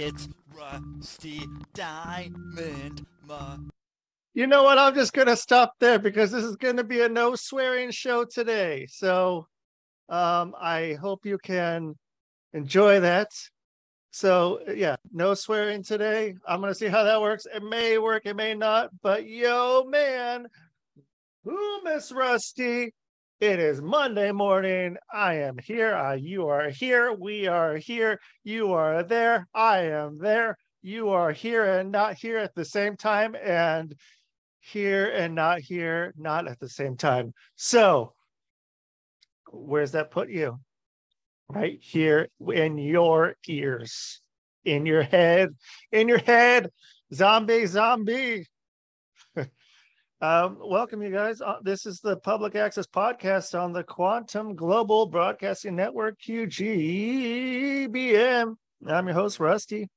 It's 0.00 0.28
Rusty 0.56 1.42
Diamond. 1.74 3.04
Ma- 3.26 3.56
You 4.32 4.46
know 4.46 4.62
what? 4.62 4.78
I'm 4.78 4.94
just 4.94 5.12
gonna 5.12 5.34
stop 5.34 5.72
there 5.80 5.98
because 5.98 6.30
this 6.30 6.44
is 6.44 6.54
gonna 6.54 6.84
be 6.84 7.00
a 7.00 7.08
no 7.08 7.34
swearing 7.34 7.90
show 7.90 8.24
today. 8.24 8.86
So 8.88 9.48
um 10.08 10.54
I 10.56 10.96
hope 11.00 11.26
you 11.26 11.36
can 11.38 11.96
enjoy 12.52 13.00
that. 13.00 13.26
So 14.12 14.60
yeah, 14.72 14.94
no 15.12 15.34
swearing 15.34 15.82
today. 15.82 16.36
I'm 16.46 16.60
gonna 16.60 16.76
see 16.76 16.86
how 16.86 17.02
that 17.02 17.20
works. 17.20 17.48
It 17.52 17.64
may 17.64 17.98
work, 17.98 18.24
it 18.24 18.36
may 18.36 18.54
not, 18.54 18.90
but 19.02 19.26
yo 19.26 19.82
man, 19.88 20.46
who 21.42 21.82
Miss 21.82 22.12
Rusty? 22.12 22.94
It 23.40 23.60
is 23.60 23.80
Monday 23.80 24.32
morning. 24.32 24.96
I 25.12 25.34
am 25.34 25.58
here. 25.58 25.94
Uh, 25.94 26.14
you 26.14 26.48
are 26.48 26.70
here. 26.70 27.12
We 27.12 27.46
are 27.46 27.76
here. 27.76 28.18
You 28.42 28.72
are 28.72 29.04
there. 29.04 29.46
I 29.54 29.82
am 29.82 30.18
there. 30.18 30.58
You 30.82 31.10
are 31.10 31.30
here 31.30 31.64
and 31.78 31.92
not 31.92 32.16
here 32.16 32.38
at 32.38 32.52
the 32.56 32.64
same 32.64 32.96
time. 32.96 33.36
And 33.36 33.94
here 34.58 35.06
and 35.06 35.36
not 35.36 35.60
here, 35.60 36.12
not 36.16 36.48
at 36.48 36.58
the 36.58 36.68
same 36.68 36.96
time. 36.96 37.32
So, 37.54 38.12
where's 39.52 39.92
that 39.92 40.10
put 40.10 40.30
you? 40.30 40.58
Right 41.48 41.78
here 41.80 42.30
in 42.40 42.76
your 42.76 43.36
ears, 43.46 44.20
in 44.64 44.84
your 44.84 45.02
head, 45.02 45.54
in 45.92 46.08
your 46.08 46.18
head, 46.18 46.70
zombie, 47.14 47.66
zombie. 47.66 48.46
Um, 50.20 50.58
welcome, 50.60 51.00
you 51.00 51.12
guys. 51.12 51.40
Uh, 51.40 51.58
this 51.62 51.86
is 51.86 52.00
the 52.00 52.16
Public 52.16 52.56
Access 52.56 52.88
Podcast 52.88 53.56
on 53.56 53.72
the 53.72 53.84
Quantum 53.84 54.56
Global 54.56 55.06
Broadcasting 55.06 55.76
Network, 55.76 56.18
QGBN. 56.20 57.06
I'm 58.88 59.06
your 59.06 59.14
host, 59.14 59.38
Rusty. 59.38 59.88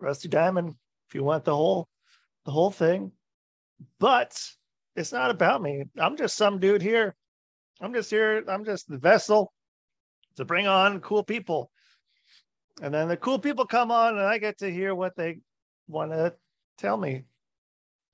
Rusty 0.00 0.26
Diamond, 0.26 0.74
if 1.06 1.14
you 1.14 1.22
want 1.22 1.44
the 1.44 1.54
whole 1.54 1.86
the 2.46 2.50
whole 2.50 2.70
thing. 2.70 3.12
But 4.00 4.42
it's 4.94 5.12
not 5.12 5.30
about 5.30 5.60
me. 5.60 5.84
I'm 5.98 6.16
just 6.16 6.34
some 6.34 6.58
dude 6.58 6.80
here. 6.80 7.14
I'm 7.82 7.92
just 7.92 8.08
here. 8.08 8.42
I'm 8.48 8.64
just 8.64 8.88
the 8.88 8.96
vessel 8.96 9.52
to 10.36 10.46
bring 10.46 10.66
on 10.66 11.00
cool 11.00 11.22
people. 11.22 11.70
And 12.80 12.94
then 12.94 13.08
the 13.08 13.18
cool 13.18 13.38
people 13.38 13.66
come 13.66 13.90
on 13.90 14.16
and 14.16 14.26
I 14.26 14.38
get 14.38 14.60
to 14.60 14.70
hear 14.72 14.94
what 14.94 15.14
they 15.14 15.40
want 15.88 16.12
to 16.12 16.32
tell 16.78 16.96
me. 16.96 17.24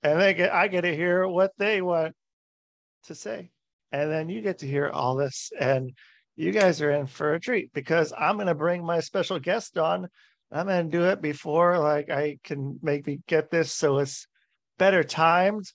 And 0.03 0.19
they 0.19 0.33
get 0.33 0.53
I 0.53 0.67
get 0.67 0.81
to 0.81 0.95
hear 0.95 1.27
what 1.27 1.51
they 1.57 1.81
want 1.81 2.13
to 3.05 3.15
say. 3.15 3.51
And 3.91 4.11
then 4.11 4.29
you 4.29 4.41
get 4.41 4.59
to 4.59 4.67
hear 4.67 4.89
all 4.89 5.15
this 5.15 5.51
and 5.59 5.91
you 6.35 6.51
guys 6.51 6.81
are 6.81 6.91
in 6.91 7.05
for 7.05 7.33
a 7.33 7.39
treat 7.39 7.71
because 7.73 8.11
I'm 8.17 8.35
going 8.35 8.47
to 8.47 8.55
bring 8.55 8.83
my 8.83 8.99
special 9.01 9.39
guest 9.39 9.77
on 9.77 10.07
I'm 10.53 10.67
gonna 10.67 10.83
do 10.83 11.05
it 11.05 11.19
before 11.19 11.79
like 11.79 12.11
I 12.11 12.37
can 12.43 12.79
maybe 12.83 13.21
get 13.27 13.49
this 13.49 13.71
so 13.71 13.97
it's 13.97 14.27
better 14.77 15.03
timed. 15.03 15.65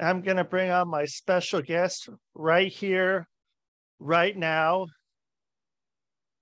I'm 0.00 0.22
gonna 0.22 0.44
bring 0.44 0.70
on 0.70 0.88
my 0.88 1.04
special 1.04 1.60
guest 1.60 2.08
right 2.34 2.72
here, 2.72 3.28
right 3.98 4.34
now. 4.34 4.86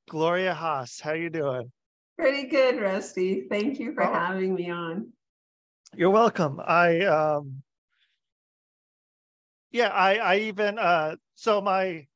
Gloria 0.09 0.55
Hass, 0.55 1.01
how 1.01 1.15
you 1.15 1.29
doing? 1.29 1.73
Pretty 2.17 2.47
good, 2.47 2.81
Rusty. 2.81 3.47
Thank 3.51 3.81
you 3.81 3.93
for 3.95 4.05
Oh. 4.05 4.13
having 4.13 4.55
me 4.55 4.71
on. 4.71 5.13
You're 5.95 6.11
welcome. 6.11 6.61
I 6.65 7.01
um 7.03 7.63
yeah, 9.71 9.89
I 9.89 10.17
I 10.17 10.37
even 10.41 10.79
uh 10.79 11.17
so 11.35 11.61
my 11.61 12.07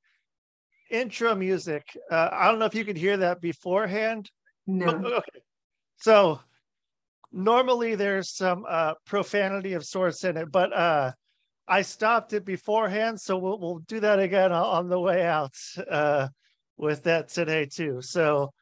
intro 0.90 1.34
music, 1.34 1.84
uh 2.10 2.28
I 2.32 2.48
don't 2.48 2.58
know 2.58 2.66
if 2.66 2.74
you 2.74 2.84
could 2.84 2.96
hear 2.96 3.16
that 3.18 3.40
beforehand. 3.40 4.30
No, 4.66 4.88
Okay. 4.88 5.40
So 5.98 6.40
normally 7.32 7.94
there's 7.94 8.30
some 8.34 8.64
uh 8.68 8.94
profanity 9.06 9.74
of 9.74 9.84
sorts 9.84 10.24
in 10.24 10.36
it, 10.36 10.50
but 10.50 10.72
uh 10.72 11.12
I 11.68 11.82
stopped 11.82 12.32
it 12.32 12.44
beforehand, 12.44 13.20
so 13.20 13.38
we'll 13.38 13.58
we'll 13.60 13.78
do 13.80 14.00
that 14.00 14.18
again 14.18 14.52
on, 14.52 14.64
on 14.64 14.88
the 14.88 14.98
way 15.00 15.22
out 15.24 15.54
uh 15.88 16.28
with 16.76 17.04
that 17.04 17.28
today 17.28 17.66
too. 17.66 18.02
So 18.02 18.52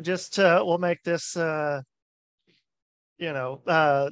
just 0.00 0.38
uh 0.38 0.62
we'll 0.64 0.78
make 0.78 1.02
this 1.02 1.36
uh 1.36 1.80
you 3.20 3.32
know 3.32 3.60
uh 3.66 4.10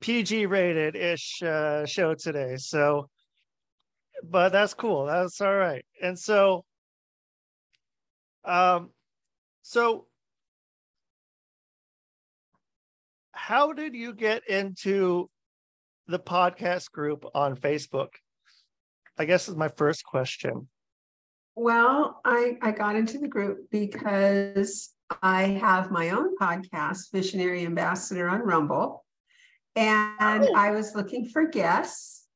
PG 0.00 0.46
rated 0.46 0.94
ish 0.94 1.42
uh 1.42 1.86
show 1.86 2.14
today. 2.14 2.56
So 2.58 3.08
but 4.22 4.50
that's 4.50 4.74
cool. 4.74 5.06
That's 5.06 5.40
all 5.40 5.54
right. 5.54 5.84
And 6.00 6.18
so 6.18 6.64
um 8.44 8.90
so, 9.62 10.06
how 13.32 13.72
did 13.72 13.94
you 13.94 14.12
get 14.14 14.48
into 14.48 15.28
the 16.06 16.20
podcast 16.20 16.92
group 16.92 17.24
on 17.34 17.56
Facebook? 17.56 18.10
I 19.18 19.24
guess 19.24 19.48
is 19.48 19.56
my 19.56 19.68
first 19.68 20.04
question. 20.04 20.68
well, 21.56 22.20
I, 22.24 22.58
I 22.62 22.70
got 22.70 22.96
into 22.96 23.18
the 23.18 23.26
group 23.26 23.70
because 23.70 24.90
I 25.22 25.42
have 25.44 25.90
my 25.90 26.10
own 26.10 26.36
podcast, 26.36 27.12
Visionary 27.12 27.64
Ambassador 27.64 28.28
on 28.28 28.40
Rumble. 28.40 29.04
And 29.74 30.44
Oh. 30.44 30.54
I 30.56 30.70
was 30.70 30.94
looking 30.94 31.28
for 31.28 31.46
guests 31.46 32.26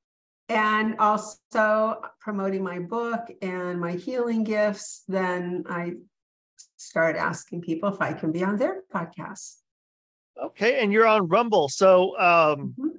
and 0.49 0.99
also 0.99 2.01
promoting 2.21 2.63
my 2.63 2.79
book 2.81 3.31
and 3.41 3.81
my 3.81 3.93
healing 3.93 4.45
gifts. 4.45 5.05
Then 5.09 5.65
I 5.69 5.95
started 6.77 7.19
asking 7.19 7.63
people 7.63 7.89
if 7.93 8.01
I 8.01 8.13
can 8.13 8.33
be 8.33 8.45
on 8.45 8.57
their 8.57 8.83
podcast. 8.93 9.57
Okay, 10.41 10.81
and 10.83 10.93
you're 10.93 11.07
on 11.07 11.29
Rumble. 11.29 11.69
So, 11.69 12.19
um, 12.19 12.75
Mhm. 12.79 12.99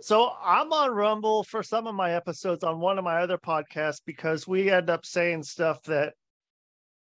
so 0.00 0.30
I'm 0.42 0.72
on 0.72 0.90
Rumble 0.90 1.42
for 1.44 1.62
some 1.62 1.86
of 1.86 1.94
my 1.94 2.12
episodes 2.12 2.64
on 2.64 2.80
one 2.80 2.98
of 2.98 3.04
my 3.04 3.22
other 3.22 3.38
podcasts 3.38 4.00
because 4.04 4.46
we 4.46 4.70
end 4.70 4.90
up 4.90 5.04
saying 5.06 5.42
stuff 5.44 5.82
that 5.84 6.14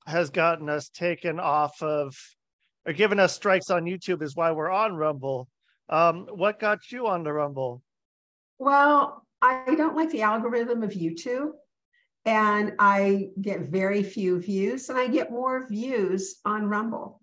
has 0.08 0.30
gotten 0.32 0.70
us 0.70 0.90
taken 0.90 1.40
off 1.40 1.82
of 1.84 2.16
or 2.86 2.94
given 2.94 3.20
us 3.20 3.36
strikes 3.36 3.70
on 3.70 3.84
YouTube 3.84 4.22
is 4.24 4.36
why 4.36 4.52
we're 4.52 4.72
on 4.72 4.96
Rumble. 4.96 5.48
Um, 5.90 6.28
what 6.32 6.60
got 6.60 6.92
you 6.92 7.08
on 7.08 7.24
the 7.24 7.34
Rumble? 7.34 7.84
Well, 8.58 9.24
I 9.42 9.76
don't 9.76 9.96
like 9.96 10.10
the 10.10 10.22
algorithm 10.24 10.82
of 10.84 10.92
YouTube. 10.92 11.52
And 12.26 12.74
I 12.80 13.30
get 13.40 13.62
very 13.62 14.04
few 14.04 14.42
views, 14.42 14.90
and 14.90 14.98
I 15.00 15.08
get 15.08 15.32
more 15.32 15.66
views 15.66 16.40
on 16.44 16.66
Rumble. 16.68 17.22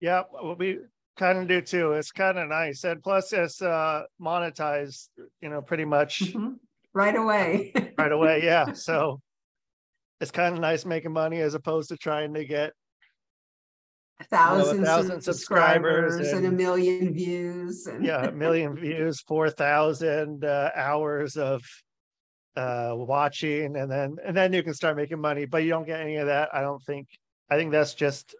Yeah, 0.00 0.22
well, 0.32 0.56
we 0.56 0.78
kind 1.18 1.36
of 1.38 1.46
do 1.48 1.60
too. 1.60 1.92
It's 1.92 2.10
kind 2.10 2.38
of 2.38 2.48
nice, 2.48 2.84
and 2.84 3.02
plus 3.02 3.34
it's 3.34 3.60
uh 3.60 4.04
monetized, 4.18 5.08
you 5.42 5.50
know, 5.50 5.60
pretty 5.60 5.84
much 5.84 6.20
Mhm. 6.32 6.54
Right 6.94 7.16
away. 7.16 7.72
right 7.98 8.12
away. 8.12 8.42
Yeah, 8.44 8.72
so 8.72 9.20
it's 10.20 10.30
kind 10.30 10.54
of 10.54 10.60
nice 10.60 10.84
making 10.84 11.12
money 11.12 11.40
as 11.40 11.54
opposed 11.54 11.88
to 11.90 11.96
trying 11.96 12.34
to 12.34 12.44
get 12.44 12.72
thousand, 14.24 14.84
thousand 14.84 15.20
subscribers 15.20 16.14
subscribers 16.14 16.32
and, 16.32 16.46
a 16.46 16.50
million 16.50 17.12
views. 17.12 17.86
And 17.86 18.04
yeah 18.04 18.26
a 18.26 18.32
million 18.32 18.76
views, 18.80 19.20
four 19.20 19.50
thousand 19.50 20.44
uh, 20.44 20.70
hours 20.74 21.36
of 21.36 21.62
uh 22.56 22.92
watching, 22.94 23.76
and 23.76 23.90
then 23.90 24.16
and 24.24 24.36
then 24.36 24.52
you 24.52 24.62
can 24.62 24.74
start 24.74 24.96
making 24.96 25.20
money. 25.20 25.44
But 25.44 25.62
you 25.62 25.70
don't 25.70 25.86
get 25.86 26.00
any 26.00 26.16
of 26.16 26.26
that. 26.26 26.50
I 26.52 26.60
don't 26.60 26.82
think. 26.82 27.08
I 27.50 27.56
think 27.56 27.72
that's 27.72 27.94
just 27.94 28.34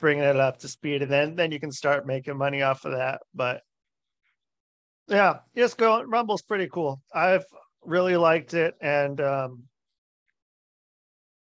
bringing 0.00 0.24
it 0.24 0.36
up 0.36 0.58
to 0.58 0.68
speed, 0.68 1.02
and 1.02 1.10
then 1.10 1.34
then 1.36 1.52
you 1.52 1.60
can 1.60 1.72
start 1.72 2.06
making 2.06 2.36
money 2.36 2.62
off 2.62 2.84
of 2.84 2.92
that. 2.92 3.20
But 3.34 3.62
yeah, 5.08 5.38
just 5.56 5.76
go. 5.76 6.02
Rumble's 6.02 6.42
pretty 6.42 6.68
cool. 6.68 7.00
I've 7.14 7.44
really 7.84 8.16
liked 8.16 8.54
it, 8.54 8.74
and 8.80 9.20
um 9.20 9.67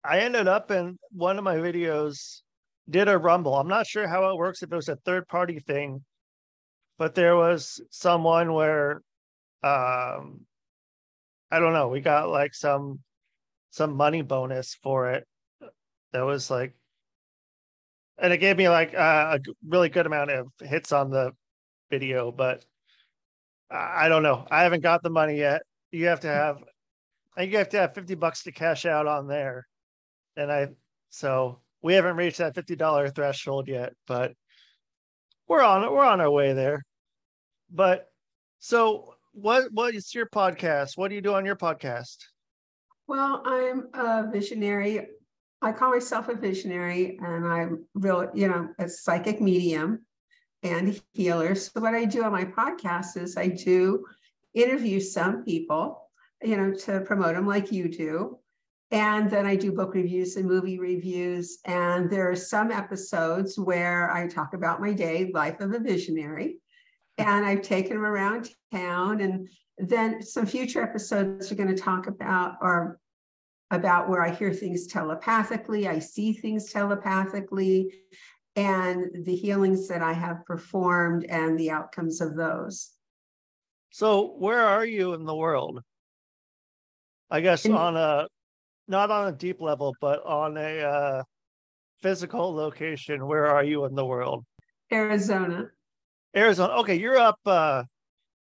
I 0.08 0.20
ended 0.20 0.48
up 0.48 0.72
in 0.72 0.98
one 1.12 1.38
of 1.38 1.44
my 1.44 1.58
videos 1.58 2.42
did 2.90 3.10
a 3.10 3.18
rumble. 3.18 3.56
I'm 3.56 3.68
not 3.68 3.86
sure 3.86 4.08
how 4.08 4.30
it 4.30 4.38
works 4.38 4.64
if 4.64 4.72
it 4.72 4.76
was 4.76 4.88
a 4.88 4.96
third 4.96 5.28
party 5.28 5.60
thing, 5.60 6.06
but 6.98 7.14
there 7.14 7.36
was 7.36 7.82
someone 7.92 8.54
where 8.54 9.02
um 9.64 10.46
I 11.52 11.60
don't 11.60 11.74
know, 11.74 11.90
we 11.90 12.00
got 12.00 12.30
like 12.30 12.54
some 12.54 13.00
some 13.72 13.96
money 13.98 14.22
bonus 14.22 14.76
for 14.82 15.12
it. 15.12 15.28
That 16.14 16.22
was 16.22 16.50
like 16.50 16.74
and 18.18 18.32
it 18.32 18.38
gave 18.38 18.58
me 18.58 18.70
like 18.70 18.94
uh, 18.96 19.38
a 19.38 19.54
really 19.68 19.90
good 19.90 20.06
amount 20.06 20.32
of 20.32 20.48
hits 20.62 20.94
on 20.94 21.10
the 21.10 21.32
video, 21.92 22.32
but 22.32 22.66
I 23.70 24.08
don't 24.08 24.24
know. 24.24 24.48
I 24.50 24.64
haven't 24.64 24.82
got 24.84 25.04
the 25.04 25.10
money 25.10 25.38
yet. 25.38 25.64
You 25.92 26.08
have 26.08 26.22
to 26.22 26.28
have 26.30 26.58
I 27.36 27.42
think 27.42 27.52
you 27.52 27.58
have 27.58 27.70
to 27.70 27.80
have 27.80 27.94
50 27.94 28.16
bucks 28.16 28.44
to 28.44 28.54
cash 28.54 28.86
out 28.86 29.06
on 29.06 29.28
there. 29.28 29.68
And 30.38 30.52
I 30.52 30.70
so 31.10 31.60
we 31.82 31.94
haven't 31.94 32.16
reached 32.16 32.38
that 32.38 32.56
$50 32.56 33.14
threshold 33.14 33.68
yet, 33.68 33.94
but 34.08 34.34
we're 35.48 35.62
on. 35.62 35.82
We're 35.92 36.06
on 36.06 36.22
our 36.22 36.32
way 36.32 36.54
there. 36.54 36.84
But 37.70 38.08
so 38.60 39.16
what 39.34 39.72
what 39.74 39.96
is 39.96 40.16
your 40.16 40.28
podcast? 40.28 40.92
What 40.96 41.10
do 41.10 41.16
you 41.16 41.22
do 41.22 41.34
on 41.34 41.46
your 41.46 41.58
podcast? 41.58 42.18
well, 43.08 43.42
I'm 43.46 43.88
a 43.94 44.30
visionary 44.30 45.08
I 45.62 45.72
call 45.72 45.92
myself 45.92 46.30
a 46.30 46.36
visionary 46.36 47.18
and 47.20 47.48
I'm 47.48 47.86
real, 47.96 48.30
you 48.34 48.48
know, 48.48 48.70
a 48.78 48.88
psychic 48.88 49.42
medium 49.42 50.06
and 50.62 51.00
healer. 51.14 51.56
So 51.56 51.82
what 51.82 51.96
I 51.96 52.06
do 52.06 52.24
on 52.24 52.32
my 52.32 52.46
podcast 52.46 53.18
is 53.18 53.38
I 53.38 53.48
do 53.48 54.06
interview 54.54 55.00
some 55.00 55.44
people, 55.44 56.10
you 56.44 56.58
know, 56.58 56.74
to 56.74 57.02
promote 57.02 57.34
them 57.34 57.48
like 57.48 57.72
you 57.72 57.90
do. 57.90 58.38
And 58.92 59.30
then 59.30 59.46
I 59.46 59.56
do 59.56 59.74
book 59.74 59.94
reviews 59.94 60.38
and 60.38 60.48
movie 60.48 60.80
reviews. 60.80 61.60
And 61.66 62.10
there 62.10 62.30
are 62.30 62.36
some 62.36 62.72
episodes 62.72 63.60
where 63.60 64.12
I 64.12 64.28
talk 64.28 64.54
about 64.54 64.80
my 64.80 64.94
day, 64.94 65.30
life 65.34 65.60
of 65.60 65.74
a 65.74 65.80
visionary. 65.80 66.60
And 67.18 67.46
I've 67.46 67.64
taken 67.64 67.98
them 67.98 68.06
around 68.06 68.50
town. 68.72 69.22
And 69.22 69.50
then 69.78 70.22
some 70.22 70.46
future 70.46 70.82
episodes 70.82 71.52
are 71.52 71.56
going 71.56 71.76
to 71.76 71.82
talk 71.82 72.08
about 72.08 72.56
or 72.62 73.00
about 73.72 74.08
where 74.08 74.24
I 74.24 74.30
hear 74.30 74.54
things 74.54 74.88
telepathically, 74.88 75.88
I 75.88 76.00
see 76.00 76.32
things 76.32 76.72
telepathically, 76.72 77.94
and 78.56 79.26
the 79.26 79.36
healings 79.36 79.90
that 79.90 80.02
I 80.02 80.14
have 80.14 80.46
performed 80.46 81.26
and 81.26 81.60
the 81.60 81.72
outcomes 81.72 82.22
of 82.22 82.36
those. 82.36 82.92
So, 83.90 84.36
where 84.38 84.64
are 84.64 84.86
you 84.86 85.14
in 85.14 85.26
the 85.26 85.36
world? 85.36 85.84
I 87.30 87.42
guess 87.42 87.66
on 87.66 87.98
a 87.98 88.28
not 88.88 89.12
on 89.12 89.28
a 89.28 89.32
deep 89.32 89.62
level, 89.62 89.96
but 90.00 90.26
on 90.26 90.58
a 90.58 90.80
uh, 90.80 91.24
physical 92.02 92.54
location. 92.54 93.26
Where 93.28 93.48
are 93.48 93.64
you 93.64 93.86
in 93.86 93.96
the 93.96 94.06
world? 94.06 94.46
Arizona. 94.92 95.68
Arizona. 96.36 96.74
Okay, 96.80 96.96
you're 96.96 97.18
up. 97.18 97.40
uh 97.46 97.84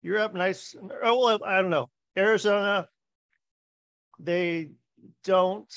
You're 0.01 0.19
up 0.19 0.33
nice. 0.33 0.75
Oh, 1.03 1.25
well, 1.25 1.39
I 1.45 1.61
don't 1.61 1.69
know. 1.69 1.89
Arizona. 2.17 2.87
They 4.19 4.69
don't 5.23 5.71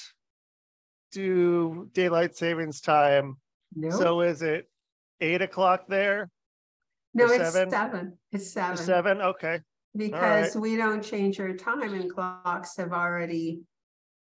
do 1.13 1.89
daylight 1.93 2.37
savings 2.37 2.81
time. 2.81 3.37
No, 3.75 3.91
So 3.91 4.21
is 4.21 4.43
it 4.43 4.69
eight 5.21 5.43
o'clock 5.43 5.87
there? 5.89 6.29
no, 7.15 7.25
it's 7.27 7.53
seven? 7.53 7.71
seven. 7.71 8.19
It's 8.33 8.53
seven. 8.53 8.77
Seven. 8.77 9.21
Okay. 9.23 9.61
Because 9.97 10.55
we 10.57 10.77
don't 10.77 11.03
change 11.03 11.41
our 11.41 11.55
time 11.55 11.95
and 11.95 12.13
clocks 12.13 12.77
have 12.77 12.93
already 12.93 13.61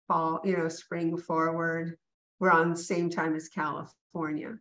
fall, 0.07 0.42
you 0.44 0.57
know, 0.57 0.69
spring 0.69 1.18
forward. 1.18 1.98
We're 2.40 2.52
on 2.52 2.72
the 2.72 2.78
same 2.78 3.10
time 3.10 3.36
as 3.36 3.50
California. 3.50 4.57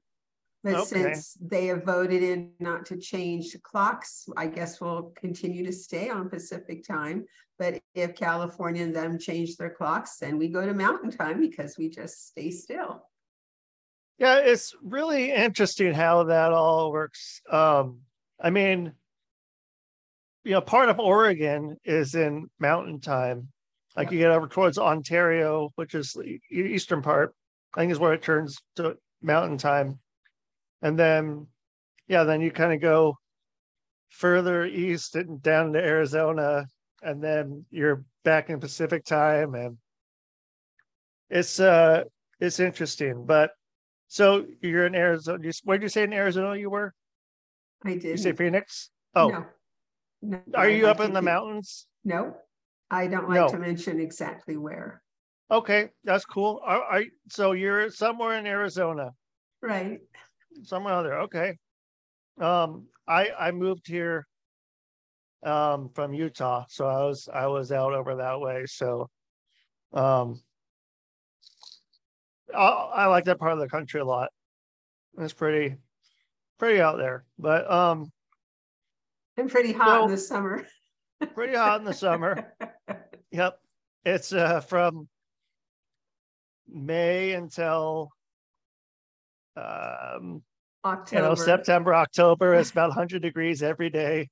But 0.63 0.77
Okay. 0.77 0.85
since 0.85 1.37
they 1.41 1.67
have 1.67 1.85
voted 1.85 2.23
in 2.23 2.53
not 2.59 2.87
to 2.87 2.97
change 2.97 3.53
the 3.53 3.59
clocks, 3.59 4.27
I 4.37 4.47
guess 4.47 4.81
we'll 4.81 5.13
continue 5.15 5.65
to 5.67 5.73
stay 5.73 6.09
on 6.09 6.31
Pacific 6.31 6.87
time. 6.87 7.27
But 7.59 7.83
if 7.95 8.15
California 8.15 8.83
and 8.83 8.97
them 8.97 9.19
change 9.19 9.57
their 9.57 9.71
clocks, 9.71 10.19
then 10.19 10.39
we 10.39 10.49
go 10.49 10.65
to 10.65 10.73
mountain 10.73 11.11
time 11.11 11.41
because 11.41 11.77
we 11.77 11.91
just 11.91 12.29
stay 12.29 12.51
still. 12.51 13.03
Yeah, 14.19 14.39
it's 14.39 14.75
really 14.83 15.33
interesting 15.33 15.93
how 15.93 16.25
that 16.25 16.53
all 16.53 16.93
works. 16.93 17.43
Um, 17.51 18.01
I 18.41 18.51
mean, 18.51 18.93
you 20.45 20.53
know, 20.53 20.61
part 20.61 20.89
of 20.89 20.99
Oregon 20.99 21.77
is 21.85 22.15
in 22.15 22.49
mountain 22.59 23.01
time. 23.01 23.49
Like 23.97 24.11
you 24.11 24.19
get 24.19 24.31
over 24.31 24.49
towards 24.49 24.79
Ontario, 24.79 25.71
which 25.77 25.95
is 25.95 26.13
the 26.13 26.41
eastern 26.51 27.01
part, 27.01 27.35
I 27.75 27.81
think 27.81 27.93
is 27.93 27.99
where 27.99 28.13
it 28.13 28.23
turns 28.23 28.59
to 28.77 28.97
mountain 29.23 29.57
time. 29.57 30.01
And 30.83 30.99
then, 30.99 31.47
yeah, 32.09 32.25
then 32.25 32.41
you 32.41 32.51
kind 32.51 32.73
of 32.73 32.81
go 32.81 33.17
further 34.11 34.65
east 34.65 35.15
and 35.17 35.41
down 35.43 35.73
to 35.73 35.79
Arizona, 35.79 36.67
and 37.03 37.23
then 37.23 37.65
you're 37.71 38.05
back 38.25 38.51
in 38.51 38.59
Pacific 38.61 39.05
time. 39.05 39.55
And 39.55 39.79
it's 41.31 41.61
uh 41.61 42.05
it's 42.41 42.61
interesting. 42.61 43.25
But 43.25 43.53
so 44.09 44.45
you're 44.61 44.87
in 44.87 44.95
Arizona. 44.95 45.39
Where 45.65 45.79
did 45.79 45.85
you 45.85 45.89
say 45.89 46.03
in 46.03 46.13
Arizona 46.13 46.57
you 46.57 46.71
were? 46.71 46.93
I 47.85 47.91
You 47.91 48.01
did. 48.01 48.21
say 48.21 48.33
Phoenix? 48.33 48.91
Oh, 49.15 49.29
No. 49.29 49.45
No, 50.23 50.41
are 50.55 50.69
you 50.71 50.85
like 50.85 50.99
up 50.99 51.05
in 51.07 51.13
the 51.13 51.21
mountains? 51.21 51.87
No, 52.03 52.35
I 52.91 53.07
don't 53.07 53.29
like 53.29 53.41
No. 53.41 53.49
to 53.49 53.59
mention 53.59 54.01
exactly 54.01 54.57
where. 54.57 55.03
Okay, 55.51 55.91
that's 56.05 56.25
cool. 56.25 56.61
Are 56.65 57.03
so 57.29 57.53
you're 57.53 57.91
somewhere 57.91 58.39
in 58.39 58.47
Arizona, 58.47 59.11
Right. 59.61 60.01
somewhere 60.63 60.95
other. 60.95 61.19
Okay. 61.21 61.59
Um, 62.39 62.89
I 63.07 63.31
I 63.39 63.51
moved 63.53 63.87
here 63.87 64.27
um 65.43 65.91
from 65.91 66.15
Utah, 66.15 66.65
so 66.69 66.87
I 66.87 67.05
was 67.05 67.29
I 67.33 67.47
was 67.47 67.71
out 67.73 67.93
over 67.93 68.17
that 68.17 68.41
way. 68.41 68.65
So, 68.67 69.11
um, 69.93 70.43
I 72.55 72.59
I 72.67 73.07
like 73.07 73.25
that 73.25 73.39
part 73.39 73.53
of 73.53 73.59
the 73.59 73.69
country 73.69 74.01
a 74.01 74.05
lot. 74.05 74.31
It's 75.19 75.35
pretty 75.35 75.77
pretty 76.59 76.81
out 76.81 76.97
there, 76.97 77.25
but 77.39 77.71
um, 77.71 78.11
And 79.37 79.51
pretty 79.51 79.73
hot 79.73 80.05
in 80.05 80.11
the 80.11 80.17
summer. 80.17 80.67
pretty 81.35 81.55
hot 81.55 81.81
in 81.81 81.85
the 81.85 81.93
summer. 81.95 82.55
Yep. 83.35 83.59
It's 84.05 84.33
uh 84.33 84.61
from 84.61 85.09
May 86.73 87.33
until 87.33 88.11
um 89.57 90.43
you 90.85 90.91
October. 90.91 91.23
know 91.23 91.35
September, 91.35 91.95
October. 91.97 92.55
It's 92.55 92.71
about 92.77 92.91
100 92.91 93.21
degrees 93.23 93.61
every 93.63 93.91
day. 93.91 94.29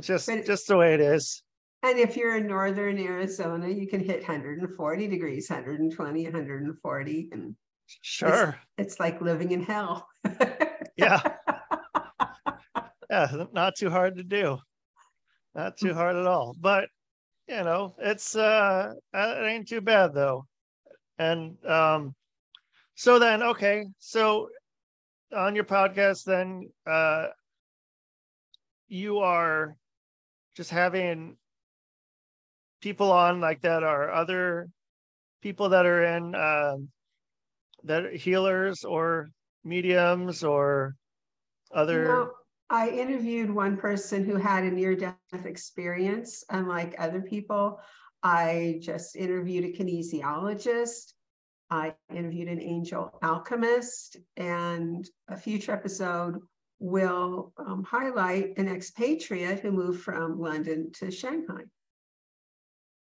Just 0.00 0.26
But- 0.28 0.46
just 0.46 0.68
the 0.68 0.76
way 0.78 0.94
it 0.94 1.00
is. 1.00 1.42
And 1.82 1.98
if 1.98 2.16
you're 2.16 2.36
in 2.36 2.46
northern 2.46 2.96
Arizona, 2.98 3.68
you 3.68 3.86
can 3.88 3.98
hit 4.02 4.20
140 4.20 5.08
degrees, 5.08 5.50
120, 5.50 6.24
140, 6.24 7.28
and 7.32 7.56
Sure. 8.02 8.56
it's 8.78 9.00
like 9.00 9.20
living 9.20 9.50
in 9.52 9.62
hell. 9.62 10.08
Yeah. 10.96 11.20
Yeah, 13.10 13.44
not 13.52 13.74
too 13.76 13.88
hard 13.90 14.16
to 14.18 14.22
do. 14.22 14.58
Not 15.54 15.76
too 15.78 15.94
hard 15.94 16.16
at 16.16 16.26
all. 16.26 16.54
But 16.58 16.88
you 17.48 17.62
know, 17.62 17.94
it's 17.98 18.36
uh 18.36 18.92
it 19.12 19.44
ain't 19.46 19.68
too 19.68 19.80
bad 19.80 20.14
though. 20.14 20.46
And 21.18 21.56
um 21.66 22.14
so 22.94 23.18
then 23.18 23.42
okay, 23.42 23.86
so 23.98 24.48
on 25.34 25.54
your 25.54 25.64
podcast 25.64 26.24
then 26.24 26.70
uh 26.86 27.28
you 28.88 29.18
are 29.18 29.76
just 30.54 30.70
having 30.70 31.36
people 32.80 33.12
on 33.12 33.40
like 33.40 33.60
that 33.62 33.82
are 33.82 34.10
other 34.10 34.68
people 35.42 35.68
that 35.70 35.86
are 35.86 36.04
in 36.04 36.34
um 36.34 36.88
that 37.84 38.14
healers 38.14 38.84
or 38.84 39.30
mediums 39.64 40.44
or 40.44 40.94
other 41.72 42.04
No, 42.04 42.32
I 42.72 42.88
interviewed 42.88 43.50
one 43.50 43.76
person 43.76 44.24
who 44.24 44.36
had 44.36 44.64
a 44.64 44.70
near 44.70 44.96
death 44.96 45.18
experience, 45.44 46.42
unlike 46.48 46.94
other 46.98 47.20
people. 47.20 47.78
I 48.22 48.78
just 48.80 49.14
interviewed 49.14 49.64
a 49.66 49.72
kinesiologist. 49.72 51.12
I 51.68 51.94
interviewed 52.10 52.48
an 52.48 52.62
angel 52.62 53.18
alchemist, 53.22 54.16
and 54.38 55.06
a 55.28 55.36
future 55.36 55.72
episode 55.72 56.40
will 56.78 57.52
um, 57.58 57.84
highlight 57.84 58.56
an 58.56 58.68
expatriate 58.68 59.60
who 59.60 59.70
moved 59.70 60.02
from 60.02 60.40
London 60.40 60.90
to 60.92 61.10
Shanghai. 61.10 61.64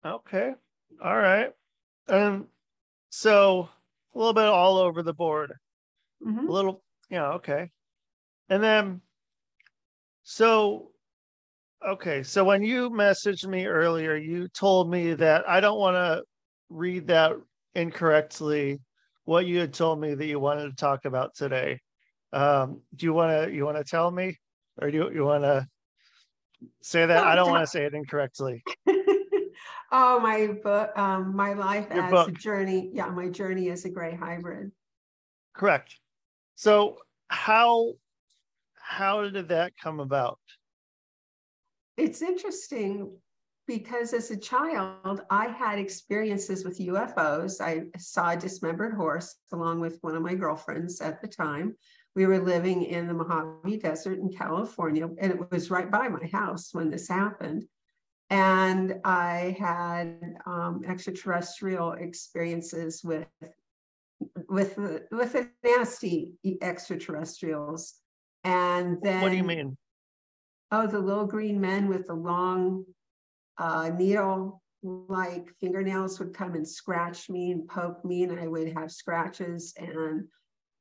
Okay. 0.07 0.55
All 1.03 1.17
right. 1.17 1.51
And 2.07 2.47
so 3.11 3.69
a 4.15 4.19
little 4.19 4.35
bit 4.35 4.45
all 4.45 4.79
over 4.79 5.03
the 5.03 5.13
board. 5.13 5.53
Mhm. 6.25 6.49
A 6.49 6.53
little, 6.53 6.85
yeah, 7.11 7.33
okay. 7.33 7.73
And 8.49 8.63
then 8.63 9.01
so 10.31 10.91
okay, 11.89 12.23
so 12.23 12.45
when 12.45 12.63
you 12.63 12.91
messaged 12.91 13.47
me 13.47 13.65
earlier, 13.65 14.15
you 14.15 14.47
told 14.49 14.91
me 14.91 15.15
that 15.15 15.49
I 15.49 15.59
don't 15.61 15.79
want 15.79 15.95
to 15.95 16.23
read 16.69 17.07
that 17.07 17.33
incorrectly 17.75 18.79
what 19.25 19.47
you 19.47 19.59
had 19.59 19.73
told 19.73 19.99
me 19.99 20.13
that 20.13 20.27
you 20.27 20.39
wanted 20.39 20.69
to 20.69 20.77
talk 20.77 21.07
about 21.07 21.35
today. 21.35 21.81
Um, 22.35 22.83
do 22.95 23.07
you 23.07 23.15
want 23.15 23.47
to 23.47 23.55
you 23.55 23.65
want 23.65 23.79
to 23.79 23.85
tell 23.85 24.11
me 24.11 24.37
or 24.83 24.91
do 24.91 24.99
you, 24.99 25.11
you 25.15 25.25
want 25.25 25.45
to 25.45 25.67
say 26.83 27.07
that? 27.07 27.27
I 27.27 27.35
don't 27.35 27.51
want 27.51 27.63
to 27.63 27.71
say 27.71 27.87
it 27.87 27.95
incorrectly. 27.95 28.63
oh, 29.91 30.21
my 30.21 30.49
book, 30.63 30.91
um, 30.99 31.35
my 31.35 31.55
life 31.55 31.87
Your 31.91 32.05
as 32.05 32.29
a 32.29 32.33
journey. 32.33 32.91
Yeah, 32.93 33.09
my 33.09 33.31
journey 33.31 33.71
as 33.71 33.87
a 33.87 33.89
gray 33.89 34.15
hybrid. 34.15 34.73
Correct. 35.55 35.99
So 36.55 36.99
how 37.29 37.95
how 38.89 39.29
did 39.29 39.49
that 39.49 39.73
come 39.77 40.01
about? 40.01 40.39
It's 41.99 42.23
interesting 42.23 43.13
because 43.67 44.15
as 44.15 44.31
a 44.31 44.37
child, 44.37 45.21
I 45.31 45.49
had 45.49 45.79
experiences 45.79 46.65
with 46.65 46.79
UFOs. 46.79 47.61
I 47.61 47.83
saw 47.99 48.31
a 48.31 48.37
dismembered 48.37 48.95
horse 48.95 49.37
along 49.53 49.81
with 49.81 49.99
one 50.01 50.17
of 50.17 50.23
my 50.23 50.35
girlfriends 50.35 51.03
at 51.03 51.21
the 51.21 51.29
time. 51.29 51.77
We 52.17 52.25
were 52.25 52.39
living 52.39 52.83
in 52.83 53.07
the 53.07 53.15
Mojave 53.15 53.77
Desert 53.77 54.21
in 54.21 54.33
California, 54.33 55.07
and 55.19 55.33
it 55.33 55.51
was 55.51 55.71
right 55.71 55.91
by 55.91 56.09
my 56.09 56.27
house 56.33 56.71
when 56.73 56.91
this 56.91 57.09
happened. 57.09 57.67
And 58.31 59.01
I 59.05 59.55
had 59.61 60.19
um, 60.47 60.83
extraterrestrial 60.87 61.93
experiences 61.93 63.03
with 63.05 63.27
with 64.49 64.79
with 65.11 65.33
the 65.35 65.51
nasty 65.63 66.33
extraterrestrials. 66.63 68.01
And 68.49 68.97
then 69.03 69.21
What 69.21 69.31
do 69.31 69.37
you 69.37 69.45
mean? 69.45 69.77
Oh, 70.71 70.87
the 70.87 70.99
little 70.99 71.27
green 71.27 71.61
men 71.61 71.89
with 71.89 72.07
the 72.07 72.15
long 72.15 72.85
uh, 73.59 73.91
needle 73.91 74.63
like 74.83 75.49
fingernails 75.61 76.19
would 76.19 76.33
come 76.33 76.55
and 76.55 76.67
scratch 76.67 77.29
me 77.29 77.51
and 77.51 77.69
poke 77.69 78.03
me, 78.05 78.23
and 78.23 78.39
I 78.41 78.47
would 78.47 78.73
have 78.73 78.91
scratches 78.91 79.75
and 79.77 80.29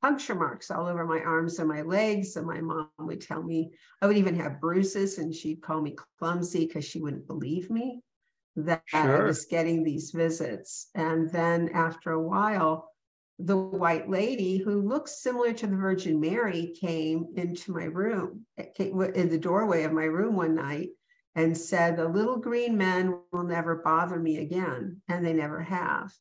puncture 0.02 0.36
marks 0.36 0.72
all 0.72 0.86
over 0.86 1.06
my 1.06 1.20
arms 1.20 1.60
and 1.60 1.68
my 1.68 1.82
legs. 1.82 2.38
And 2.38 2.48
my 2.48 2.62
mom 2.62 2.90
would 3.00 3.22
tell 3.22 3.44
me, 3.44 3.72
I 4.02 4.08
would 4.08 4.18
even 4.18 4.40
have 4.40 4.62
bruises, 4.62 5.18
and 5.18 5.34
she'd 5.34 5.62
call 5.62 5.82
me 5.82 5.96
clumsy 6.20 6.68
because 6.68 6.86
she 6.86 7.02
wouldn't 7.02 7.28
believe 7.28 7.70
me 7.70 8.02
that 8.56 8.84
I 8.94 9.24
was 9.24 9.46
getting 9.46 9.84
these 9.84 10.12
visits. 10.12 10.90
And 10.96 11.30
then 11.32 11.70
after 11.74 12.12
a 12.12 12.22
while, 12.22 12.92
the 13.39 13.58
white 13.58 14.10
lady 14.10 14.58
who 14.58 14.82
looks 14.82 15.22
similar 15.22 15.53
to 15.53 15.67
the 15.67 15.75
Virgin 15.75 16.20
Mary 16.20 16.74
came 16.79 17.27
into 17.36 17.72
my 17.72 17.84
room, 17.84 18.46
came 18.75 19.00
in 19.01 19.29
the 19.29 19.38
doorway 19.38 19.84
of 19.84 19.94
my 19.94 20.06
room 20.06 20.36
one 20.36 20.56
night 20.56 20.89
and 21.36 21.56
said, 21.56 21.96
The 21.96 22.08
little 22.08 22.38
green 22.38 22.77
men 22.77 23.20
will 23.32 23.44
never 23.44 23.75
bother 23.75 24.20
me 24.20 24.39
again. 24.39 25.01
And 25.08 25.24
they 25.24 25.34
never 25.34 25.62
have. 25.62 26.12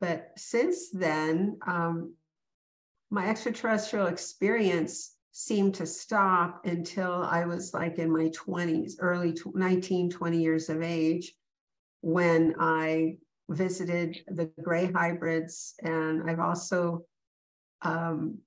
But 0.00 0.30
since 0.36 0.90
then, 0.90 1.58
um, 1.66 2.14
my 3.10 3.28
extraterrestrial 3.28 4.06
experience 4.06 5.16
seemed 5.32 5.74
to 5.74 5.86
stop 5.86 6.64
until 6.64 7.12
I 7.12 7.44
was 7.44 7.74
like 7.74 7.98
in 7.98 8.10
my 8.10 8.30
20s, 8.30 8.94
early 9.00 9.34
tw- 9.34 9.54
19, 9.54 10.10
20 10.10 10.42
years 10.42 10.68
of 10.70 10.82
age, 10.82 11.34
when 12.00 12.54
I 12.58 13.18
visited 13.48 14.18
the 14.26 14.50
gray 14.62 14.90
hybrids. 14.90 15.74
And 15.82 16.28
I've 16.28 16.40
also 16.40 17.04
um, 17.82 18.38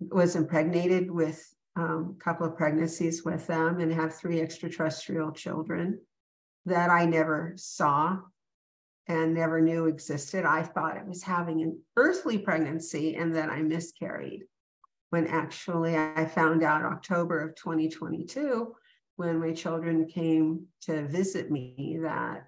was 0.00 0.36
impregnated 0.36 1.10
with 1.10 1.46
um, 1.76 2.16
a 2.18 2.24
couple 2.24 2.46
of 2.46 2.56
pregnancies 2.56 3.24
with 3.24 3.46
them 3.46 3.80
and 3.80 3.92
have 3.92 4.14
three 4.14 4.40
extraterrestrial 4.40 5.32
children 5.32 6.00
that 6.64 6.90
I 6.90 7.04
never 7.04 7.52
saw 7.56 8.18
and 9.08 9.34
never 9.34 9.60
knew 9.60 9.86
existed. 9.86 10.44
I 10.44 10.62
thought 10.62 10.98
I 10.98 11.04
was 11.04 11.22
having 11.22 11.62
an 11.62 11.78
earthly 11.96 12.38
pregnancy 12.38 13.14
and 13.14 13.34
that 13.36 13.50
I 13.50 13.62
miscarried 13.62 14.44
when 15.10 15.26
actually 15.28 15.96
I 15.96 16.26
found 16.26 16.62
out 16.62 16.82
October 16.82 17.40
of 17.40 17.54
2022 17.54 18.74
when 19.16 19.38
my 19.38 19.52
children 19.52 20.06
came 20.06 20.66
to 20.82 21.06
visit 21.06 21.50
me 21.50 21.98
that 22.02 22.44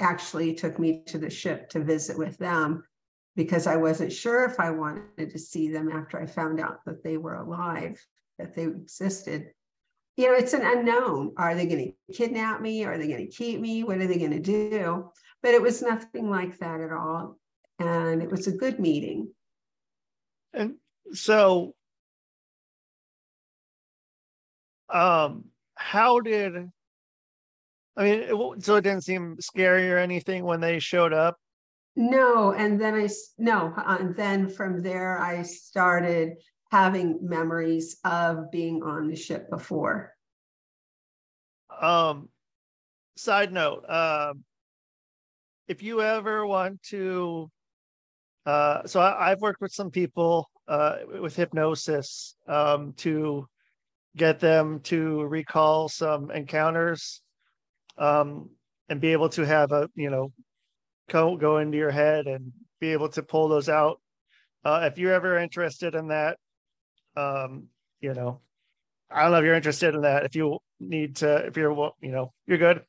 actually 0.00 0.54
took 0.54 0.78
me 0.78 1.02
to 1.06 1.18
the 1.18 1.30
ship 1.30 1.68
to 1.70 1.80
visit 1.80 2.18
with 2.18 2.36
them 2.38 2.82
because 3.36 3.66
I 3.66 3.76
wasn't 3.76 4.12
sure 4.12 4.44
if 4.44 4.58
I 4.58 4.70
wanted 4.70 5.30
to 5.30 5.38
see 5.38 5.70
them 5.70 5.90
after 5.90 6.20
I 6.20 6.26
found 6.26 6.60
out 6.60 6.84
that 6.84 7.02
they 7.02 7.16
were 7.16 7.34
alive, 7.34 8.04
that 8.38 8.54
they 8.54 8.64
existed. 8.64 9.50
You 10.16 10.28
know, 10.28 10.34
it's 10.34 10.52
an 10.52 10.62
unknown. 10.62 11.32
Are 11.36 11.54
they 11.54 11.66
going 11.66 11.94
to 12.08 12.12
kidnap 12.12 12.60
me? 12.60 12.84
Are 12.84 12.98
they 12.98 13.06
going 13.06 13.26
to 13.26 13.34
keep 13.34 13.60
me? 13.60 13.84
What 13.84 13.98
are 13.98 14.06
they 14.06 14.18
going 14.18 14.32
to 14.32 14.40
do? 14.40 15.10
But 15.42 15.54
it 15.54 15.62
was 15.62 15.80
nothing 15.80 16.28
like 16.28 16.58
that 16.58 16.80
at 16.80 16.92
all. 16.92 17.38
And 17.78 18.20
it 18.20 18.30
was 18.30 18.46
a 18.46 18.52
good 18.52 18.78
meeting. 18.78 19.32
And 20.52 20.74
so, 21.12 21.74
um, 24.90 25.44
how 25.76 26.20
did, 26.20 26.70
I 28.00 28.04
mean, 28.04 28.20
it, 28.20 28.64
so 28.64 28.76
it 28.76 28.80
didn't 28.80 29.04
seem 29.04 29.36
scary 29.40 29.92
or 29.92 29.98
anything 29.98 30.44
when 30.44 30.58
they 30.58 30.78
showed 30.78 31.12
up? 31.12 31.36
No, 31.96 32.52
and 32.52 32.80
then 32.80 32.94
I 32.94 33.08
no, 33.36 33.74
uh, 33.76 33.98
and 34.00 34.16
then 34.16 34.48
from 34.48 34.80
there 34.80 35.18
I 35.18 35.42
started 35.42 36.38
having 36.70 37.18
memories 37.20 37.98
of 38.04 38.50
being 38.50 38.82
on 38.82 39.06
the 39.06 39.16
ship 39.16 39.50
before. 39.50 40.14
Um, 41.78 42.30
side 43.16 43.52
note, 43.52 43.84
um, 43.90 44.44
if 45.68 45.82
you 45.82 46.00
ever 46.00 46.46
want 46.46 46.82
to, 46.84 47.50
uh, 48.46 48.86
so 48.86 49.00
I, 49.00 49.30
I've 49.30 49.42
worked 49.42 49.60
with 49.60 49.72
some 49.72 49.90
people, 49.90 50.48
uh, 50.68 50.96
with 51.20 51.36
hypnosis, 51.36 52.34
um, 52.48 52.94
to 52.98 53.46
get 54.16 54.40
them 54.40 54.80
to 54.84 55.24
recall 55.24 55.90
some 55.90 56.30
encounters, 56.30 57.20
um, 58.00 58.50
and 58.88 59.00
be 59.00 59.12
able 59.12 59.28
to 59.28 59.46
have 59.46 59.70
a, 59.70 59.88
you 59.94 60.10
know, 60.10 60.32
go, 61.08 61.36
go 61.36 61.58
into 61.58 61.78
your 61.78 61.90
head 61.92 62.26
and 62.26 62.52
be 62.80 62.92
able 62.92 63.10
to 63.10 63.22
pull 63.22 63.48
those 63.48 63.68
out. 63.68 64.00
Uh, 64.64 64.88
if 64.90 64.98
you're 64.98 65.12
ever 65.12 65.38
interested 65.38 65.94
in 65.94 66.08
that, 66.08 66.38
um, 67.16 67.68
you 68.00 68.14
know, 68.14 68.40
I 69.10 69.22
don't 69.22 69.32
know 69.32 69.38
if 69.38 69.44
you're 69.44 69.54
interested 69.54 69.94
in 69.94 70.02
that. 70.02 70.24
If 70.24 70.34
you 70.34 70.58
need 70.80 71.16
to, 71.16 71.46
if 71.46 71.56
you're, 71.56 71.92
you 72.00 72.10
know, 72.10 72.32
you're 72.46 72.58
good. 72.58 72.82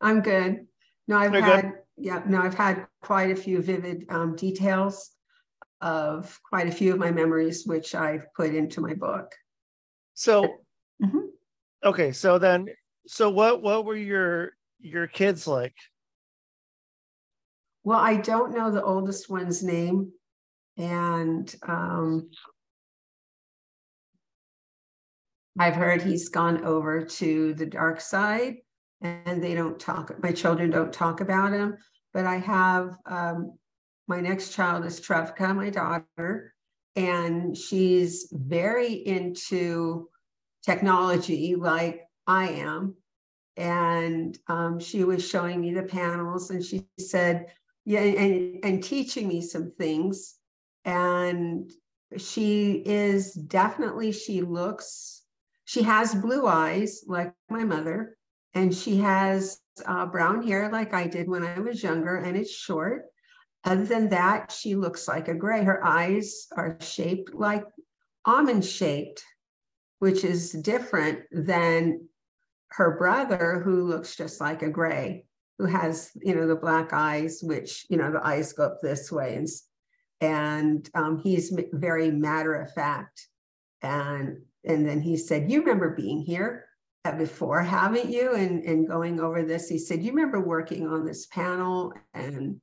I'm 0.00 0.20
good. 0.20 0.66
No, 1.06 1.18
I've 1.18 1.32
You're 1.32 1.42
good? 1.42 1.64
had, 1.64 1.72
yeah, 1.96 2.22
no, 2.26 2.40
I've 2.40 2.54
had 2.54 2.86
quite 3.02 3.30
a 3.30 3.36
few 3.36 3.60
vivid 3.62 4.06
um, 4.08 4.36
details 4.36 5.10
of 5.80 6.38
quite 6.48 6.68
a 6.68 6.72
few 6.72 6.92
of 6.92 6.98
my 6.98 7.10
memories, 7.10 7.66
which 7.66 7.94
I've 7.94 8.26
put 8.34 8.54
into 8.54 8.80
my 8.80 8.94
book. 8.94 9.32
So, 10.14 10.64
Mhm. 11.02 11.28
okay, 11.84 12.12
so 12.12 12.38
then, 12.38 12.66
so 13.08 13.30
what, 13.30 13.62
what 13.62 13.84
were 13.84 13.96
your, 13.96 14.52
your 14.80 15.06
kids 15.06 15.46
like? 15.46 15.74
Well, 17.84 17.98
I 17.98 18.16
don't 18.16 18.54
know 18.54 18.70
the 18.70 18.82
oldest 18.82 19.30
one's 19.30 19.62
name. 19.62 20.12
And 20.76 21.52
um, 21.66 22.30
I've 25.58 25.74
heard 25.74 26.02
he's 26.02 26.28
gone 26.28 26.64
over 26.64 27.02
to 27.02 27.54
the 27.54 27.66
dark 27.66 28.00
side 28.00 28.56
and 29.00 29.42
they 29.42 29.54
don't 29.54 29.80
talk, 29.80 30.12
my 30.22 30.32
children 30.32 30.70
don't 30.70 30.92
talk 30.92 31.20
about 31.20 31.52
him. 31.52 31.76
But 32.12 32.26
I 32.26 32.36
have 32.36 32.96
um, 33.06 33.58
my 34.06 34.20
next 34.20 34.52
child 34.52 34.84
is 34.84 35.00
Trevka, 35.00 35.54
my 35.54 35.70
daughter, 35.70 36.54
and 36.96 37.56
she's 37.56 38.28
very 38.32 38.92
into 38.92 40.08
technology 40.64 41.54
like 41.54 42.07
I 42.28 42.48
am. 42.50 42.94
And 43.56 44.38
um, 44.46 44.78
she 44.78 45.02
was 45.02 45.28
showing 45.28 45.60
me 45.60 45.74
the 45.74 45.82
panels 45.82 46.50
and 46.50 46.62
she 46.64 46.86
said, 47.00 47.46
yeah, 47.84 48.00
and, 48.00 48.64
and 48.64 48.84
teaching 48.84 49.26
me 49.26 49.40
some 49.40 49.72
things. 49.76 50.36
And 50.84 51.72
she 52.16 52.82
is 52.86 53.32
definitely, 53.32 54.12
she 54.12 54.42
looks, 54.42 55.22
she 55.64 55.82
has 55.82 56.14
blue 56.14 56.46
eyes 56.46 57.02
like 57.06 57.32
my 57.50 57.64
mother, 57.64 58.16
and 58.54 58.74
she 58.74 58.98
has 58.98 59.60
uh, 59.86 60.06
brown 60.06 60.46
hair 60.46 60.70
like 60.70 60.94
I 60.94 61.06
did 61.06 61.28
when 61.28 61.44
I 61.44 61.58
was 61.58 61.82
younger, 61.82 62.16
and 62.16 62.36
it's 62.36 62.50
short. 62.50 63.06
Other 63.64 63.84
than 63.84 64.08
that, 64.10 64.52
she 64.52 64.74
looks 64.74 65.08
like 65.08 65.28
a 65.28 65.34
gray. 65.34 65.64
Her 65.64 65.84
eyes 65.84 66.46
are 66.56 66.78
shaped 66.80 67.34
like 67.34 67.64
almond 68.24 68.64
shaped, 68.64 69.22
which 69.98 70.24
is 70.24 70.52
different 70.52 71.20
than 71.30 72.07
her 72.70 72.96
brother, 72.96 73.60
who 73.64 73.86
looks 73.86 74.16
just 74.16 74.40
like 74.40 74.62
a 74.62 74.70
gray 74.70 75.24
who 75.58 75.66
has 75.66 76.12
you 76.22 76.34
know 76.34 76.46
the 76.46 76.54
black 76.54 76.92
eyes 76.92 77.40
which 77.42 77.84
you 77.90 77.96
know 77.96 78.12
the 78.12 78.24
eyes 78.24 78.52
go 78.52 78.64
up 78.64 78.78
this 78.80 79.10
way 79.10 79.34
and 79.34 79.48
and 80.20 80.90
um, 80.94 81.18
he's 81.18 81.56
very 81.72 82.10
matter 82.10 82.54
of 82.54 82.72
fact. 82.72 83.28
And 83.82 84.42
and 84.64 84.86
then 84.86 85.00
he 85.00 85.16
said 85.16 85.50
you 85.50 85.60
remember 85.60 85.94
being 85.94 86.20
here 86.20 86.66
uh, 87.04 87.12
before 87.12 87.62
haven't 87.62 88.10
you 88.10 88.34
and 88.34 88.64
and 88.64 88.88
going 88.88 89.20
over 89.20 89.42
this? 89.42 89.68
He 89.68 89.78
said 89.78 90.02
you 90.02 90.12
remember 90.12 90.40
working 90.40 90.88
on 90.88 91.04
this 91.04 91.26
panel 91.26 91.92
and 92.14 92.60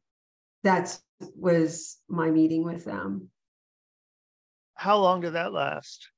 that's 0.63 1.01
was 1.35 1.97
my 2.09 2.29
meeting 2.29 2.65
with 2.65 2.83
them. 2.83 3.29
How 4.73 4.97
long 4.97 5.21
did 5.21 5.33
that 5.33 5.53
last? 5.53 6.09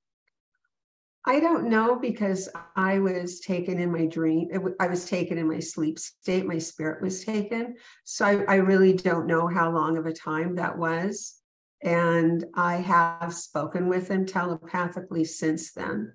I 1.26 1.40
don't 1.42 1.70
know 1.70 2.00
because 2.00 2.48
I 2.76 3.00
was 3.00 3.42
taken 3.42 3.80
in 3.80 3.92
my 3.92 4.06
dream. 4.06 4.50
I 4.80 4.88
was 4.88 5.06
taken 5.06 5.38
in 5.38 5.50
my 5.50 5.60
sleep 5.60 6.00
state. 6.00 6.46
My 6.46 6.58
spirit 6.58 7.02
was 7.02 7.26
taken. 7.26 7.76
So 8.06 8.26
I, 8.26 8.44
I 8.48 8.56
really 8.56 8.94
don't 8.94 9.28
know 9.28 9.48
how 9.48 9.70
long 9.72 9.98
of 9.98 10.06
a 10.06 10.14
time 10.14 10.56
that 10.56 10.78
was. 10.78 11.36
And 11.84 12.46
I 12.56 12.78
have 12.78 13.34
spoken 13.34 13.90
with 13.90 14.08
him 14.08 14.26
telepathically 14.26 15.26
since 15.26 15.74
then. 15.74 16.14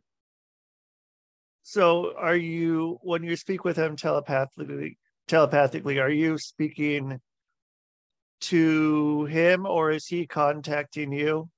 So 1.62 2.14
are 2.16 2.36
you, 2.36 2.98
when 3.02 3.22
you 3.22 3.36
speak 3.36 3.64
with 3.64 3.76
him 3.76 3.96
telepathically, 3.96 4.98
telepathically, 5.28 6.00
are 6.00 6.10
you 6.10 6.38
speaking 6.38 7.20
to 8.40 9.24
him 9.26 9.66
or 9.66 9.92
is 9.92 10.06
he 10.06 10.26
contacting 10.26 11.12
you? 11.12 11.48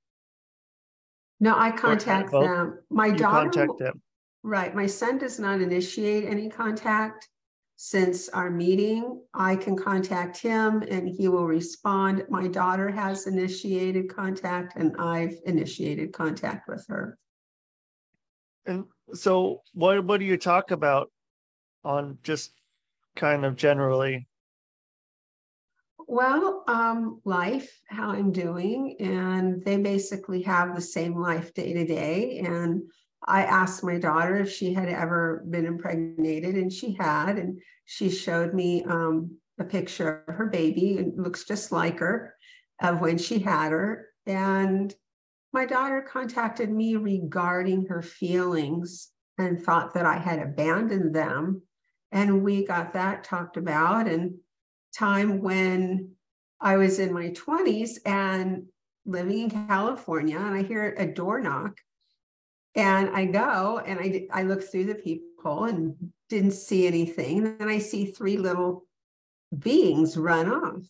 No, 1.44 1.54
I 1.58 1.72
contact 1.72 2.30
both? 2.30 2.46
them. 2.46 2.78
My 2.88 3.10
daughter, 3.10 3.66
him. 3.78 4.00
right? 4.42 4.74
My 4.74 4.86
son 4.86 5.18
does 5.18 5.38
not 5.38 5.60
initiate 5.60 6.24
any 6.24 6.48
contact. 6.48 7.28
since 7.76 8.30
our 8.30 8.50
meeting, 8.50 9.20
I 9.34 9.56
can 9.56 9.76
contact 9.76 10.38
him 10.38 10.82
and 10.88 11.06
he 11.06 11.28
will 11.28 11.46
respond. 11.46 12.24
My 12.30 12.46
daughter 12.46 12.88
has 12.88 13.26
initiated 13.26 14.08
contact 14.08 14.76
and 14.76 14.96
I've 14.96 15.36
initiated 15.44 16.12
contact 16.12 16.66
with 16.68 16.86
her. 16.88 17.18
And 18.64 18.84
so 19.12 19.60
what 19.74 20.02
what 20.04 20.20
do 20.20 20.24
you 20.24 20.38
talk 20.38 20.70
about 20.70 21.10
on 21.82 22.16
just 22.22 22.52
kind 23.16 23.44
of 23.44 23.56
generally? 23.56 24.28
Well, 26.06 26.64
um, 26.68 27.20
life, 27.24 27.80
how 27.88 28.10
I'm 28.10 28.30
doing, 28.30 28.96
and 29.00 29.64
they 29.64 29.78
basically 29.78 30.42
have 30.42 30.74
the 30.74 30.80
same 30.80 31.16
life 31.20 31.54
day 31.54 31.72
to 31.72 31.84
day. 31.86 32.40
And 32.44 32.82
I 33.26 33.44
asked 33.44 33.82
my 33.82 33.98
daughter 33.98 34.36
if 34.36 34.52
she 34.52 34.74
had 34.74 34.88
ever 34.88 35.44
been 35.48 35.64
impregnated, 35.66 36.56
and 36.56 36.72
she 36.72 36.94
had, 36.94 37.38
and 37.38 37.60
she 37.86 38.10
showed 38.10 38.54
me 38.54 38.84
um, 38.84 39.38
a 39.58 39.64
picture 39.64 40.24
of 40.28 40.34
her 40.34 40.46
baby. 40.46 40.98
It 40.98 41.16
looks 41.16 41.44
just 41.44 41.72
like 41.72 41.98
her 42.00 42.34
of 42.82 43.00
when 43.00 43.18
she 43.18 43.38
had 43.38 43.72
her. 43.72 44.06
And 44.26 44.94
my 45.52 45.64
daughter 45.64 46.02
contacted 46.02 46.70
me 46.70 46.96
regarding 46.96 47.86
her 47.86 48.02
feelings 48.02 49.10
and 49.38 49.60
thought 49.60 49.94
that 49.94 50.06
I 50.06 50.18
had 50.18 50.40
abandoned 50.40 51.14
them. 51.14 51.62
And 52.12 52.42
we 52.42 52.66
got 52.66 52.92
that 52.92 53.24
talked 53.24 53.56
about. 53.56 54.06
And 54.06 54.34
time 54.96 55.40
when 55.40 56.10
I 56.60 56.76
was 56.76 56.98
in 56.98 57.12
my 57.12 57.30
20s 57.30 57.98
and 58.06 58.66
living 59.06 59.50
in 59.50 59.66
California, 59.66 60.38
and 60.38 60.54
I 60.54 60.62
hear 60.62 60.94
a 60.96 61.06
door 61.06 61.40
knock. 61.40 61.78
And 62.76 63.10
I 63.10 63.26
go 63.26 63.78
and 63.86 64.00
I, 64.00 64.26
I 64.32 64.42
look 64.42 64.62
through 64.62 64.86
the 64.86 64.96
people 64.96 65.64
and 65.64 65.94
didn't 66.28 66.52
see 66.52 66.86
anything. 66.86 67.46
And 67.46 67.58
then 67.58 67.68
I 67.68 67.78
see 67.78 68.06
three 68.06 68.36
little 68.36 68.84
beings 69.56 70.16
run 70.16 70.50
off. 70.50 70.82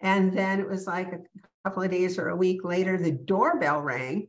And 0.00 0.36
then 0.36 0.58
it 0.58 0.68
was 0.68 0.86
like 0.86 1.12
a 1.12 1.20
couple 1.64 1.82
of 1.82 1.90
days 1.90 2.18
or 2.18 2.28
a 2.28 2.36
week 2.36 2.64
later, 2.64 2.96
the 2.96 3.12
doorbell 3.12 3.80
rang 3.80 4.28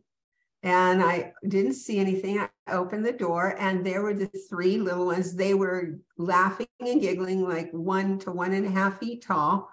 and 0.63 1.01
I 1.01 1.33
didn't 1.47 1.73
see 1.73 1.99
anything. 1.99 2.39
I 2.39 2.49
opened 2.71 3.05
the 3.05 3.13
door, 3.13 3.55
and 3.57 3.85
there 3.85 4.01
were 4.01 4.13
the 4.13 4.27
three 4.49 4.77
little 4.77 5.05
ones. 5.05 5.33
They 5.33 5.53
were 5.53 5.99
laughing 6.17 6.67
and 6.79 6.99
giggling, 6.99 7.47
like 7.47 7.71
one 7.71 8.19
to 8.19 8.31
one 8.31 8.53
and 8.53 8.65
a 8.65 8.69
half 8.69 8.99
feet 8.99 9.23
tall. 9.23 9.69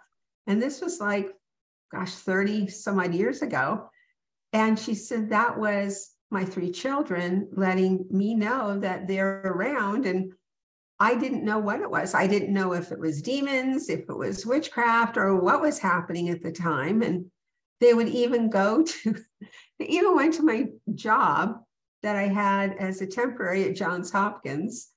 And 0.46 0.62
this 0.62 0.80
was 0.80 1.00
like, 1.00 1.32
gosh, 1.92 2.12
30 2.12 2.68
some 2.68 3.00
odd 3.00 3.14
years 3.14 3.42
ago. 3.42 3.90
And 4.52 4.78
she 4.78 4.94
said 4.94 5.30
that 5.30 5.58
was 5.58 6.12
my 6.30 6.44
three 6.44 6.70
children 6.70 7.48
letting 7.52 8.06
me 8.10 8.34
know 8.34 8.78
that 8.78 9.08
they're 9.08 9.42
around. 9.44 10.06
And 10.06 10.32
I 10.98 11.14
didn't 11.16 11.44
know 11.44 11.58
what 11.58 11.80
it 11.80 11.90
was. 11.90 12.14
I 12.14 12.26
didn't 12.26 12.54
know 12.54 12.72
if 12.72 12.92
it 12.92 12.98
was 12.98 13.22
demons, 13.22 13.88
if 13.88 14.08
it 14.08 14.16
was 14.16 14.46
witchcraft, 14.46 15.16
or 15.16 15.34
what 15.34 15.60
was 15.60 15.78
happening 15.78 16.28
at 16.30 16.42
the 16.42 16.52
time. 16.52 17.02
And 17.02 17.26
they 17.80 17.92
would 17.92 18.08
even 18.08 18.50
go 18.50 18.82
to, 19.02 19.16
they 19.78 19.87
even 19.87 20.14
went 20.14 20.35
to 20.35 20.42
my 20.42 20.68
job 20.95 21.61
that 22.02 22.16
I 22.16 22.28
had 22.28 22.76
as 22.78 23.00
a 23.00 23.06
temporary 23.06 23.64
at 23.64 23.76
Johns 23.76 24.11
Hopkins. 24.11 24.88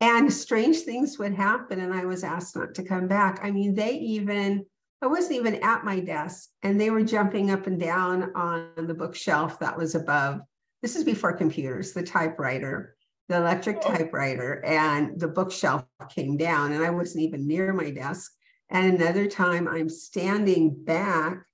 And 0.00 0.32
strange 0.32 0.78
things 0.80 1.18
would 1.18 1.34
happen, 1.34 1.80
and 1.80 1.92
I 1.92 2.06
was 2.06 2.24
asked 2.24 2.56
not 2.56 2.74
to 2.74 2.82
come 2.82 3.06
back. 3.06 3.40
I 3.42 3.50
mean, 3.50 3.74
they 3.74 3.92
even, 3.96 4.64
I 5.02 5.06
wasn't 5.06 5.36
even 5.36 5.56
at 5.56 5.84
my 5.84 6.00
desk, 6.00 6.48
and 6.62 6.80
they 6.80 6.90
were 6.90 7.02
jumping 7.02 7.50
up 7.50 7.66
and 7.66 7.78
down 7.78 8.34
on 8.34 8.70
the 8.76 8.94
bookshelf 8.94 9.58
that 9.58 9.76
was 9.76 9.94
above. 9.94 10.40
This 10.80 10.96
is 10.96 11.04
before 11.04 11.34
computers, 11.34 11.92
the 11.92 12.02
typewriter, 12.02 12.96
the 13.28 13.36
electric 13.36 13.78
oh. 13.84 13.94
typewriter, 13.94 14.64
and 14.64 15.20
the 15.20 15.28
bookshelf 15.28 15.84
came 16.08 16.38
down, 16.38 16.72
and 16.72 16.82
I 16.82 16.90
wasn't 16.90 17.24
even 17.24 17.46
near 17.46 17.74
my 17.74 17.90
desk. 17.90 18.32
And 18.70 18.94
another 18.94 19.26
time, 19.26 19.68
I'm 19.68 19.90
standing 19.90 20.82
back 20.82 21.44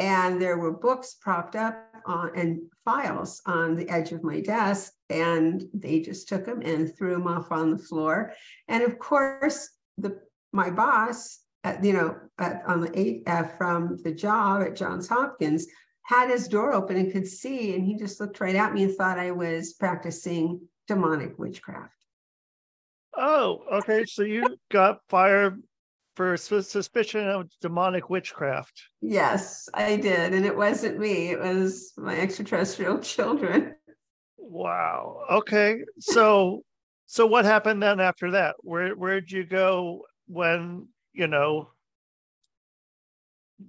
and 0.00 0.40
there 0.40 0.56
were 0.56 0.72
books 0.72 1.14
propped 1.20 1.54
up 1.54 1.89
on, 2.10 2.32
and 2.36 2.60
files 2.84 3.40
on 3.46 3.76
the 3.76 3.88
edge 3.88 4.12
of 4.12 4.24
my 4.24 4.40
desk 4.40 4.92
and 5.08 5.64
they 5.72 6.00
just 6.00 6.28
took 6.28 6.44
them 6.44 6.60
and 6.62 6.94
threw 6.96 7.12
them 7.12 7.26
off 7.26 7.52
on 7.52 7.70
the 7.70 7.78
floor. 7.78 8.32
And 8.68 8.82
of 8.82 8.98
course 8.98 9.70
the 9.98 10.20
my 10.52 10.70
boss 10.70 11.40
at, 11.64 11.84
you 11.84 11.92
know 11.92 12.16
at, 12.38 12.62
on 12.66 12.80
the 12.80 12.98
eight 12.98 13.22
uh, 13.26 13.44
from 13.44 13.98
the 14.02 14.12
job 14.12 14.62
at 14.62 14.76
johns 14.76 15.08
hopkins 15.08 15.66
had 16.02 16.30
his 16.30 16.48
door 16.48 16.72
open 16.72 16.96
and 16.96 17.12
could 17.12 17.26
see 17.26 17.74
and 17.74 17.84
he 17.84 17.96
just 17.96 18.20
looked 18.20 18.40
right 18.40 18.56
at 18.56 18.72
me 18.72 18.84
and 18.84 18.94
thought 18.96 19.18
i 19.18 19.30
was 19.30 19.74
practicing 19.74 20.60
demonic 20.88 21.38
witchcraft. 21.38 21.94
Oh 23.16 23.62
okay 23.72 24.04
so 24.06 24.22
you 24.22 24.56
got 24.70 25.00
fired 25.08 25.62
for 26.20 26.36
suspicion 26.36 27.26
of 27.26 27.48
demonic 27.62 28.10
witchcraft. 28.10 28.82
Yes, 29.00 29.70
I 29.72 29.96
did. 29.96 30.34
And 30.34 30.44
it 30.44 30.54
wasn't 30.54 30.98
me, 30.98 31.30
it 31.30 31.40
was 31.40 31.94
my 31.96 32.14
extraterrestrial 32.14 32.98
children. 33.14 33.74
Wow. 34.36 35.22
Okay. 35.30 35.78
So 35.98 36.62
so 37.06 37.24
what 37.24 37.46
happened 37.46 37.82
then 37.82 38.00
after 38.00 38.32
that? 38.32 38.56
Where 38.58 38.90
where'd 38.90 39.32
you 39.32 39.46
go 39.46 40.04
when, 40.26 40.88
you 41.14 41.26
know, 41.26 41.70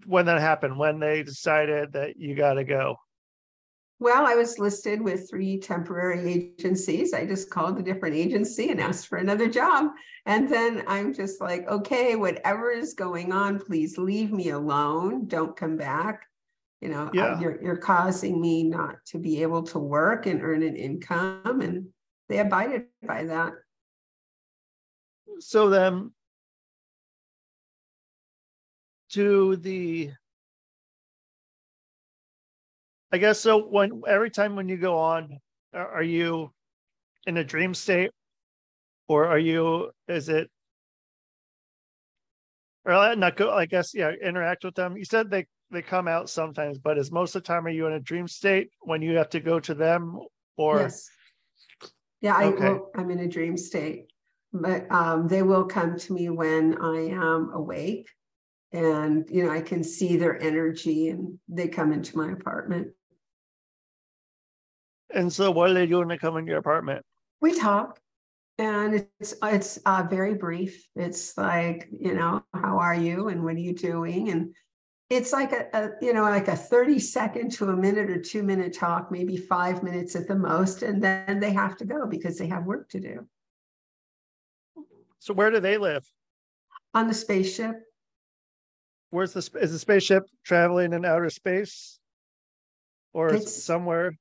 when 0.05 0.25
that 0.25 0.41
happened, 0.41 0.77
when 0.77 0.99
they 0.99 1.23
decided 1.23 1.93
that 1.93 2.17
you 2.17 2.35
gotta 2.35 2.65
go? 2.65 2.97
Well, 4.01 4.25
I 4.25 4.33
was 4.33 4.57
listed 4.57 4.99
with 4.99 5.29
three 5.29 5.59
temporary 5.59 6.55
agencies. 6.59 7.13
I 7.13 7.23
just 7.23 7.51
called 7.51 7.77
a 7.77 7.83
different 7.83 8.15
agency 8.15 8.71
and 8.71 8.81
asked 8.81 9.05
for 9.05 9.19
another 9.19 9.47
job. 9.47 9.91
And 10.25 10.51
then 10.51 10.83
I'm 10.87 11.13
just 11.13 11.39
like, 11.39 11.67
okay, 11.67 12.15
whatever 12.15 12.71
is 12.71 12.95
going 12.95 13.31
on, 13.31 13.59
please 13.59 13.99
leave 13.99 14.31
me 14.31 14.49
alone. 14.49 15.27
Don't 15.27 15.55
come 15.55 15.77
back. 15.77 16.23
You 16.81 16.89
know, 16.89 17.11
yeah. 17.13 17.39
you're, 17.39 17.61
you're 17.61 17.77
causing 17.77 18.41
me 18.41 18.63
not 18.63 18.95
to 19.09 19.19
be 19.19 19.43
able 19.43 19.61
to 19.65 19.77
work 19.77 20.25
and 20.25 20.41
earn 20.41 20.63
an 20.63 20.75
income. 20.75 21.61
And 21.61 21.85
they 22.27 22.39
abided 22.39 22.85
by 23.05 23.25
that. 23.25 23.53
So 25.37 25.69
then, 25.69 26.09
to 29.11 29.57
the 29.57 30.11
I 33.11 33.17
guess 33.17 33.39
so. 33.39 33.65
When 33.67 34.01
every 34.07 34.29
time 34.29 34.55
when 34.55 34.69
you 34.69 34.77
go 34.77 34.97
on, 34.97 35.37
are 35.73 36.03
you 36.03 36.51
in 37.27 37.37
a 37.37 37.43
dream 37.43 37.73
state, 37.73 38.11
or 39.07 39.27
are 39.27 39.39
you? 39.39 39.91
Is 40.07 40.29
it? 40.29 40.49
Or 42.85 43.15
not 43.15 43.35
go. 43.35 43.51
I 43.51 43.65
guess 43.65 43.93
yeah. 43.93 44.11
Interact 44.11 44.63
with 44.63 44.75
them. 44.75 44.97
You 44.97 45.05
said 45.05 45.29
they 45.29 45.45
they 45.71 45.81
come 45.81 46.07
out 46.07 46.29
sometimes, 46.29 46.79
but 46.79 46.97
is 46.97 47.11
most 47.11 47.35
of 47.35 47.43
the 47.43 47.47
time 47.47 47.65
are 47.65 47.69
you 47.69 47.85
in 47.87 47.93
a 47.93 47.99
dream 47.99 48.27
state 48.27 48.69
when 48.81 49.01
you 49.01 49.17
have 49.17 49.29
to 49.29 49.39
go 49.39 49.59
to 49.59 49.73
them, 49.73 50.19
or? 50.57 50.79
Yes. 50.79 51.09
Yeah, 52.21 52.35
I 52.35 52.45
okay. 52.45 52.69
will, 52.69 52.91
I'm 52.95 53.09
in 53.09 53.19
a 53.19 53.27
dream 53.27 53.57
state, 53.57 54.05
but 54.53 54.89
um, 54.91 55.27
they 55.27 55.41
will 55.41 55.65
come 55.65 55.97
to 55.97 56.13
me 56.13 56.29
when 56.29 56.77
I 56.79 57.07
am 57.07 57.49
awake, 57.51 58.07
and 58.71 59.27
you 59.29 59.43
know 59.43 59.49
I 59.49 59.61
can 59.61 59.83
see 59.83 60.17
their 60.17 60.39
energy, 60.41 61.09
and 61.09 61.39
they 61.47 61.67
come 61.67 61.91
into 61.91 62.15
my 62.15 62.31
apartment. 62.31 62.89
And 65.13 65.31
so, 65.31 65.51
what 65.51 65.67
do 65.67 65.73
they 65.73 65.85
do 65.85 65.99
when 65.99 66.07
they 66.07 66.17
come 66.17 66.37
in 66.37 66.47
your 66.47 66.57
apartment? 66.57 67.05
We 67.41 67.57
talk, 67.57 67.99
and 68.57 69.05
it's 69.19 69.33
it's 69.43 69.77
uh, 69.85 70.07
very 70.09 70.35
brief. 70.35 70.87
It's 70.95 71.37
like 71.37 71.89
you 71.91 72.13
know, 72.13 72.43
how 72.53 72.79
are 72.79 72.95
you, 72.95 73.27
and 73.27 73.43
what 73.43 73.55
are 73.55 73.59
you 73.59 73.73
doing, 73.73 74.29
and 74.29 74.53
it's 75.11 75.33
like 75.33 75.51
a, 75.51 75.67
a, 75.73 75.89
you 76.01 76.13
know 76.13 76.23
like 76.23 76.47
a 76.47 76.55
30 76.55 76.97
second 76.97 77.51
to 77.51 77.69
a 77.69 77.75
minute 77.75 78.09
or 78.09 78.19
two 78.19 78.43
minute 78.43 78.73
talk 78.73 79.11
maybe 79.11 79.35
five 79.35 79.83
minutes 79.83 80.15
at 80.15 80.25
the 80.25 80.35
most 80.35 80.83
and 80.83 81.03
then 81.03 81.39
they 81.39 81.51
have 81.51 81.75
to 81.75 81.85
go 81.85 82.07
because 82.07 82.37
they 82.37 82.47
have 82.47 82.65
work 82.65 82.89
to 82.89 82.99
do. 82.99 83.27
So 85.19 85.33
where 85.33 85.51
do 85.51 85.59
they 85.59 85.77
live? 85.77 86.09
On 86.93 87.07
the 87.07 87.13
spaceship. 87.13 87.75
Where's 89.09 89.33
the 89.33 89.47
is 89.59 89.73
the 89.73 89.79
spaceship 89.79 90.23
traveling 90.45 90.93
in 90.93 91.03
outer 91.03 91.29
space? 91.29 91.99
Or 93.13 93.33
it's, 93.33 93.63
somewhere 93.63 94.13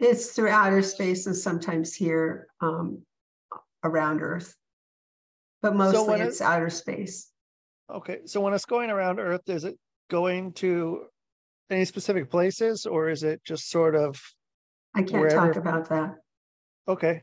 it's 0.00 0.32
through 0.32 0.48
outer 0.48 0.82
space 0.82 1.26
and 1.26 1.36
sometimes 1.36 1.94
here 1.94 2.48
um, 2.60 3.02
around 3.84 4.22
Earth, 4.22 4.56
but 5.62 5.76
mostly 5.76 6.18
so 6.18 6.24
it's 6.24 6.40
it, 6.40 6.44
outer 6.44 6.70
space. 6.70 7.30
Okay, 7.90 8.20
so 8.24 8.40
when 8.40 8.54
it's 8.54 8.64
going 8.64 8.90
around 8.90 9.18
Earth, 9.18 9.48
is 9.48 9.64
it 9.64 9.78
going 10.08 10.52
to 10.54 11.06
any 11.70 11.84
specific 11.84 12.30
places, 12.30 12.86
or 12.86 13.10
is 13.10 13.22
it 13.22 13.42
just 13.44 13.70
sort 13.70 13.94
of? 13.94 14.20
I 14.94 15.02
can't 15.02 15.20
wherever? 15.20 15.52
talk 15.52 15.56
about 15.56 15.88
that. 15.90 16.14
Okay. 16.88 17.22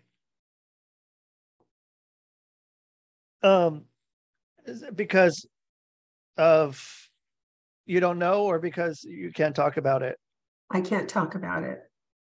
Um, 3.43 3.85
is 4.65 4.83
it 4.83 4.95
because 4.95 5.45
of 6.37 6.81
you 7.85 7.99
don't 7.99 8.19
know, 8.19 8.43
or 8.43 8.59
because 8.59 9.03
you 9.03 9.31
can't 9.31 9.55
talk 9.55 9.77
about 9.77 10.03
it? 10.03 10.17
I 10.69 10.81
can't 10.81 11.09
talk 11.09 11.35
about 11.35 11.63
it. 11.63 11.79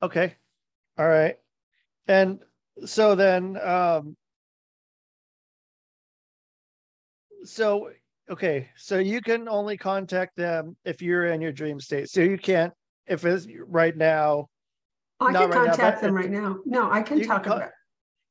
Okay. 0.04 0.36
All 0.98 1.08
right. 1.08 1.36
And 2.08 2.40
so 2.86 3.16
then 3.16 3.58
um 3.62 4.16
so 7.44 7.90
okay, 8.30 8.70
so 8.76 8.98
you 8.98 9.22
can 9.22 9.48
only 9.48 9.78
contact 9.78 10.36
them 10.36 10.76
if 10.84 11.02
you're 11.02 11.26
in 11.28 11.42
your 11.42 11.52
dream 11.52 11.80
state. 11.80 12.10
So 12.10 12.22
you 12.22 12.38
can't 12.38 12.74
if 13.08 13.26
it's 13.26 13.48
right 13.68 13.96
now. 13.96 14.48
I 15.20 15.32
can 15.32 15.50
right 15.50 15.50
now, 15.50 15.66
contact 15.68 16.02
but 16.02 16.08
them 16.08 16.16
right 16.16 16.32
now. 16.32 16.58
No, 16.66 16.92
I 16.92 17.02
can 17.02 17.20
You 17.20 17.26
can 17.26 17.36
talk 17.36 17.44
con- 17.46 17.58
about. 17.58 17.70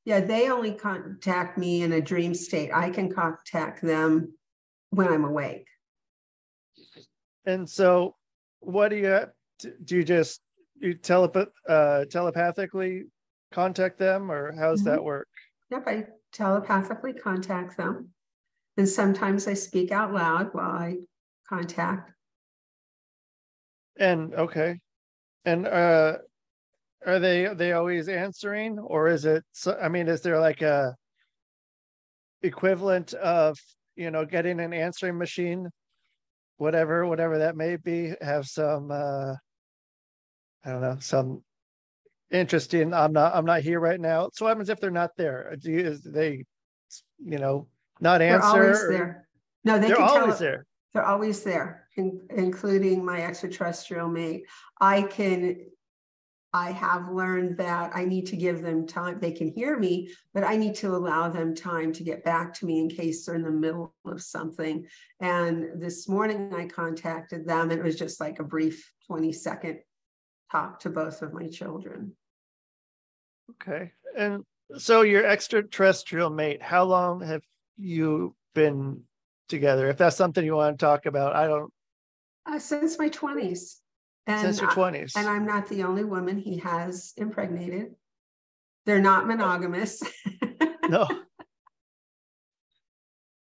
Yeah, 0.05 0.21
they 0.21 0.51
only 0.51 0.73
contact 0.73 1.57
me 1.57 1.83
in 1.83 1.93
a 1.93 2.01
dream 2.01 2.35
state. 2.35 2.71
I 2.75 2.91
can 2.91 3.11
contact 3.11 3.81
them 3.83 4.35
when 4.91 5.09
I'm 5.09 5.25
awake. 5.25 5.67
And 7.47 7.69
so, 7.69 8.17
what 8.61 8.89
do 8.89 8.97
you 8.97 9.27
do? 9.59 9.97
You 9.97 10.05
just 10.05 10.41
you 10.85 10.95
telepath 10.95 11.49
uh, 11.69 12.05
telepathically 12.05 13.05
contact 13.51 13.99
them, 13.99 14.31
or 14.31 14.53
how's 14.53 14.83
Mhm. 14.83 14.85
that 14.85 15.03
work? 15.05 15.29
Yep, 15.71 15.85
I 15.87 16.07
telepathically 16.33 17.15
contact 17.15 17.77
them. 17.77 18.13
And 18.77 18.89
sometimes 18.89 19.49
I 19.49 19.55
speak 19.55 19.93
out 19.93 20.13
loud 20.13 20.53
while 20.53 20.71
I 20.71 20.99
contact. 21.49 22.13
And 23.97 24.35
okay, 24.35 24.81
and 25.45 25.67
uh, 25.67 26.19
are 27.07 27.19
they 27.19 27.47
are 27.47 27.55
they 27.55 27.73
always 27.73 28.09
answering, 28.09 28.79
or 28.79 29.09
is 29.09 29.25
it? 29.25 29.45
so- 29.53 29.79
I 29.81 29.89
mean, 29.89 30.09
is 30.09 30.21
there 30.21 30.39
like 30.41 30.63
a 30.63 30.95
equivalent 32.43 33.15
of 33.15 33.57
you 33.97 34.11
know 34.11 34.25
getting 34.27 34.61
an 34.61 34.73
answering 34.75 35.17
machine, 35.17 35.71
whatever 36.57 37.07
whatever 37.07 37.39
that 37.39 37.57
may 37.57 37.77
be, 37.77 38.15
have 38.21 38.47
some 38.47 38.91
uh, 38.91 39.35
I 40.65 40.71
don't 40.71 40.81
know 40.81 40.97
some 41.01 41.43
interesting. 42.31 42.95
I'm 42.95 43.13
not 43.13 43.35
I'm 43.35 43.45
not 43.45 43.61
here 43.63 43.81
right 43.81 44.01
now. 44.01 44.31
So 44.33 44.45
what 44.45 44.51
happens 44.51 44.69
if 44.71 44.81
they're 44.81 44.91
not 44.91 45.17
there? 45.17 45.55
Do 45.61 45.71
you, 45.71 45.81
is 45.81 46.03
they 46.03 46.45
you 47.19 47.39
know 47.39 47.69
not 48.01 48.23
answer? 48.23 48.41
They're 48.53 48.63
always 48.63 48.83
or- 48.83 48.93
there. 48.93 49.29
No, 49.65 49.79
they 49.79 49.89
They're 49.89 49.97
can 49.97 50.05
always 50.05 50.39
tele- 50.39 50.39
there. 50.39 50.67
They're 50.93 51.07
always 51.07 51.43
there, 51.43 51.89
in- 51.97 52.21
including 52.31 53.05
my 53.05 53.23
extraterrestrial 53.23 54.09
mate. 54.09 54.45
I 54.81 55.03
can, 55.03 55.57
I 56.53 56.71
have 56.71 57.09
learned 57.09 57.57
that 57.59 57.93
I 57.97 58.05
need 58.05 58.27
to 58.27 58.37
give 58.37 58.61
them 58.63 58.87
time. 58.87 59.19
They 59.19 59.33
can 59.33 59.49
hear 59.49 59.79
me, 59.79 60.11
but 60.35 60.45
I 60.45 60.57
need 60.57 60.75
to 60.77 60.95
allow 60.95 61.31
them 61.31 61.55
time 61.55 61.93
to 61.95 62.05
get 62.05 62.23
back 62.25 62.53
to 62.55 62.67
me 62.67 62.79
in 62.79 62.89
case 62.91 63.25
they're 63.25 63.35
in 63.37 63.43
the 63.43 63.51
middle 63.51 63.95
of 64.05 64.23
something. 64.23 64.87
And 65.19 65.81
this 65.83 66.09
morning 66.09 66.53
I 66.55 66.67
contacted 66.67 67.47
them. 67.47 67.71
and 67.71 67.81
It 67.81 67.83
was 67.85 67.97
just 67.99 68.21
like 68.21 68.39
a 68.39 68.45
brief 68.45 68.93
20 69.07 69.33
second 69.33 69.79
talk 70.55 70.81
to 70.81 70.91
both 70.91 71.23
of 71.23 71.33
my 71.35 71.49
children. 71.49 72.13
Okay. 73.53 73.91
And 74.17 74.45
so 74.79 75.03
your 75.03 75.27
extraterrestrial 75.27 76.31
mate, 76.31 76.63
how 76.63 76.85
long 76.85 77.21
have 77.23 77.43
you 77.77 78.35
been 78.55 79.03
together? 79.49 79.89
If 79.89 79.97
that's 79.99 80.17
something 80.17 80.45
you 80.45 80.55
want 80.55 80.79
to 80.79 80.85
talk 80.85 81.07
about, 81.07 81.35
I 81.35 81.49
don't 81.49 81.73
Uh, 82.47 82.59
since 82.59 82.99
my 82.99 83.09
20s. 83.09 83.81
And 84.27 84.41
since 84.41 84.61
your 84.61 84.71
I- 84.71 84.75
twenties. 84.75 85.13
And 85.17 85.29
I'm 85.29 85.45
not 85.45 85.69
the 85.69 85.83
only 85.83 86.05
woman 86.05 86.39
he 86.39 86.57
has 86.59 87.13
impregnated. 87.17 87.95
They're 88.87 89.01
not 89.01 89.27
monogamous. 89.27 90.03
No. 90.87 91.09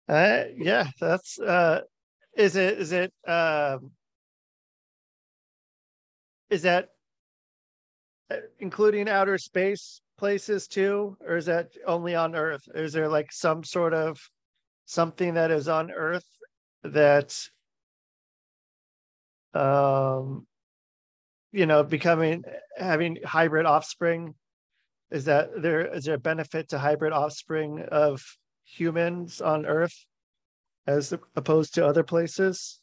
Uh 0.07 0.43
yeah, 0.55 0.87
that's 0.97 1.37
uh 1.39 1.81
is 2.37 2.55
it 2.55 2.79
is 2.79 2.93
it 2.93 3.13
um 3.27 3.91
is 6.49 6.61
that 6.61 6.87
including 8.59 9.09
outer 9.09 9.37
space 9.37 10.01
places 10.17 10.67
too, 10.67 11.17
or 11.21 11.37
is 11.37 11.45
that 11.45 11.71
only 11.85 12.15
on 12.15 12.35
Earth? 12.35 12.63
Is 12.73 12.93
there 12.93 13.09
like 13.09 13.31
some 13.31 13.63
sort 13.63 13.93
of 13.93 14.19
something 14.85 15.35
that 15.35 15.51
is 15.51 15.67
on 15.67 15.91
Earth 15.91 16.25
that 16.83 17.37
um 19.53 20.45
you 21.51 21.65
know 21.65 21.83
becoming 21.83 22.43
having 22.75 23.17
hybrid 23.23 23.65
offspring 23.65 24.33
is 25.11 25.25
that 25.25 25.49
there 25.61 25.85
is 25.95 26.05
there 26.05 26.15
a 26.15 26.19
benefit 26.19 26.69
to 26.69 26.79
hybrid 26.79 27.13
offspring 27.13 27.79
of 27.91 28.21
humans 28.65 29.39
on 29.39 29.65
earth 29.65 30.05
as 30.87 31.13
opposed 31.35 31.75
to 31.75 31.85
other 31.85 32.03
places 32.03 32.81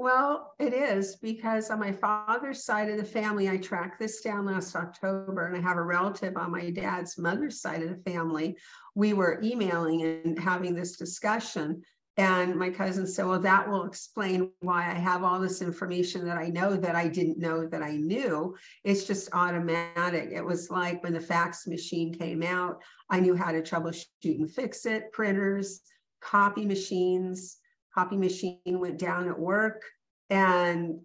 Well, 0.00 0.54
it 0.58 0.72
is 0.72 1.16
because 1.16 1.68
on 1.68 1.78
my 1.78 1.92
father's 1.92 2.64
side 2.64 2.88
of 2.88 2.96
the 2.96 3.04
family, 3.04 3.50
I 3.50 3.58
tracked 3.58 3.98
this 3.98 4.22
down 4.22 4.46
last 4.46 4.74
October 4.74 5.44
and 5.44 5.54
I 5.54 5.60
have 5.60 5.76
a 5.76 5.82
relative 5.82 6.38
on 6.38 6.52
my 6.52 6.70
dad's 6.70 7.18
mother's 7.18 7.60
side 7.60 7.82
of 7.82 7.90
the 7.90 8.10
family. 8.10 8.56
We 8.94 9.12
were 9.12 9.38
emailing 9.44 10.00
and 10.00 10.38
having 10.38 10.74
this 10.74 10.96
discussion. 10.96 11.82
And 12.16 12.56
my 12.56 12.70
cousin 12.70 13.06
said, 13.06 13.26
Well, 13.26 13.40
that 13.40 13.68
will 13.68 13.84
explain 13.84 14.50
why 14.60 14.90
I 14.90 14.94
have 14.94 15.22
all 15.22 15.38
this 15.38 15.60
information 15.60 16.24
that 16.24 16.38
I 16.38 16.46
know 16.48 16.76
that 16.76 16.94
I 16.94 17.06
didn't 17.06 17.38
know 17.38 17.66
that 17.66 17.82
I 17.82 17.96
knew. 17.96 18.56
It's 18.84 19.04
just 19.04 19.28
automatic. 19.34 20.30
It 20.32 20.42
was 20.42 20.70
like 20.70 21.02
when 21.02 21.12
the 21.12 21.20
fax 21.20 21.66
machine 21.66 22.14
came 22.14 22.42
out, 22.42 22.80
I 23.10 23.20
knew 23.20 23.36
how 23.36 23.52
to 23.52 23.60
troubleshoot 23.60 24.06
and 24.24 24.50
fix 24.50 24.86
it, 24.86 25.12
printers, 25.12 25.82
copy 26.22 26.64
machines 26.64 27.59
copy 27.94 28.16
machine 28.16 28.60
went 28.66 28.98
down 28.98 29.28
at 29.28 29.38
work 29.38 29.82
and 30.30 31.00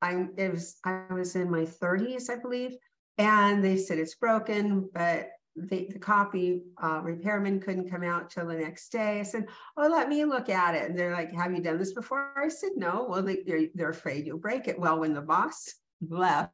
I 0.00 0.28
was 0.36 0.76
I 0.84 1.12
was 1.12 1.34
in 1.34 1.50
my 1.50 1.62
30s, 1.64 2.30
I 2.30 2.36
believe, 2.36 2.76
and 3.18 3.64
they 3.64 3.76
said 3.76 3.98
it's 3.98 4.14
broken, 4.14 4.88
but 4.92 5.30
the, 5.56 5.88
the 5.92 5.98
copy 5.98 6.62
uh, 6.80 7.00
repairman 7.02 7.58
couldn't 7.60 7.90
come 7.90 8.04
out 8.04 8.30
till 8.30 8.46
the 8.46 8.54
next 8.54 8.90
day. 8.90 9.18
I 9.18 9.24
said, 9.24 9.46
"Oh, 9.76 9.88
let 9.88 10.08
me 10.08 10.24
look 10.24 10.48
at 10.48 10.74
it." 10.74 10.88
And 10.88 10.96
they're 10.96 11.12
like, 11.12 11.32
"Have 11.32 11.52
you 11.52 11.60
done 11.60 11.78
this 11.78 11.92
before?" 11.92 12.32
I 12.36 12.48
said, 12.48 12.72
"No." 12.76 13.06
Well, 13.08 13.22
they, 13.22 13.42
they're 13.44 13.66
they're 13.74 13.90
afraid 13.90 14.26
you'll 14.26 14.38
break 14.38 14.68
it. 14.68 14.78
Well, 14.78 15.00
when 15.00 15.14
the 15.14 15.20
boss 15.20 15.74
left, 16.08 16.52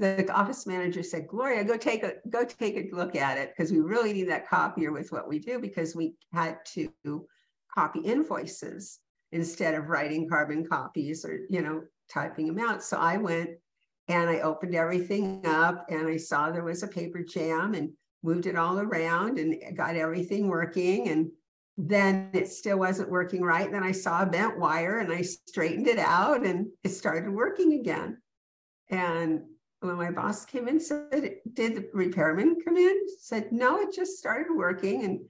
the 0.00 0.28
office 0.32 0.66
manager 0.66 1.04
said, 1.04 1.28
"Gloria, 1.28 1.62
go 1.62 1.76
take 1.76 2.02
a 2.02 2.14
go 2.28 2.44
take 2.44 2.76
a 2.76 2.94
look 2.94 3.14
at 3.14 3.38
it 3.38 3.52
because 3.56 3.70
we 3.70 3.78
really 3.78 4.12
need 4.12 4.28
that 4.28 4.48
copier 4.48 4.90
with 4.90 5.12
what 5.12 5.28
we 5.28 5.38
do 5.38 5.60
because 5.60 5.94
we 5.94 6.14
had 6.32 6.58
to." 6.74 6.92
Copy 7.74 8.00
invoices 8.00 8.98
instead 9.32 9.74
of 9.74 9.88
writing 9.88 10.28
carbon 10.28 10.66
copies 10.66 11.24
or 11.24 11.40
you 11.50 11.62
know 11.62 11.82
typing 12.12 12.46
them 12.46 12.58
out. 12.58 12.82
So 12.82 12.96
i 12.96 13.16
went 13.16 13.50
and 14.08 14.28
i 14.28 14.40
opened 14.40 14.74
everything 14.74 15.46
up 15.46 15.86
and 15.88 16.08
i 16.08 16.16
saw 16.16 16.50
there 16.50 16.64
was 16.64 16.82
a 16.82 16.88
paper 16.88 17.22
jam 17.22 17.74
and 17.74 17.90
moved 18.22 18.46
it 18.46 18.56
all 18.56 18.78
around 18.78 19.38
and 19.38 19.56
got 19.76 19.96
everything 19.96 20.48
working. 20.48 21.08
And 21.08 21.30
then 21.78 22.30
it 22.34 22.48
still 22.48 22.78
wasn't 22.78 23.10
working 23.10 23.42
right. 23.42 23.70
Then 23.70 23.82
i 23.82 23.92
saw 23.92 24.22
a 24.22 24.26
bent 24.26 24.58
wire 24.58 24.98
and 24.98 25.12
i 25.12 25.22
straightened 25.22 25.86
it 25.86 25.98
out 25.98 26.44
and 26.44 26.66
it 26.84 26.90
started 26.90 27.30
working 27.30 27.74
again. 27.74 28.18
And 28.90 29.42
when 29.80 29.96
my 29.96 30.10
boss 30.10 30.44
came 30.44 30.68
in 30.68 30.80
said 30.80 31.36
did 31.54 31.74
the 31.76 31.88
repairman 31.94 32.56
come 32.64 32.76
in? 32.76 33.06
Said 33.20 33.52
no 33.52 33.78
it 33.78 33.94
just 33.94 34.18
started 34.18 34.54
working. 34.54 35.04
And 35.04 35.20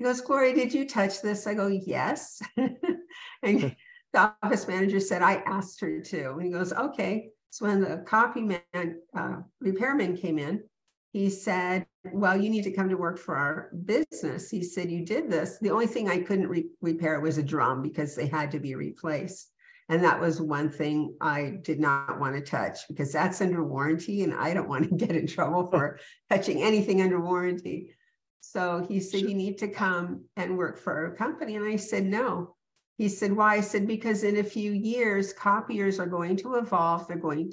he 0.00 0.04
goes, 0.04 0.22
Gloria, 0.22 0.54
did 0.54 0.72
you 0.72 0.88
touch 0.88 1.20
this? 1.20 1.46
I 1.46 1.52
go, 1.52 1.66
yes. 1.66 2.40
and 2.56 3.76
the 4.14 4.32
office 4.42 4.66
manager 4.66 4.98
said, 4.98 5.20
I 5.20 5.42
asked 5.44 5.78
her 5.82 6.00
to. 6.00 6.30
And 6.30 6.42
he 6.42 6.50
goes, 6.50 6.72
okay. 6.72 7.28
So 7.50 7.66
when 7.66 7.82
the 7.82 7.98
copy 8.08 8.40
man, 8.40 9.02
uh, 9.14 9.36
repairman 9.60 10.16
came 10.16 10.38
in, 10.38 10.62
he 11.12 11.28
said, 11.28 11.84
well, 12.14 12.34
you 12.34 12.48
need 12.48 12.64
to 12.64 12.72
come 12.72 12.88
to 12.88 12.96
work 12.96 13.18
for 13.18 13.36
our 13.36 13.72
business. 13.84 14.48
He 14.48 14.62
said, 14.62 14.90
you 14.90 15.04
did 15.04 15.30
this. 15.30 15.58
The 15.60 15.70
only 15.70 15.86
thing 15.86 16.08
I 16.08 16.22
couldn't 16.22 16.48
re- 16.48 16.70
repair 16.80 17.20
was 17.20 17.36
a 17.36 17.42
drum 17.42 17.82
because 17.82 18.16
they 18.16 18.26
had 18.26 18.50
to 18.52 18.58
be 18.58 18.76
replaced. 18.76 19.52
And 19.90 20.02
that 20.02 20.18
was 20.18 20.40
one 20.40 20.70
thing 20.70 21.14
I 21.20 21.58
did 21.60 21.78
not 21.78 22.18
want 22.18 22.36
to 22.36 22.40
touch 22.40 22.88
because 22.88 23.12
that's 23.12 23.42
under 23.42 23.62
warranty 23.62 24.22
and 24.22 24.32
I 24.32 24.54
don't 24.54 24.68
want 24.68 24.88
to 24.88 24.94
get 25.06 25.14
in 25.14 25.26
trouble 25.26 25.66
for 25.70 25.98
touching 26.30 26.62
anything 26.62 27.02
under 27.02 27.20
warranty. 27.20 27.90
So 28.40 28.84
he 28.88 29.00
said, 29.00 29.22
You 29.22 29.34
need 29.34 29.58
to 29.58 29.68
come 29.68 30.24
and 30.36 30.58
work 30.58 30.78
for 30.78 30.92
our 30.92 31.14
company. 31.14 31.56
And 31.56 31.66
I 31.66 31.76
said, 31.76 32.06
No. 32.06 32.56
He 32.98 33.08
said, 33.08 33.32
Why? 33.32 33.56
I 33.56 33.60
said, 33.60 33.86
Because 33.86 34.24
in 34.24 34.38
a 34.38 34.44
few 34.44 34.72
years, 34.72 35.32
copiers 35.32 35.98
are 36.00 36.06
going 36.06 36.36
to 36.38 36.56
evolve. 36.56 37.06
They're 37.06 37.16
going, 37.16 37.52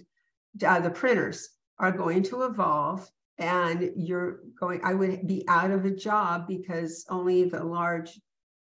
uh, 0.66 0.80
the 0.80 0.90
printers 0.90 1.50
are 1.80 1.92
going 1.92 2.24
to 2.24 2.44
evolve. 2.44 3.10
And 3.38 3.92
you're 3.96 4.40
going, 4.60 4.82
I 4.84 4.96
would 4.96 5.28
be 5.28 5.44
out 5.48 5.70
of 5.70 5.86
a 5.86 5.92
job 5.92 6.48
because 6.48 7.06
only 7.10 7.44
the 7.44 7.64
large 7.64 8.20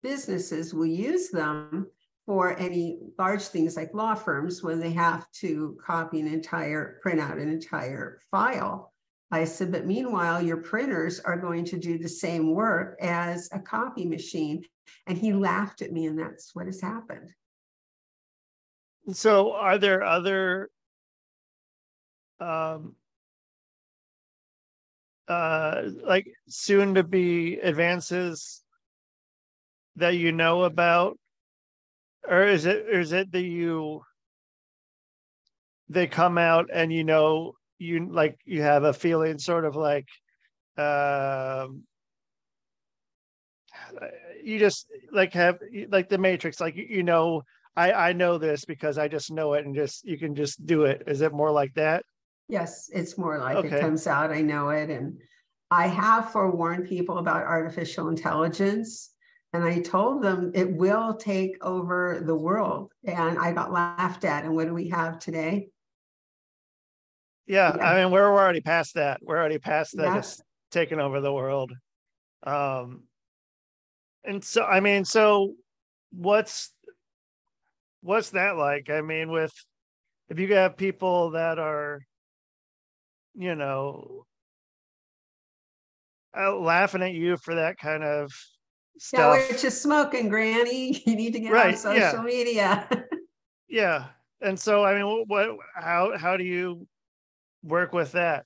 businesses 0.03 0.75
will 0.75 0.87
use 0.87 1.31
them 1.31 1.87
for 2.27 2.59
any 2.59 2.99
large 3.19 3.43
things 3.43 3.75
like 3.75 3.95
law 3.95 4.15
firms 4.15 4.63
when 4.63 4.79
they 4.79 4.91
have 4.91 5.31
to 5.33 5.79
copy 5.83 6.21
an 6.21 6.27
entire, 6.27 6.99
print 7.01 7.19
out 7.19 7.39
an 7.39 7.49
entire 7.49 8.21
file. 8.31 8.93
I 9.31 9.45
said, 9.45 9.73
but 9.73 9.87
meanwhile, 9.87 10.41
your 10.41 10.57
printers 10.57 11.21
are 11.21 11.37
going 11.37 11.65
to 11.67 11.79
do 11.79 11.99
the 11.99 12.09
same 12.09 12.55
work 12.55 12.97
as 13.01 13.49
a 13.53 13.59
copy 13.59 14.07
machine. 14.07 14.65
And 15.07 15.19
he 15.19 15.35
laughed 15.35 15.83
at 15.83 15.93
me, 15.93 16.07
and 16.07 16.19
that's 16.19 16.55
what 16.55 16.67
has 16.67 16.81
happened. 16.81 17.31
so 19.13 19.53
are 19.53 19.79
there 19.79 20.03
other 20.03 20.71
um 22.41 22.95
uh 25.29 25.83
like 26.05 26.27
soon 26.49 26.95
to 26.95 27.03
be 27.03 27.59
advances 27.59 28.63
that 29.97 30.17
you 30.17 30.31
know 30.33 30.63
about 30.65 31.19
or 32.29 32.45
is 32.45 32.67
it 32.67 32.87
or 32.87 33.01
is 33.01 33.13
it 33.13 33.33
that 33.33 33.43
you 33.43 34.03
they 35.89 36.07
come 36.07 36.39
out 36.39 36.69
and 36.73 36.93
you 36.93 37.03
know 37.05 37.55
you 37.79 38.09
like 38.11 38.39
you 38.45 38.63
have 38.63 38.85
a 38.85 38.93
feeling 38.93 39.39
sort 39.39 39.65
of 39.65 39.77
like 39.77 40.09
um 40.77 41.83
you 44.43 44.59
just 44.59 44.87
like 45.13 45.33
have 45.33 45.59
like 45.89 46.09
the 46.09 46.19
matrix 46.19 46.61
like 46.61 46.77
you 46.77 47.03
know 47.03 47.43
i 47.77 47.93
i 47.93 48.13
know 48.13 48.39
this 48.39 48.65
because 48.65 48.99
i 48.99 49.09
just 49.09 49.31
know 49.31 49.55
it 49.55 49.65
and 49.65 49.75
just 49.75 50.05
you 50.05 50.19
can 50.19 50.35
just 50.35 50.65
do 50.67 50.85
it 50.85 51.03
is 51.07 51.21
it 51.21 51.33
more 51.33 51.51
like 51.51 51.75
that 51.75 52.05
Yes, 52.49 52.89
it's 52.95 53.19
more 53.19 53.39
like 53.39 53.59
Okay. 53.59 53.77
it 53.77 53.81
comes 53.81 54.07
out, 54.07 54.33
I 54.33 54.41
know 54.41 54.71
it, 54.71 54.89
and 54.89 55.19
I 55.71 55.87
have 55.87 56.33
forewarned 56.33 56.89
people 56.89 57.19
about 57.19 57.45
artificial 57.45 58.09
intelligence. 58.09 59.11
And 59.53 59.65
I 59.65 59.81
told 59.81 60.23
them 60.23 60.53
it 60.55 60.71
will 60.71 61.15
take 61.15 61.57
over 61.63 62.23
the 62.25 62.35
world, 62.35 62.93
and 63.05 63.39
I 63.39 63.53
got 63.53 63.73
laughed 63.73 64.25
at. 64.25 64.45
And 64.45 64.55
what 64.55 64.67
do 64.67 64.75
we 64.75 64.89
have 64.89 65.19
today? 65.19 65.69
Yeah, 67.49 67.75
Yeah. 67.77 67.83
i 67.85 68.03
mean 68.03 68.13
we're 68.13 68.27
already 68.27 68.61
past 68.61 68.95
that 68.95 69.21
we're 69.23 69.39
already 69.39 69.59
past 69.59 69.97
that 69.97 70.13
Yeah. 70.13 70.19
it's 70.19 70.41
taking 70.71 71.01
over 71.01 71.21
the 71.21 71.33
world 71.33 71.73
um 72.47 73.05
and 74.25 74.45
so 74.45 74.63
i 74.65 74.81
mean 74.81 75.05
so 75.05 75.55
what's 76.13 76.73
what's 78.03 78.31
that 78.31 78.57
like 78.57 78.91
i 78.91 79.01
mean 79.01 79.31
with 79.31 79.53
if 80.29 80.39
you 80.39 80.55
have 80.55 80.77
people 80.77 81.31
that 81.31 81.59
are 81.59 82.01
you 83.35 83.55
know 83.55 84.25
uh, 86.39 86.55
laughing 86.55 87.03
at 87.03 87.15
you 87.15 87.37
for 87.39 87.55
that 87.55 87.79
kind 87.79 88.05
of 88.05 88.31
Yeah, 89.13 89.31
stuff 89.31 89.49
we're 89.51 89.57
just 89.59 89.83
smoking, 89.83 90.29
Granny. 90.29 91.03
You 91.07 91.17
need 91.17 91.33
to 91.33 91.41
get 91.41 91.53
Right, 91.53 91.75
on 91.75 91.77
social 91.77 92.19
yeah. 92.21 92.23
media. 92.23 92.89
yeah 93.69 94.07
and 94.41 94.59
so 94.59 94.83
i 94.85 94.95
mean 94.95 95.05
wh- 95.05 95.29
what 95.29 95.57
how 95.75 96.17
how 96.17 96.37
do 96.37 96.45
you 96.45 96.87
work 97.63 97.93
with 97.93 98.13
that 98.13 98.45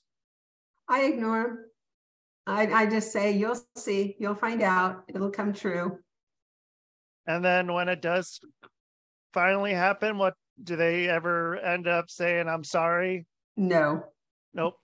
I 0.89 1.05
ignore 1.05 1.43
them. 1.43 1.65
I, 2.47 2.67
I 2.67 2.87
just 2.87 3.13
say, 3.13 3.33
you'll 3.33 3.57
see, 3.77 4.17
you'll 4.19 4.35
find 4.35 4.63
out, 4.63 5.05
it'll 5.09 5.31
come 5.31 5.53
true. 5.53 5.99
and 7.27 7.45
then 7.45 7.73
when 7.73 7.89
it 7.89 8.03
does 8.03 8.41
finally 9.33 9.73
happen 9.73 10.19
what 10.19 10.35
do 10.63 10.77
they 10.77 11.09
ever 11.09 11.57
end 11.57 11.87
up 11.87 12.11
saying 12.11 12.49
i'm 12.49 12.65
sorry 12.65 13.25
No, 13.57 14.05
Nope, 14.55 14.75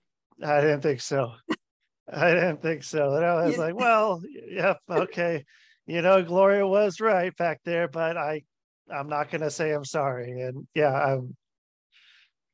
I 0.42 0.60
didn't 0.60 0.80
think 0.80 1.00
so. 1.00 1.32
I 2.12 2.30
didn't 2.32 2.62
think 2.62 2.84
so. 2.84 3.14
And 3.14 3.24
I 3.24 3.46
was 3.46 3.58
like, 3.58 3.74
well, 3.74 4.22
yep, 4.50 4.78
okay. 4.88 5.44
You 5.86 6.00
know, 6.00 6.22
Gloria 6.22 6.66
was 6.66 7.00
right 7.00 7.36
back 7.36 7.60
there, 7.64 7.86
but 7.86 8.16
I, 8.16 8.42
I'm 8.90 9.08
not 9.08 9.30
gonna 9.30 9.50
say 9.50 9.72
I'm 9.72 9.84
sorry. 9.84 10.40
And 10.40 10.66
yeah, 10.74 10.92
I'm. 10.92 11.36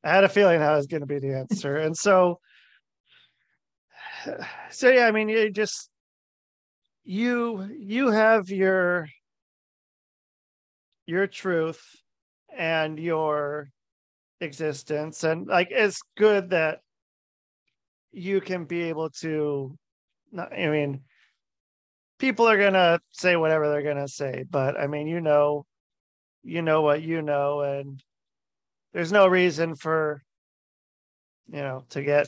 I 0.05 0.14
had 0.14 0.25
a 0.25 0.29
feeling 0.29 0.61
that 0.61 0.77
was 0.77 0.87
gonna 0.87 1.07
be 1.07 1.19
the 1.19 1.35
answer, 1.35 1.77
and 1.77 1.97
so. 1.97 2.40
So 4.71 4.90
yeah, 4.90 5.07
I 5.07 5.12
mean, 5.12 5.29
you 5.29 5.51
just. 5.51 5.90
You 7.05 7.69
you 7.79 8.11
have 8.11 8.49
your. 8.49 9.09
Your 11.07 11.27
truth, 11.27 11.83
and 12.57 12.99
your 12.99 13.69
existence, 14.40 15.23
and 15.23 15.47
like 15.47 15.69
it's 15.71 16.01
good 16.17 16.51
that 16.51 16.81
you 18.14 18.40
can 18.40 18.64
be 18.64 18.83
able 18.83 19.11
to 19.11 19.77
i 20.38 20.69
mean 20.69 21.01
people 22.19 22.49
are 22.49 22.59
gonna 22.59 23.01
say 23.11 23.37
whatever 23.37 23.69
they're 23.69 23.83
gonna 23.83 24.09
say 24.09 24.45
but 24.49 24.79
i 24.79 24.87
mean 24.87 25.07
you 25.09 25.21
know 25.21 25.67
you 26.43 26.62
know 26.62 26.83
what 26.83 27.03
you 27.03 27.23
know 27.23 27.61
and 27.61 28.03
there's 28.94 29.12
no 29.12 29.26
reason 29.26 29.74
for 29.74 30.22
you 31.52 31.61
know 31.61 31.85
to 31.90 32.02
get 32.02 32.26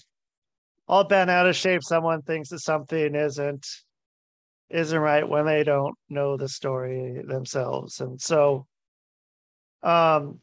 all 0.86 1.04
bent 1.04 1.30
out 1.30 1.48
of 1.48 1.56
shape. 1.56 1.82
Someone 1.82 2.22
thinks 2.22 2.50
that 2.50 2.58
something 2.58 3.14
isn't 3.14 3.66
isn't 4.68 4.98
right 4.98 5.26
when 5.26 5.46
they 5.46 5.64
don't 5.64 5.94
know 6.08 6.36
the 6.36 6.48
story 6.48 7.22
themselves. 7.26 8.00
And 8.00 8.20
so 8.20 8.66
um 9.82 10.40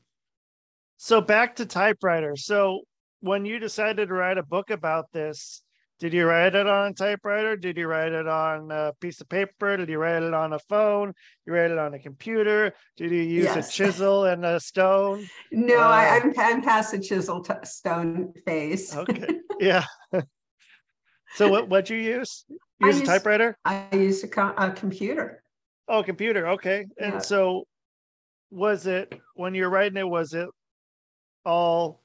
so 0.98 1.20
back 1.22 1.58
to 1.58 1.66
typewriter. 1.66 2.36
So 2.38 2.82
when 3.20 3.46
you 3.46 3.60
decided 3.60 4.08
to 4.08 4.14
write 4.14 4.38
a 4.38 4.44
book 4.44 4.70
about 4.70 5.12
this, 5.12 5.62
did 6.04 6.12
you 6.12 6.26
write 6.26 6.54
it 6.54 6.68
on 6.68 6.92
a 6.92 6.94
typewriter? 6.94 7.56
Did 7.56 7.78
you 7.78 7.88
write 7.88 8.12
it 8.12 8.28
on 8.28 8.70
a 8.72 8.92
piece 9.00 9.22
of 9.22 9.30
paper? 9.30 9.78
Did 9.78 9.88
you 9.88 9.98
write 9.98 10.22
it 10.22 10.34
on 10.34 10.52
a 10.52 10.60
phone? 10.60 11.14
You 11.46 11.54
write 11.54 11.72
it 11.72 11.78
on 11.78 11.94
a 11.94 12.00
computer? 12.00 12.74
Did 12.98 13.12
you 13.12 13.22
use 13.22 13.46
Yes. 13.46 13.70
a 13.70 13.72
chisel 13.86 14.26
and 14.26 14.44
a 14.44 14.60
stone? 14.60 15.26
no, 15.54 15.78
I, 15.78 16.04
Uh, 16.04 16.20
I'm, 16.20 16.34
I'm 16.38 16.62
past 16.62 16.92
the 16.92 17.00
chisel 17.00 17.42
t- 17.42 17.54
stone 17.64 18.34
phase. 18.46 18.94
Okay, 18.94 19.40
yeah. 19.62 19.86
so 21.38 21.48
what 21.48 21.70
what 21.70 21.90
you 21.90 21.96
use? 21.96 22.44
I 22.82 22.88
Use 22.88 23.00
a 23.00 23.06
typewriter? 23.06 23.58
I 23.64 23.88
used 23.94 24.26
a, 24.26 24.28
co- 24.28 24.54
a 24.58 24.72
computer. 24.72 25.42
Oh, 25.88 26.04
computer. 26.04 26.50
Okay. 26.50 26.86
And 27.00 27.14
Yeah. 27.14 27.20
so 27.20 27.64
was 28.52 28.88
it 28.88 29.18
when 29.36 29.56
you're 29.56 29.70
writing 29.70 29.96
it, 29.96 30.04
was 30.10 30.34
it 30.34 30.50
all 31.46 32.03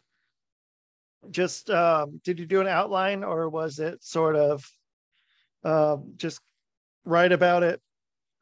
just 1.30 1.68
um 1.70 2.20
did 2.24 2.38
you 2.38 2.46
do 2.46 2.60
an 2.60 2.68
outline 2.68 3.24
or 3.24 3.48
was 3.48 3.78
it 3.78 4.02
sort 4.02 4.36
of 4.36 4.68
um 5.64 6.12
just 6.16 6.40
write 7.04 7.32
about 7.32 7.62
it 7.62 7.80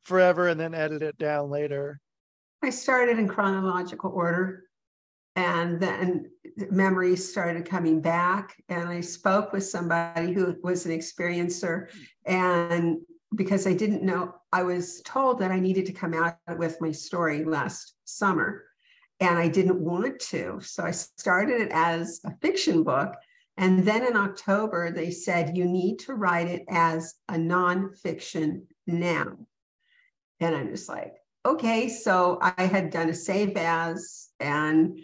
forever 0.03 0.49
and 0.49 0.61
then 0.61 0.75
edit 0.75 1.03
it 1.03 1.19
down 1.19 1.51
later? 1.51 2.01
I 2.63 2.71
started 2.71 3.19
in 3.19 3.29
chronological 3.29 4.11
order 4.11 4.65
and 5.37 5.81
then 5.81 6.31
memories 6.71 7.29
started 7.29 7.69
coming 7.69 8.01
back 8.01 8.63
and 8.69 8.89
I 8.89 9.01
spoke 9.01 9.53
with 9.53 9.65
somebody 9.65 10.33
who 10.33 10.57
was 10.63 10.87
an 10.87 10.93
experiencer 10.93 11.89
and 12.25 12.99
because 13.35 13.67
I 13.67 13.75
didn't 13.75 14.03
know 14.03 14.35
I 14.53 14.63
was 14.63 15.03
told 15.03 15.39
that 15.41 15.51
I 15.51 15.61
needed 15.61 15.87
to 15.87 15.93
come 15.93 16.15
out 16.15 16.39
with 16.57 16.81
my 16.81 16.93
story 16.93 17.45
last 17.45 17.95
summer 18.05 18.66
and 19.21 19.39
I 19.39 19.49
didn't 19.49 19.81
want 19.81 20.21
to. 20.21 20.61
So 20.61 20.85
I 20.85 20.91
started 20.91 21.61
it 21.61 21.71
as 21.73 22.21
a 22.25 22.37
fiction 22.43 22.83
book 22.83 23.15
and 23.57 23.85
then 23.85 24.07
in 24.07 24.17
October 24.17 24.91
they 24.91 25.11
said 25.11 25.57
you 25.57 25.65
need 25.65 25.99
to 26.01 26.15
write 26.15 26.49
it 26.49 26.65
as 26.69 27.15
a 27.29 27.35
nonfiction 27.35 28.63
now. 28.87 29.37
And 30.41 30.55
I'm 30.55 30.71
just 30.71 30.89
like 30.89 31.15
okay. 31.45 31.89
So 31.89 32.39
i 32.43 32.65
had 32.65 32.91
done 32.91 33.09
a 33.09 33.15
save 33.15 33.57
as 33.57 34.29
and 34.41 34.99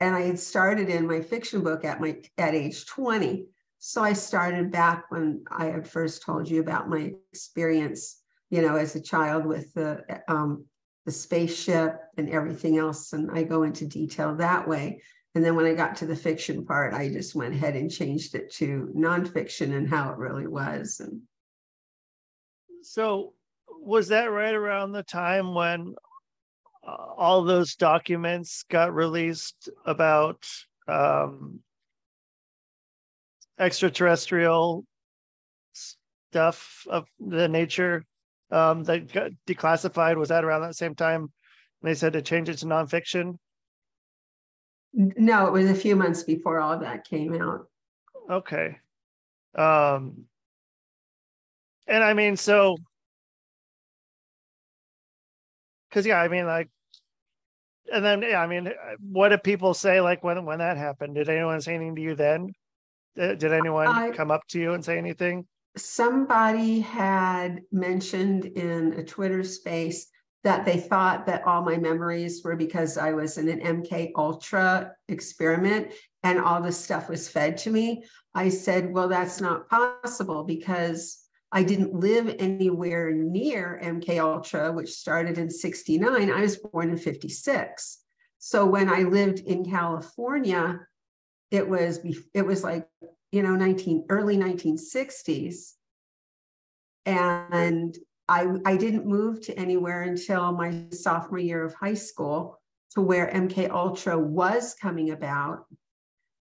and 0.00 0.14
i 0.14 0.22
had 0.22 0.38
started 0.38 0.88
in 0.88 1.06
my 1.06 1.20
fiction 1.20 1.62
book 1.62 1.84
at 1.84 2.00
my 2.00 2.16
at 2.38 2.54
age 2.54 2.86
20 2.86 3.46
so 3.78 4.02
i 4.02 4.12
started 4.12 4.70
back 4.70 5.04
when 5.10 5.44
i 5.50 5.66
had 5.66 5.86
first 5.86 6.22
told 6.22 6.48
you 6.48 6.60
about 6.60 6.88
my 6.88 7.12
experience 7.32 8.20
you 8.50 8.62
know 8.62 8.76
as 8.76 8.96
a 8.96 9.00
child 9.00 9.44
with 9.44 9.72
the 9.74 10.02
um 10.28 10.64
the 11.06 11.12
spaceship 11.12 11.96
and 12.16 12.28
everything 12.30 12.78
else 12.78 13.12
and 13.12 13.30
i 13.32 13.42
go 13.42 13.62
into 13.62 13.86
detail 13.86 14.34
that 14.36 14.66
way. 14.68 15.00
And 15.34 15.44
then 15.44 15.54
when 15.54 15.66
i 15.66 15.74
got 15.74 15.96
to 15.96 16.06
the 16.06 16.16
fiction 16.16 16.64
part 16.64 16.94
i 16.94 17.08
just 17.08 17.34
went 17.34 17.54
ahead 17.54 17.76
and 17.76 17.90
changed 17.90 18.34
it 18.34 18.52
to 18.54 18.92
nonfiction 18.96 19.76
and 19.76 19.88
how 19.88 20.10
it 20.10 20.18
really 20.18 20.46
was 20.46 21.00
and 21.00 21.22
So 22.82 23.34
was 23.68 24.08
that 24.08 24.30
right 24.30 24.54
around 24.54 24.92
the 24.92 25.02
time 25.02 25.54
when 25.54 25.94
uh, 26.86 27.06
all 27.16 27.44
those 27.44 27.76
documents 27.76 28.64
got 28.68 28.94
released 28.94 29.68
about 29.86 30.44
um 30.88 31.60
extraterrestrial 33.58 34.84
stuff 35.72 36.86
of 36.88 37.06
the 37.18 37.48
nature 37.48 38.04
um 38.50 38.84
that 38.84 39.12
got 39.12 39.30
declassified 39.46 40.16
was 40.16 40.28
that 40.30 40.44
around 40.44 40.62
that 40.62 40.76
same 40.76 40.94
time? 40.94 41.32
They 41.82 41.94
said 41.94 42.12
to 42.14 42.22
change 42.22 42.48
it 42.48 42.58
to 42.58 42.66
nonfiction? 42.66 43.38
No 44.92 45.46
it 45.46 45.52
was 45.52 45.70
a 45.70 45.74
few 45.74 45.96
months 45.96 46.24
before 46.24 46.60
all 46.60 46.72
of 46.72 46.80
that 46.80 47.04
came 47.04 47.40
out. 47.40 47.66
Okay. 48.30 48.78
Um 49.54 50.24
and 51.86 52.04
i 52.04 52.14
mean 52.14 52.36
so 52.36 52.76
because 55.88 56.06
yeah 56.06 56.20
i 56.20 56.28
mean 56.28 56.46
like 56.46 56.68
and 57.92 58.04
then 58.04 58.22
yeah 58.22 58.40
i 58.40 58.46
mean 58.46 58.68
uh, 58.68 58.72
what 59.00 59.30
did 59.30 59.42
people 59.42 59.74
say 59.74 60.00
like 60.00 60.22
when 60.22 60.44
when 60.44 60.58
that 60.58 60.76
happened? 60.76 61.14
Did 61.16 61.28
anyone 61.28 61.60
say 61.60 61.74
anything 61.74 61.96
to 61.96 62.02
you 62.02 62.14
then? 62.14 62.52
Did, 63.16 63.38
did 63.38 63.52
anyone 63.52 63.88
I- 63.88 64.10
come 64.10 64.30
up 64.30 64.42
to 64.50 64.60
you 64.60 64.72
and 64.72 64.84
say 64.84 64.96
anything 64.98 65.46
somebody 65.76 66.80
had 66.80 67.62
mentioned 67.70 68.46
in 68.46 68.94
a 68.94 69.04
Twitter 69.04 69.44
space 69.44 70.08
that 70.42 70.64
they 70.64 70.78
thought 70.78 71.26
that 71.26 71.46
all 71.46 71.62
my 71.62 71.76
memories 71.76 72.42
were 72.42 72.56
because 72.56 72.96
I 72.96 73.12
was 73.12 73.36
in 73.36 73.48
an 73.48 73.82
MK 73.82 74.12
Ultra 74.16 74.92
experiment 75.08 75.92
and 76.22 76.40
all 76.40 76.62
this 76.62 76.78
stuff 76.78 77.08
was 77.08 77.28
fed 77.28 77.56
to 77.58 77.70
me. 77.70 78.04
I 78.34 78.48
said, 78.48 78.92
well, 78.92 79.08
that's 79.08 79.40
not 79.40 79.68
possible 79.68 80.44
because 80.44 81.18
I 81.52 81.62
didn't 81.62 81.94
live 81.94 82.34
anywhere 82.38 83.12
near 83.12 83.80
MK 83.82 84.18
Ultra, 84.20 84.72
which 84.72 84.90
started 84.90 85.36
in 85.36 85.50
69. 85.50 86.30
I 86.30 86.40
was 86.40 86.56
born 86.56 86.90
in 86.90 86.96
56. 86.96 87.98
So 88.38 88.64
when 88.64 88.88
I 88.88 89.00
lived 89.00 89.40
in 89.40 89.68
California, 89.68 90.80
it 91.50 91.68
was 91.68 92.00
it 92.32 92.46
was 92.46 92.62
like, 92.62 92.86
you 93.32 93.42
know, 93.42 93.56
19 93.56 94.06
early 94.08 94.36
1960s. 94.36 95.74
And 97.06 97.96
I, 98.28 98.46
I 98.64 98.76
didn't 98.76 99.06
move 99.06 99.40
to 99.46 99.58
anywhere 99.58 100.02
until 100.02 100.52
my 100.52 100.84
sophomore 100.92 101.38
year 101.38 101.64
of 101.64 101.74
high 101.74 101.94
school 101.94 102.60
to 102.92 103.00
where 103.00 103.28
MK 103.28 103.70
Ultra 103.70 104.18
was 104.18 104.74
coming 104.74 105.10
about. 105.10 105.66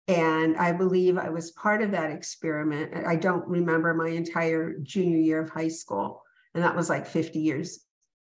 And 0.06 0.56
I 0.56 0.72
believe 0.72 1.18
I 1.18 1.28
was 1.28 1.50
part 1.52 1.82
of 1.82 1.90
that 1.92 2.10
experiment. 2.10 3.06
I 3.06 3.16
don't 3.16 3.46
remember 3.46 3.92
my 3.92 4.08
entire 4.08 4.78
junior 4.78 5.18
year 5.18 5.42
of 5.42 5.50
high 5.50 5.68
school. 5.68 6.22
And 6.54 6.64
that 6.64 6.74
was 6.74 6.88
like 6.88 7.06
50 7.06 7.38
years 7.38 7.84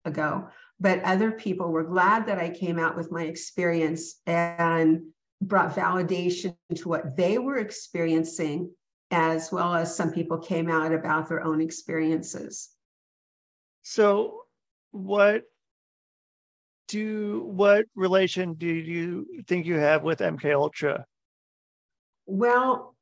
ago. 0.05 0.47
But 0.79 1.03
other 1.03 1.31
people 1.31 1.71
were 1.71 1.83
glad 1.83 2.25
that 2.27 2.39
I 2.39 2.49
came 2.49 2.79
out 2.79 2.95
with 2.95 3.11
my 3.11 3.23
experience 3.23 4.21
and 4.25 5.01
brought 5.41 5.75
validation 5.75 6.55
to 6.75 6.89
what 6.89 7.15
they 7.15 7.37
were 7.37 7.57
experiencing, 7.57 8.71
as 9.11 9.51
well 9.51 9.73
as 9.73 9.95
some 9.95 10.11
people 10.11 10.37
came 10.37 10.69
out 10.69 10.93
about 10.93 11.29
their 11.29 11.43
own 11.43 11.61
experiences. 11.61 12.69
So, 13.83 14.41
what 14.91 15.43
do 16.87 17.43
what 17.45 17.85
relation 17.95 18.53
do 18.53 18.67
you 18.67 19.27
think 19.47 19.65
you 19.65 19.75
have 19.75 20.03
with 20.03 20.19
MK 20.19 20.53
Ultra? 20.53 21.05
Well, 22.25 22.95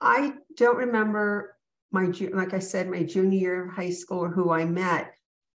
I 0.00 0.34
don't 0.56 0.76
remember 0.76 1.56
my 1.90 2.12
like 2.32 2.54
I 2.54 2.58
said 2.58 2.88
my 2.88 3.02
junior 3.02 3.38
year 3.38 3.66
of 3.66 3.74
high 3.74 3.90
school 3.90 4.18
or 4.18 4.30
who 4.30 4.50
I 4.50 4.64
met, 4.64 5.14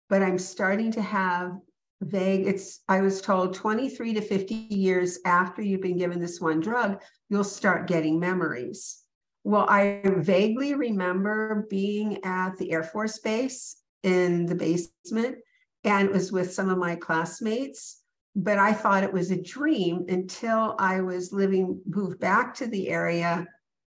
but 0.08 0.22
I'm 0.22 0.38
starting 0.38 0.92
to 0.92 1.02
have 1.02 1.52
vague 2.00 2.46
it's 2.46 2.80
I 2.88 3.00
was 3.00 3.20
told 3.20 3.54
23 3.54 4.14
to 4.14 4.20
50 4.20 4.54
years 4.54 5.18
after 5.24 5.62
you've 5.62 5.82
been 5.82 5.98
given 5.98 6.20
this 6.20 6.40
one 6.40 6.60
drug, 6.60 7.00
you'll 7.28 7.44
start 7.44 7.88
getting 7.88 8.20
memories. 8.20 9.02
Well, 9.44 9.66
I 9.68 10.02
vaguely 10.04 10.74
remember 10.74 11.66
being 11.70 12.24
at 12.24 12.56
the 12.56 12.72
Air 12.72 12.82
Force 12.82 13.18
Base 13.18 13.76
in 14.02 14.46
the 14.46 14.54
basement 14.54 15.38
and 15.84 16.08
it 16.08 16.12
was 16.12 16.32
with 16.32 16.52
some 16.52 16.68
of 16.68 16.78
my 16.78 16.94
classmates 16.94 18.02
but 18.36 18.58
i 18.58 18.72
thought 18.72 19.02
it 19.02 19.12
was 19.12 19.30
a 19.30 19.42
dream 19.42 20.04
until 20.08 20.76
i 20.78 21.00
was 21.00 21.32
living 21.32 21.80
moved 21.86 22.20
back 22.20 22.54
to 22.54 22.66
the 22.66 22.88
area 22.88 23.46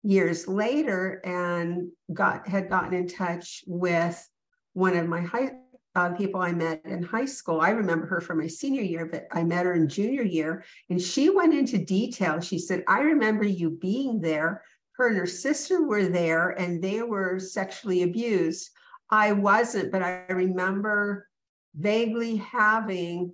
years 0.04 0.48
later 0.48 1.22
and 1.24 1.90
got 2.14 2.48
had 2.48 2.70
gotten 2.70 2.94
in 2.94 3.08
touch 3.08 3.64
with 3.68 4.30
one 4.74 4.98
of 4.98 5.08
my 5.08 5.22
high 5.22 5.52
uh, 5.96 6.10
people 6.12 6.42
I 6.42 6.52
met 6.52 6.82
in 6.86 7.04
high 7.04 7.26
school. 7.26 7.62
I 7.62 7.70
remember 7.70 8.08
her 8.08 8.22
from 8.22 8.40
my 8.40 8.48
senior 8.48 8.82
year, 8.82 9.06
but 9.06 9.28
I 9.32 9.44
met 9.44 9.66
her 9.66 9.74
in 9.74 9.88
junior 9.88 10.24
year, 10.24 10.64
and 10.90 11.02
she 11.02 11.30
went 11.30 11.54
into 11.54 11.78
detail. 11.78 12.40
She 12.40 12.58
said, 12.58 12.84
"I 12.88 13.02
remember 13.02 13.46
you 13.46 13.70
being 13.70 14.20
there. 14.20 14.64
Her 14.94 15.08
and 15.08 15.18
her 15.18 15.28
sister 15.28 15.84
were 15.84 16.06
there, 16.06 16.50
and 16.50 16.82
they 16.82 17.02
were 17.02 17.40
sexually 17.40 18.04
abused. 18.04 18.72
I 19.10 19.34
wasn't, 19.34 19.92
but 19.92 20.02
I 20.02 20.26
remember 20.30 21.28
vaguely 21.76 22.38
having 22.38 23.34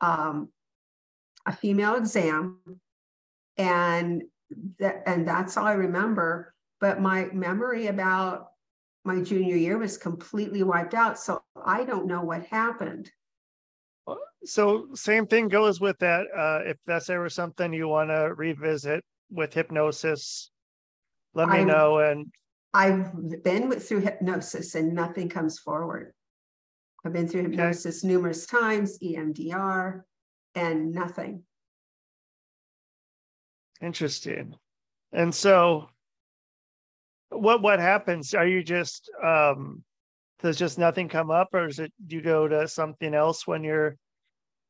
um, 0.00 0.48
a 1.46 1.52
female 1.52 1.94
exam, 1.96 2.58
and 3.56 4.24
and 4.80 5.26
that's 5.26 5.56
all 5.56 5.66
I 5.66 5.72
remember. 5.72 6.54
But 6.80 7.00
my 7.00 7.26
memory 7.32 7.86
about 7.86 8.48
my 9.04 9.20
junior 9.20 9.56
year 9.56 9.78
was 9.78 9.98
completely 9.98 10.62
wiped 10.62 10.94
out, 10.94 11.18
so 11.18 11.42
I 11.64 11.84
don't 11.84 12.06
know 12.06 12.22
what 12.22 12.44
happened. 12.46 13.10
So 14.44 14.88
same 14.94 15.26
thing 15.26 15.48
goes 15.48 15.80
with 15.80 15.98
that. 15.98 16.26
Uh, 16.36 16.60
if 16.68 16.76
that's 16.86 17.08
ever 17.08 17.28
something 17.28 17.72
you 17.72 17.88
want 17.88 18.10
to 18.10 18.34
revisit 18.34 19.02
with 19.30 19.54
hypnosis, 19.54 20.50
let 21.34 21.48
me 21.48 21.58
I'm, 21.58 21.66
know 21.66 21.98
and 21.98 22.26
I've 22.74 23.42
been 23.42 23.68
with, 23.68 23.86
through 23.88 24.00
hypnosis 24.00 24.74
and 24.74 24.94
nothing 24.94 25.28
comes 25.28 25.58
forward. 25.58 26.12
I've 27.04 27.12
been 27.12 27.28
through 27.28 27.42
hypnosis 27.42 28.04
okay. 28.04 28.12
numerous 28.12 28.46
times, 28.46 28.98
EMDR, 28.98 30.02
and 30.54 30.92
nothing. 30.92 31.42
Interesting. 33.80 34.54
And 35.12 35.34
so 35.34 35.88
what 37.40 37.62
what 37.62 37.80
happens? 37.80 38.34
Are 38.34 38.46
you 38.46 38.62
just 38.62 39.10
um 39.22 39.82
does 40.40 40.58
just 40.58 40.78
nothing 40.78 41.08
come 41.08 41.30
up 41.30 41.48
or 41.52 41.66
is 41.68 41.78
it 41.78 41.92
do 42.06 42.16
you 42.16 42.22
go 42.22 42.48
to 42.48 42.68
something 42.68 43.14
else 43.14 43.46
when 43.46 43.64
you're 43.64 43.96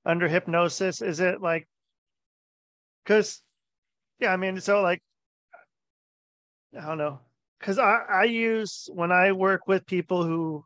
under 0.04 0.28
hypnosis? 0.28 1.02
Is 1.02 1.20
it 1.20 1.40
like 1.40 1.68
because 3.04 3.42
yeah, 4.20 4.32
I 4.32 4.36
mean, 4.36 4.60
so 4.60 4.82
like 4.82 5.02
I 6.76 6.86
don't 6.86 6.98
know 6.98 7.20
because 7.58 7.78
I, 7.78 8.00
I 8.10 8.24
use 8.24 8.88
when 8.92 9.12
I 9.12 9.32
work 9.32 9.66
with 9.66 9.86
people 9.86 10.24
who 10.24 10.64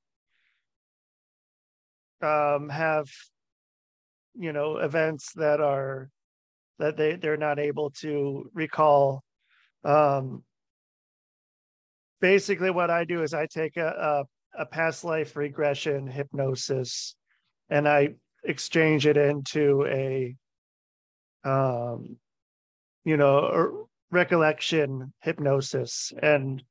um, 2.20 2.68
have 2.68 3.08
you 4.34 4.52
know 4.52 4.78
events 4.78 5.32
that 5.34 5.60
are 5.60 6.10
that 6.78 6.96
they 6.96 7.16
they're 7.16 7.36
not 7.36 7.58
able 7.58 7.90
to 7.90 8.50
recall 8.54 9.22
um, 9.84 10.42
basically 12.20 12.70
what 12.70 12.90
i 12.90 13.04
do 13.04 13.22
is 13.22 13.34
i 13.34 13.46
take 13.46 13.76
a, 13.76 14.24
a, 14.56 14.62
a 14.62 14.66
past 14.66 15.04
life 15.04 15.36
regression 15.36 16.06
hypnosis 16.06 17.14
and 17.70 17.88
i 17.88 18.08
exchange 18.44 19.06
it 19.06 19.16
into 19.16 19.84
a 19.86 20.34
um 21.44 22.16
you 23.04 23.16
know 23.16 23.88
recollection 24.10 25.12
hypnosis 25.22 26.12
and 26.22 26.62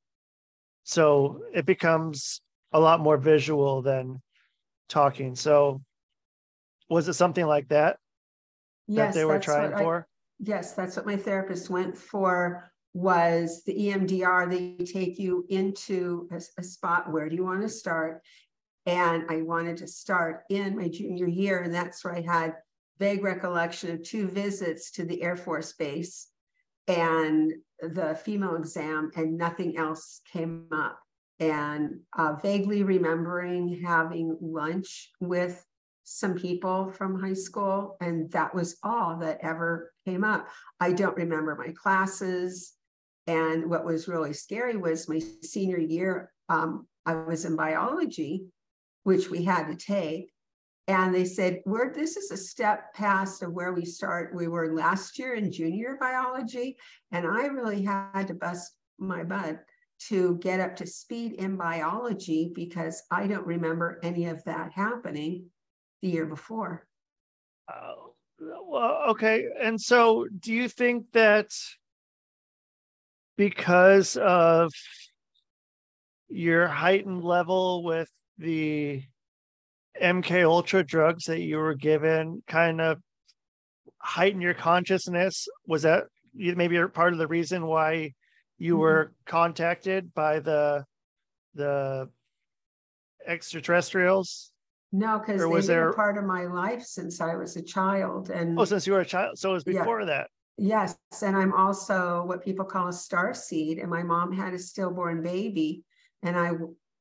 so 0.84 1.42
it 1.54 1.66
becomes 1.66 2.42
a 2.72 2.80
lot 2.80 3.02
more 3.02 3.18
visual 3.18 3.82
than 3.82 4.22
talking. 4.88 5.36
So 5.36 5.82
was 6.90 7.10
it 7.10 7.14
something 7.14 7.46
like 7.46 7.68
that 7.70 7.98
yes, 8.88 9.14
that 9.14 9.20
they 9.20 9.26
were 9.26 9.40
trying 9.40 9.72
for? 9.72 10.00
I, 10.00 10.04
yes, 10.40 10.74
that's 10.74 10.96
what 10.96 11.06
my 11.06 11.18
therapist 11.18 11.70
went 11.70 11.98
for 11.98 12.72
was 12.98 13.62
the 13.64 13.76
EMDR. 13.76 14.50
They 14.50 14.84
take 14.84 15.20
you 15.20 15.46
into 15.50 16.28
a, 16.32 16.42
a 16.58 16.64
spot. 16.64 17.12
Where 17.12 17.30
do 17.30 17.36
you 17.36 17.44
want 17.44 17.62
to 17.62 17.70
start? 17.70 18.24
And 18.88 19.24
I 19.30 19.44
wanted 19.44 19.78
to 19.78 19.88
start 19.88 20.42
in 20.50 20.76
my 20.76 20.88
junior 20.88 21.28
year. 21.28 21.62
And 21.62 21.72
that's 21.72 22.04
where 22.04 22.16
I 22.16 22.22
had 22.22 22.56
vague 22.98 23.24
recollection 23.24 23.92
of 23.92 24.02
two 24.02 24.28
visits 24.28 24.90
to 24.92 25.06
the 25.06 25.22
Air 25.22 25.36
Force 25.36 25.74
Base 25.74 26.30
and 26.88 27.54
the 27.82 28.16
female 28.16 28.56
exam 28.56 29.12
and 29.16 29.38
nothing 29.38 29.78
else 29.78 30.22
came 30.34 30.66
up. 30.72 31.00
And 31.40 32.00
uh, 32.18 32.34
vaguely 32.42 32.82
remembering 32.82 33.80
having 33.86 34.36
lunch 34.42 35.12
with 35.20 35.64
some 36.04 36.34
people 36.34 36.90
from 36.90 37.22
high 37.22 37.34
school, 37.34 37.96
and 38.02 38.32
that 38.32 38.56
was 38.56 38.78
all 38.82 39.18
that 39.18 39.38
ever 39.44 39.92
came 40.04 40.24
up. 40.24 40.48
I 40.80 40.94
don't 40.94 41.16
remember 41.16 41.56
my 41.56 41.74
classes. 41.74 42.77
And 43.28 43.70
what 43.70 43.86
was 43.86 44.08
really 44.08 44.34
scary 44.34 44.78
was 44.78 45.10
my 45.10 45.22
senior 45.42 45.78
year, 45.78 46.32
um, 46.50 46.88
I 47.06 47.14
was 47.14 47.45
in 47.45 47.56
biology, 47.56 48.45
which 49.04 49.30
we 49.30 49.43
had 49.43 49.68
to 49.68 49.76
take. 49.76 50.32
And 50.88 51.14
they 51.14 51.26
said, 51.26 51.62
we're 51.66 51.93
this 51.93 52.16
is 52.16 52.32
a 52.32 52.38
step 52.38 52.93
past 52.93 53.43
of 53.43 53.51
where 53.51 53.74
we 53.74 53.84
start. 53.84 54.34
We 54.34 54.47
were 54.47 54.74
last 54.74 55.20
year 55.20 55.36
in 55.36 55.51
junior 55.51 55.97
biology, 55.99 56.78
and 57.12 57.28
I 57.28 57.47
really 57.47 57.82
had 57.82 58.28
to 58.28 58.34
bust 58.34 58.72
my 58.97 59.24
butt 59.24 59.60
to 59.99 60.38
get 60.38 60.62
up 60.62 60.76
to 60.78 60.88
speed 60.88 61.34
in 61.34 61.58
biology 61.58 62.51
because 62.56 63.04
I 63.12 63.28
don't 63.28 63.45
remember 63.45 63.99
any 64.01 64.28
of 64.28 64.43
that 64.45 64.72
happening 64.72 65.47
the 66.01 66.10
year 66.10 66.26
before. 66.26 66.88
Uh, 67.68 67.93
well, 68.39 69.04
okay. 69.10 69.47
And 69.62 69.82
so 69.82 70.28
do 70.39 70.54
you 70.54 70.70
think 70.70 71.12
that 71.14 71.51
because 73.38 74.18
of 74.18 74.74
your 76.28 76.68
heightened 76.68 77.24
level 77.24 77.84
with 77.84 78.10
the 78.38 79.04
MK 80.02 80.44
Ultra 80.44 80.84
drugs 80.84 81.26
that 81.26 81.42
you 81.42 81.58
were 81.58 81.76
given 81.76 82.44
kind 82.48 82.82
of 82.82 83.00
heighten 84.00 84.42
your 84.42 84.54
consciousness? 84.54 85.48
Was 85.66 85.84
that 85.84 86.06
maybe 86.34 86.80
part 86.88 87.14
of 87.14 87.20
the 87.20 87.28
reason 87.28 87.66
why 87.66 88.14
you 88.58 88.74
mm-hmm. 88.74 88.82
were 88.82 89.14
contacted 89.26 90.14
by 90.14 90.40
the 90.40 90.86
the 91.56 92.10
extraterrestrials? 93.26 94.52
No, 94.92 95.20
because 95.20 95.42
they 95.42 95.48
was 95.48 95.68
been 95.68 95.76
there... 95.76 95.90
a 95.90 95.94
part 95.94 96.18
of 96.18 96.24
my 96.24 96.46
life 96.46 96.84
since 96.84 97.20
I 97.20 97.36
was 97.36 97.58
a 97.58 97.62
child. 97.62 98.30
And 98.30 98.58
oh, 98.58 98.66
since 98.66 98.88
you 98.88 98.94
were 98.94 99.02
a 99.02 99.06
child, 99.06 99.38
so 99.38 99.52
it 99.52 99.54
was 99.54 99.64
before 99.64 100.02
yeah. 100.02 100.06
that. 100.08 100.30
Yes, 100.58 100.97
and 101.22 101.36
I'm 101.36 101.53
also 101.53 102.24
what 102.26 102.43
people 102.43 102.66
call 102.66 102.88
a 102.88 102.93
star 102.93 103.34
seed, 103.34 103.78
and 103.78 103.89
my 103.89 104.03
mom 104.03 104.32
had 104.34 104.53
a 104.53 104.60
stillborn 104.60 105.22
baby, 105.22 105.84
and 106.24 106.38
I 106.38 106.53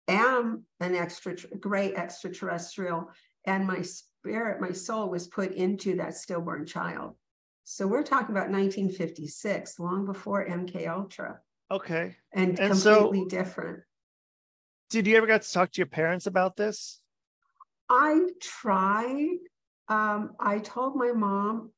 am 0.09 0.65
an 0.81 0.95
extra 0.95 1.35
great 1.59 1.95
extraterrestrial 1.95 3.11
and 3.47 3.67
my 3.67 3.81
spirit, 3.83 4.61
my 4.61 4.73
soul 4.73 5.09
was 5.09 5.29
put 5.29 5.53
into 5.53 5.97
that 5.97 6.17
stillborn 6.17 6.67
child. 6.67 7.15
So 7.65 7.87
we're 7.87 8.03
talking 8.03 8.31
about 8.31 8.51
1956, 8.51 9.79
long 9.79 10.05
before 10.05 10.47
MK 10.47 10.89
Ultra. 10.89 11.41
Okay. 11.71 12.17
And, 12.33 12.59
And 12.61 12.73
completely 12.73 13.21
so- 13.21 13.29
different. 13.29 13.81
Did 14.91 15.07
you 15.09 15.17
ever 15.17 15.27
get 15.27 15.43
to 15.43 15.53
talk 15.53 15.73
to 15.73 15.79
your 15.79 15.89
parents 15.89 16.27
about 16.27 16.57
this? 16.57 17.01
I 17.89 18.21
tried. 18.41 19.39
Um, 19.89 20.35
I 20.39 20.61
told 20.61 20.95
my 20.95 21.11
mom, 21.11 21.71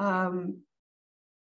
um, 0.00 0.58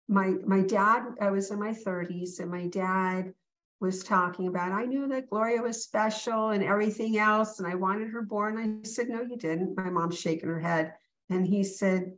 my 0.08 0.36
my 0.46 0.62
dad, 0.62 1.04
I 1.22 1.32
was 1.32 1.52
in 1.52 1.60
my 1.60 1.74
30s, 1.74 2.40
and 2.40 2.52
my 2.52 2.68
dad 2.68 3.34
was 3.80 4.04
talking 4.04 4.48
about 4.48 4.72
I 4.72 4.86
knew 4.86 5.08
that 5.10 5.30
Gloria 5.30 5.62
was 5.62 5.84
special 5.84 6.50
and 6.50 6.64
everything 6.64 7.18
else, 7.18 7.60
and 7.60 7.68
I 7.68 7.76
wanted 7.76 8.10
her 8.10 8.22
born. 8.22 8.58
I 8.58 8.88
said, 8.88 9.10
No, 9.10 9.22
you 9.22 9.38
didn't. 9.38 9.78
My 9.78 9.90
mom's 9.90 10.20
shaking 10.20 10.50
her 10.50 10.60
head. 10.60 10.94
And 11.30 11.46
he 11.46 11.64
said, 11.64 12.14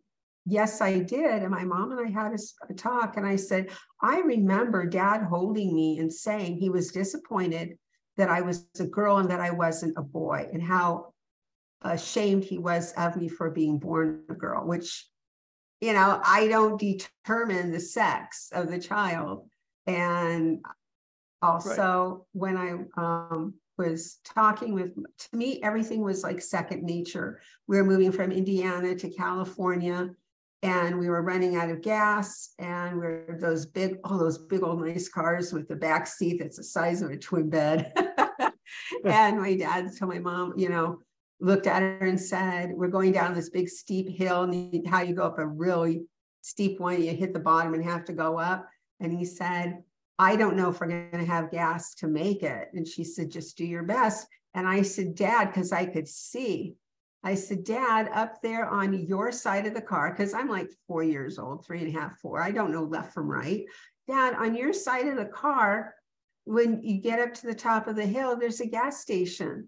Yes, 0.45 0.79
I 0.81 0.99
did. 0.99 1.41
And 1.41 1.49
my 1.49 1.63
mom 1.63 1.91
and 1.91 2.07
I 2.07 2.11
had 2.11 2.33
a 2.69 2.73
talk, 2.73 3.17
and 3.17 3.25
I 3.25 3.35
said, 3.35 3.71
I 4.01 4.19
remember 4.19 4.85
dad 4.85 5.23
holding 5.23 5.73
me 5.75 5.99
and 5.99 6.13
saying 6.13 6.57
he 6.57 6.69
was 6.69 6.91
disappointed 6.91 7.77
that 8.17 8.29
I 8.29 8.41
was 8.41 8.67
a 8.79 8.85
girl 8.85 9.17
and 9.17 9.29
that 9.29 9.41
I 9.41 9.51
wasn't 9.51 9.97
a 9.97 10.03
boy, 10.03 10.47
and 10.53 10.61
how 10.61 11.13
ashamed 11.81 12.43
he 12.43 12.57
was 12.57 12.93
of 12.93 13.15
me 13.17 13.27
for 13.27 13.49
being 13.49 13.79
born 13.79 14.23
a 14.29 14.33
girl, 14.33 14.65
which, 14.65 15.07
you 15.81 15.93
know, 15.93 16.21
I 16.23 16.47
don't 16.47 16.79
determine 16.79 17.71
the 17.71 17.79
sex 17.79 18.49
of 18.51 18.69
the 18.69 18.79
child. 18.79 19.49
And 19.87 20.63
also, 21.41 22.25
when 22.31 22.57
I 22.57 23.01
um, 23.01 23.55
was 23.77 24.19
talking 24.23 24.73
with, 24.73 24.95
to 24.95 25.37
me, 25.37 25.59
everything 25.61 26.01
was 26.01 26.23
like 26.23 26.41
second 26.41 26.83
nature. 26.83 27.41
We 27.67 27.77
were 27.77 27.83
moving 27.83 28.11
from 28.11 28.31
Indiana 28.31 28.95
to 28.95 29.09
California. 29.09 30.11
And 30.63 30.97
we 30.97 31.09
were 31.09 31.21
running 31.21 31.57
out 31.57 31.69
of 31.69 31.83
gas, 31.83 32.53
and 32.57 32.95
we 32.95 33.01
we're 33.01 33.37
those 33.39 33.67
big, 33.67 33.97
oh, 34.03 34.17
those 34.17 34.39
big 34.39 34.63
old 34.63 34.83
nice 34.83 35.07
cars 35.07 35.53
with 35.53 35.67
the 35.67 35.75
back 35.75 36.07
seat 36.07 36.39
that's 36.39 36.57
the 36.57 36.63
size 36.63 37.03
of 37.03 37.11
a 37.11 37.17
twin 37.17 37.51
bed. 37.51 37.93
and 39.05 39.39
my 39.39 39.55
dad 39.55 39.89
told 39.97 40.11
my 40.11 40.19
mom, 40.19 40.53
you 40.57 40.69
know, 40.69 40.99
looked 41.39 41.67
at 41.67 41.81
her 41.81 42.05
and 42.05 42.19
said, 42.19 42.71
We're 42.73 42.87
going 42.87 43.11
down 43.11 43.33
this 43.33 43.49
big 43.49 43.69
steep 43.69 44.09
hill, 44.09 44.43
and 44.43 44.87
how 44.87 45.01
you 45.01 45.13
go 45.13 45.23
up 45.23 45.39
a 45.39 45.45
really 45.45 46.05
steep 46.41 46.79
one, 46.79 47.01
you 47.01 47.11
hit 47.11 47.33
the 47.33 47.39
bottom 47.39 47.73
and 47.73 47.83
have 47.83 48.05
to 48.05 48.13
go 48.13 48.37
up. 48.37 48.69
And 48.99 49.11
he 49.11 49.25
said, 49.25 49.83
I 50.17 50.35
don't 50.35 50.55
know 50.55 50.69
if 50.69 50.79
we're 50.79 50.87
going 50.87 51.25
to 51.25 51.31
have 51.31 51.51
gas 51.51 51.95
to 51.95 52.07
make 52.07 52.43
it. 52.43 52.69
And 52.73 52.87
she 52.87 53.03
said, 53.03 53.31
Just 53.31 53.57
do 53.57 53.65
your 53.65 53.83
best. 53.83 54.27
And 54.53 54.67
I 54.67 54.83
said, 54.83 55.15
Dad, 55.15 55.45
because 55.45 55.71
I 55.71 55.85
could 55.85 56.07
see. 56.07 56.75
I 57.23 57.35
said, 57.35 57.63
Dad, 57.63 58.09
up 58.13 58.41
there 58.41 58.69
on 58.69 58.93
your 58.93 59.31
side 59.31 59.65
of 59.65 59.73
the 59.73 59.81
car, 59.81 60.11
because 60.11 60.33
I'm 60.33 60.47
like 60.47 60.69
four 60.87 61.03
years 61.03 61.39
old, 61.39 61.65
three 61.65 61.79
and 61.79 61.93
a 61.93 61.99
half, 61.99 62.19
four. 62.19 62.41
I 62.41 62.51
don't 62.51 62.71
know 62.71 62.83
left 62.83 63.13
from 63.13 63.27
right. 63.27 63.65
Dad, 64.07 64.35
on 64.35 64.55
your 64.55 64.71
side 64.71 65.07
of 65.07 65.17
the 65.17 65.25
car, 65.25 65.95
when 66.45 66.83
you 66.83 67.01
get 67.01 67.19
up 67.19 67.33
to 67.33 67.47
the 67.47 67.55
top 67.55 67.87
of 67.87 67.95
the 67.95 68.05
hill, 68.05 68.37
there's 68.37 68.61
a 68.61 68.67
gas 68.67 69.01
station. 69.01 69.67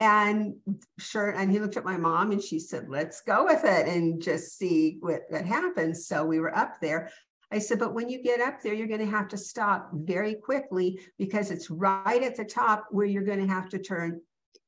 And 0.00 0.54
sure, 0.98 1.30
and 1.30 1.52
he 1.52 1.58
looked 1.58 1.76
at 1.76 1.84
my 1.84 1.98
mom 1.98 2.32
and 2.32 2.42
she 2.42 2.58
said, 2.58 2.88
let's 2.88 3.20
go 3.20 3.44
with 3.44 3.64
it 3.64 3.86
and 3.86 4.20
just 4.20 4.56
see 4.56 4.96
what, 5.00 5.22
what 5.28 5.44
happens. 5.44 6.06
So 6.06 6.24
we 6.24 6.40
were 6.40 6.56
up 6.56 6.80
there. 6.80 7.10
I 7.52 7.58
said, 7.58 7.78
but 7.78 7.92
when 7.92 8.08
you 8.08 8.22
get 8.22 8.40
up 8.40 8.62
there, 8.62 8.72
you're 8.72 8.86
going 8.86 9.00
to 9.00 9.06
have 9.06 9.28
to 9.28 9.36
stop 9.36 9.90
very 9.92 10.36
quickly 10.36 11.00
because 11.18 11.50
it's 11.50 11.70
right 11.70 12.22
at 12.22 12.36
the 12.36 12.44
top 12.44 12.86
where 12.90 13.04
you're 13.04 13.24
going 13.24 13.46
to 13.46 13.52
have 13.52 13.68
to 13.70 13.78
turn 13.78 14.20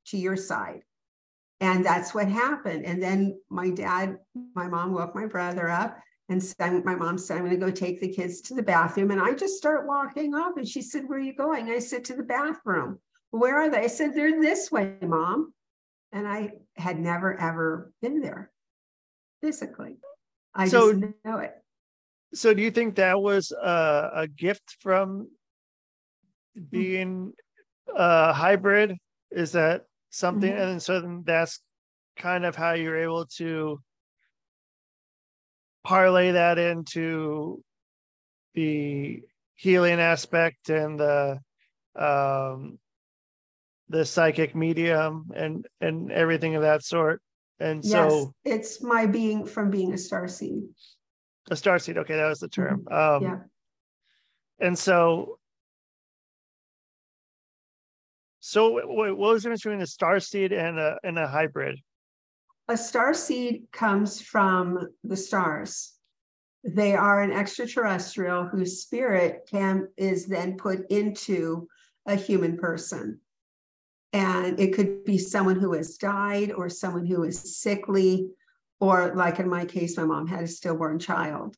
to 0.09 0.19
your 0.19 0.37
side. 0.37 0.83
And 1.61 1.87
that's 1.87 2.13
what 2.13 2.29
happened. 2.29 2.85
And 2.85 3.01
then 3.01 3.41
my 3.49 3.71
dad, 3.71 4.19
my 4.55 4.67
mom 4.67 4.93
woke 4.93 5.15
my 5.15 5.27
brother 5.27 5.69
up 5.69 5.97
and 6.29 6.43
said, 6.43 6.85
my 6.85 6.97
mom 6.97 7.17
said, 7.17 7.39
I'm 7.39 7.45
going 7.45 7.59
to 7.59 7.67
go 7.67 7.71
take 7.71 8.01
the 8.01 8.09
kids 8.09 8.41
to 8.43 8.55
the 8.55 8.63
bathroom. 8.63 9.13
And 9.13 9.21
I 9.21 9.33
just 9.33 9.57
start 9.59 9.87
walking 9.87 10.35
off. 10.35 10.57
And 10.57 10.67
she 10.67 10.83
said, 10.83 11.05
Where 11.07 11.19
are 11.19 11.23
you 11.23 11.35
going? 11.35 11.71
I 11.71 11.79
said, 11.79 12.05
To 12.07 12.17
the 12.17 12.23
bathroom. 12.23 12.99
Where 13.33 13.57
are 13.57 13.71
they? 13.71 13.79
I 13.79 13.87
said, 13.89 14.15
They're 14.15 14.41
this 14.41 14.71
way, 14.71 14.95
mom. 15.03 15.53
And 16.13 16.29
I 16.29 16.53
had 16.77 17.01
never, 17.01 17.39
ever 17.41 17.91
been 18.03 18.21
there 18.21 18.53
physically. 19.43 19.97
I 20.55 20.69
So- 20.69 20.93
just 20.93 21.15
know 21.25 21.39
it. 21.39 21.55
So 22.35 22.55
do 22.55 22.63
you 22.63 22.71
think 22.71 22.95
that 22.97 23.21
was 23.21 23.51
a, 23.53 24.11
a 24.15 24.27
gift 24.29 24.77
from 24.81 25.29
Hmm. 26.55 26.63
being 26.71 27.33
a 27.95 28.33
hybrid? 28.35 28.97
Is 29.31 29.53
that 29.53 29.87
something? 30.11 30.53
Mhm. 30.53 30.61
And 30.73 30.83
so 30.83 31.01
then 31.01 31.23
that's 31.25 31.61
kind 32.17 32.45
of 32.45 32.55
how 32.55 32.73
you're 32.73 32.97
able 32.99 33.25
to 33.39 33.81
parlay 35.85 36.33
that 36.33 36.59
into 36.59 37.63
the 38.55 39.23
healing 39.55 39.99
aspect 40.01 40.69
and 40.69 41.01
the 41.01 41.41
um 41.97 42.79
the 43.89 44.05
psychic 44.05 44.55
medium 44.55 45.31
and 45.35 45.67
and 45.81 46.11
everything 46.13 46.55
of 46.55 46.63
that 46.63 46.83
sort. 46.85 47.21
And 47.61 47.85
yes, 47.85 47.91
so 47.91 48.35
it's 48.45 48.83
my 48.83 49.07
being 49.07 49.45
from 49.47 49.71
being 49.71 49.93
a 49.93 49.99
star 49.99 50.27
seed. 50.29 50.63
a 51.51 51.57
star 51.57 51.79
seed, 51.79 51.99
okay, 51.99 52.17
that 52.17 52.29
was 52.29 52.41
the 52.41 52.49
term. 52.49 52.87
Um 52.91 52.97
Mm-hmm. 52.97 53.25
Yeah. 53.25 53.39
and 54.61 54.79
so 54.79 55.39
so 58.41 58.79
wh- 58.79 58.85
wh- 58.85 59.19
what 59.19 59.33
was 59.35 59.43
the 59.43 59.49
difference 59.49 59.63
between 59.63 59.81
a 59.83 59.87
star 59.87 60.21
seed 60.21 60.53
and 60.53 60.79
a 60.79 60.99
and 61.05 61.19
a 61.19 61.27
hybrid? 61.29 61.79
A 62.69 62.77
star 62.77 63.13
seed 63.13 63.65
comes 63.73 64.21
from 64.21 64.89
the 65.05 65.17
stars. 65.17 65.93
They 66.65 66.95
are 66.95 67.21
an 67.21 67.33
extraterrestrial 67.33 68.47
whose 68.47 68.81
spirit 68.83 69.49
can 69.51 69.89
is 69.97 70.27
then 70.27 70.57
put 70.57 70.91
into 70.91 71.69
a 72.07 72.15
human 72.15 72.57
person. 72.57 73.21
And 74.13 74.61
it 74.61 74.75
could 74.75 75.05
be 75.05 75.19
someone 75.19 75.59
who 75.59 75.73
has 75.73 75.97
died 75.97 76.53
or 76.53 76.69
someone 76.69 77.07
who 77.07 77.23
is 77.23 77.59
sickly, 77.61 78.29
or 78.81 79.15
like 79.15 79.39
in 79.39 79.49
my 79.49 79.65
case, 79.65 79.97
my 79.97 80.05
mom 80.05 80.27
had 80.27 80.43
a 80.43 80.49
stillborn 80.49 80.99
child 80.99 81.57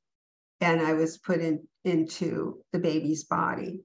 and 0.61 0.80
I 0.80 0.92
was 0.94 1.18
put 1.18 1.40
in 1.40 1.66
into 1.84 2.62
the 2.72 2.78
baby's 2.78 3.24
body. 3.24 3.80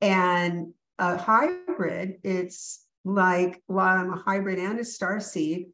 And 0.00 0.72
a 0.98 1.16
hybrid, 1.16 2.18
it's 2.24 2.86
like 3.04 3.62
while 3.66 3.98
I'm 3.98 4.12
a 4.12 4.16
hybrid 4.16 4.58
and 4.58 4.78
a 4.80 4.84
star 4.84 5.20
seed, 5.20 5.68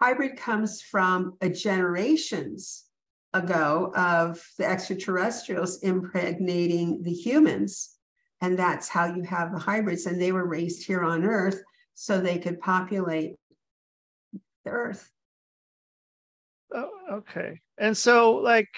hybrid 0.00 0.36
comes 0.36 0.82
from 0.82 1.34
a 1.40 1.48
generations 1.48 2.84
ago 3.34 3.92
of 3.96 4.42
the 4.58 4.66
extraterrestrials 4.66 5.82
impregnating 5.82 7.02
the 7.02 7.12
humans. 7.12 7.96
And 8.42 8.58
that's 8.58 8.88
how 8.88 9.06
you 9.06 9.22
have 9.22 9.52
the 9.52 9.58
hybrids. 9.58 10.06
And 10.06 10.20
they 10.20 10.32
were 10.32 10.46
raised 10.46 10.84
here 10.84 11.02
on 11.02 11.24
Earth 11.24 11.62
so 11.94 12.20
they 12.20 12.38
could 12.38 12.60
populate 12.60 13.36
the 14.64 14.70
Earth. 14.70 15.08
Oh, 16.74 16.90
okay. 17.12 17.60
And 17.78 17.96
so 17.96 18.32
like 18.32 18.68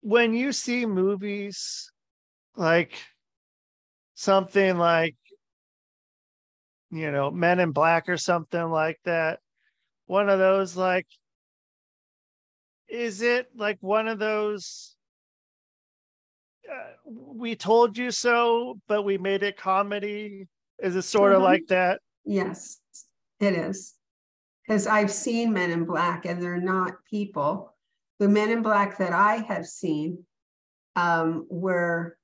when 0.00 0.32
you 0.32 0.52
see 0.52 0.86
movies 0.86 1.92
like 2.56 2.94
something 4.14 4.78
like 4.78 5.16
you 6.90 7.10
know 7.10 7.30
Men 7.30 7.60
in 7.60 7.72
Black 7.72 8.08
or 8.08 8.16
something 8.16 8.70
like 8.70 8.98
that, 9.04 9.40
one 10.06 10.30
of 10.30 10.38
those 10.38 10.76
like 10.76 11.06
is 12.88 13.20
it 13.20 13.48
like 13.54 13.76
one 13.80 14.08
of 14.08 14.18
those 14.18 14.96
uh, 16.70 16.92
we 17.06 17.54
told 17.56 17.96
you 17.96 18.10
so 18.10 18.78
but 18.88 19.02
we 19.02 19.16
made 19.18 19.42
it 19.42 19.56
comedy 19.56 20.46
is 20.82 20.94
it 20.96 21.02
sort 21.02 21.32
of 21.32 21.40
Mhm. 21.40 21.44
like 21.44 21.66
that 21.68 22.00
Yes, 22.24 22.80
it 23.40 23.54
is. 23.54 23.94
Because 24.66 24.86
I've 24.86 25.10
seen 25.10 25.50
men 25.50 25.70
in 25.70 25.86
black 25.86 26.26
and 26.26 26.42
they're 26.42 26.60
not 26.60 26.92
people. 27.08 27.74
The 28.18 28.28
men 28.28 28.50
in 28.50 28.60
black 28.60 28.98
that 28.98 29.14
I 29.14 29.36
have 29.36 29.64
seen 29.66 30.26
um, 30.94 31.46
were 31.48 32.18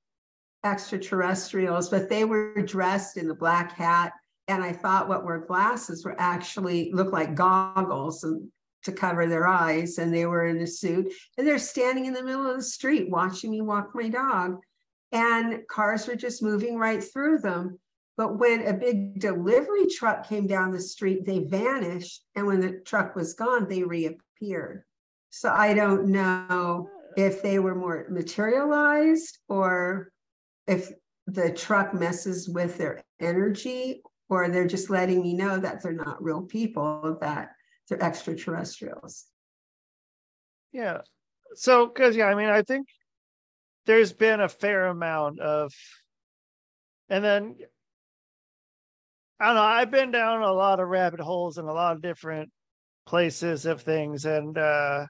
extraterrestrials, 0.62 1.88
but 1.88 2.08
they 2.10 2.24
were 2.26 2.54
dressed 2.62 3.16
in 3.16 3.28
the 3.28 3.34
black 3.34 3.72
hat. 3.72 4.12
And 4.48 4.62
I 4.62 4.72
thought 4.72 5.08
what 5.08 5.24
were 5.24 5.46
glasses 5.46 6.04
were 6.04 6.16
actually 6.18 6.92
looked 6.92 7.12
like 7.14 7.34
goggles 7.34 8.24
and 8.24 8.46
to 8.84 8.92
cover 8.92 9.26
their 9.26 9.46
eyes. 9.46 9.98
And 9.98 10.14
they 10.14 10.26
were 10.26 10.46
in 10.46 10.60
a 10.60 10.66
suit 10.66 11.12
and 11.36 11.46
they're 11.46 11.58
standing 11.58 12.06
in 12.06 12.14
the 12.14 12.22
middle 12.22 12.48
of 12.48 12.56
the 12.56 12.62
street 12.62 13.10
watching 13.10 13.50
me 13.50 13.60
walk 13.60 13.90
my 13.94 14.08
dog. 14.08 14.58
And 15.12 15.66
cars 15.68 16.06
were 16.06 16.16
just 16.16 16.42
moving 16.42 16.76
right 16.76 17.02
through 17.02 17.38
them. 17.38 17.78
But 18.16 18.38
when 18.38 18.66
a 18.66 18.72
big 18.72 19.20
delivery 19.20 19.86
truck 19.86 20.28
came 20.28 20.46
down 20.46 20.70
the 20.70 20.80
street, 20.80 21.24
they 21.24 21.40
vanished. 21.40 22.22
And 22.36 22.46
when 22.46 22.60
the 22.60 22.80
truck 22.84 23.16
was 23.16 23.34
gone, 23.34 23.68
they 23.68 23.82
reappeared. 23.82 24.84
So 25.30 25.50
I 25.50 25.74
don't 25.74 26.08
know 26.08 26.88
if 27.16 27.42
they 27.42 27.58
were 27.58 27.74
more 27.74 28.06
materialized 28.08 29.38
or 29.48 30.12
if 30.66 30.90
the 31.26 31.52
truck 31.52 31.94
messes 31.94 32.48
with 32.48 32.76
their 32.76 33.02
energy 33.20 34.02
or 34.28 34.48
they're 34.48 34.66
just 34.66 34.90
letting 34.90 35.22
me 35.22 35.34
know 35.34 35.58
that 35.58 35.82
they're 35.82 35.92
not 35.92 36.22
real 36.22 36.42
people, 36.42 37.18
that 37.20 37.50
they're 37.88 38.02
extraterrestrials. 38.02 39.24
Yeah. 40.72 41.02
So, 41.54 41.86
because, 41.86 42.16
yeah, 42.16 42.26
I 42.26 42.34
mean, 42.34 42.48
I 42.48 42.62
think 42.62 42.88
there's 43.86 44.12
been 44.12 44.40
a 44.40 44.48
fair 44.48 44.86
amount 44.86 45.40
of, 45.40 45.72
and 47.08 47.24
then 47.24 47.56
I 49.38 49.46
don't 49.46 49.56
know, 49.56 49.62
I've 49.62 49.90
been 49.90 50.10
down 50.10 50.42
a 50.42 50.52
lot 50.52 50.80
of 50.80 50.88
rabbit 50.88 51.20
holes 51.20 51.58
in 51.58 51.64
a 51.64 51.72
lot 51.72 51.96
of 51.96 52.02
different 52.02 52.50
places 53.04 53.66
of 53.66 53.82
things. 53.82 54.24
And, 54.24 54.56
uh, 54.56 55.06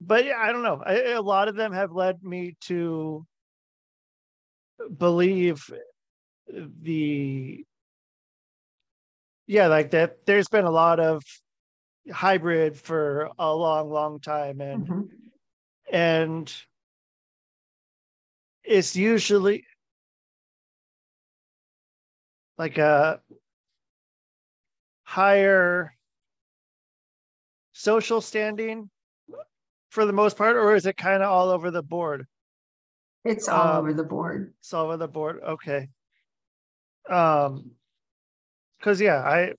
but 0.00 0.24
yeah, 0.24 0.38
I 0.38 0.52
don't 0.52 0.62
know. 0.62 0.82
I, 0.84 1.12
a 1.12 1.22
lot 1.22 1.48
of 1.48 1.54
them 1.54 1.72
have 1.72 1.92
led 1.92 2.22
me 2.22 2.56
to 2.62 3.24
believe 4.96 5.70
the 6.48 7.64
yeah 9.46 9.66
like 9.66 9.90
that 9.90 10.24
there's 10.26 10.48
been 10.48 10.64
a 10.64 10.70
lot 10.70 11.00
of 11.00 11.22
hybrid 12.12 12.76
for 12.76 13.30
a 13.38 13.54
long 13.54 13.90
long 13.90 14.20
time 14.20 14.60
and 14.60 14.86
Mhm. 14.86 15.08
and 15.90 16.54
it's 18.62 18.96
usually 18.96 19.66
like 22.56 22.78
a 22.78 23.20
higher 25.02 25.94
social 27.72 28.20
standing 28.20 28.88
for 29.90 30.06
the 30.06 30.12
most 30.12 30.36
part 30.36 30.56
or 30.56 30.74
is 30.74 30.86
it 30.86 30.96
kind 30.96 31.22
of 31.22 31.30
all 31.30 31.50
over 31.50 31.70
the 31.70 31.82
board 31.82 32.26
It's 33.24 33.48
all 33.48 33.68
Um, 33.68 33.76
over 33.78 33.92
the 33.94 34.04
board. 34.04 34.54
it's 34.60 34.72
all 34.72 34.86
over 34.86 34.96
the 34.96 35.08
board 35.08 35.40
okay 35.42 35.88
um 37.10 37.70
because 38.84 39.00
yeah 39.00 39.16
i 39.22 39.50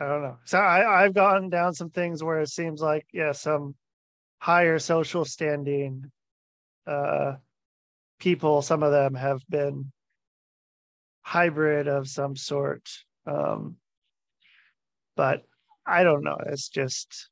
i 0.00 0.06
don't 0.08 0.22
know. 0.22 0.36
So 0.44 0.58
i 0.58 1.04
i've 1.04 1.14
gotten 1.14 1.48
down 1.48 1.72
some 1.72 1.90
things 1.90 2.22
where 2.22 2.40
it 2.40 2.48
seems 2.48 2.80
like 2.80 3.06
yeah 3.12 3.30
some 3.30 3.76
higher 4.38 4.80
social 4.80 5.24
standing 5.24 6.10
uh 6.86 7.34
people 8.18 8.60
some 8.60 8.82
of 8.82 8.90
them 8.90 9.14
have 9.14 9.40
been 9.48 9.92
hybrid 11.22 11.86
of 11.86 12.08
some 12.08 12.34
sort 12.34 12.88
um 13.26 13.76
but 15.16 15.44
i 15.86 16.02
don't 16.02 16.24
know. 16.24 16.36
It's 16.46 16.68
just 16.68 17.30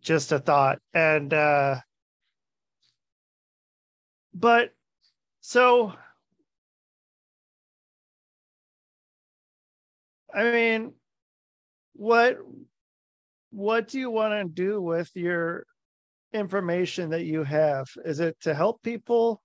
just 0.00 0.30
a 0.32 0.38
thought. 0.38 0.78
And 0.94 1.34
uh 1.34 1.76
but 4.32 4.72
so 5.40 5.92
I 10.36 10.52
mean, 10.52 10.92
what 11.94 12.36
what 13.50 13.88
do 13.88 13.98
you 13.98 14.10
want 14.10 14.34
to 14.34 14.44
do 14.44 14.82
with 14.82 15.10
your 15.14 15.64
information 16.34 17.10
that 17.10 17.24
you 17.24 17.42
have? 17.42 17.86
Is 18.04 18.20
it 18.20 18.36
to 18.42 18.54
help 18.54 18.82
people 18.82 19.40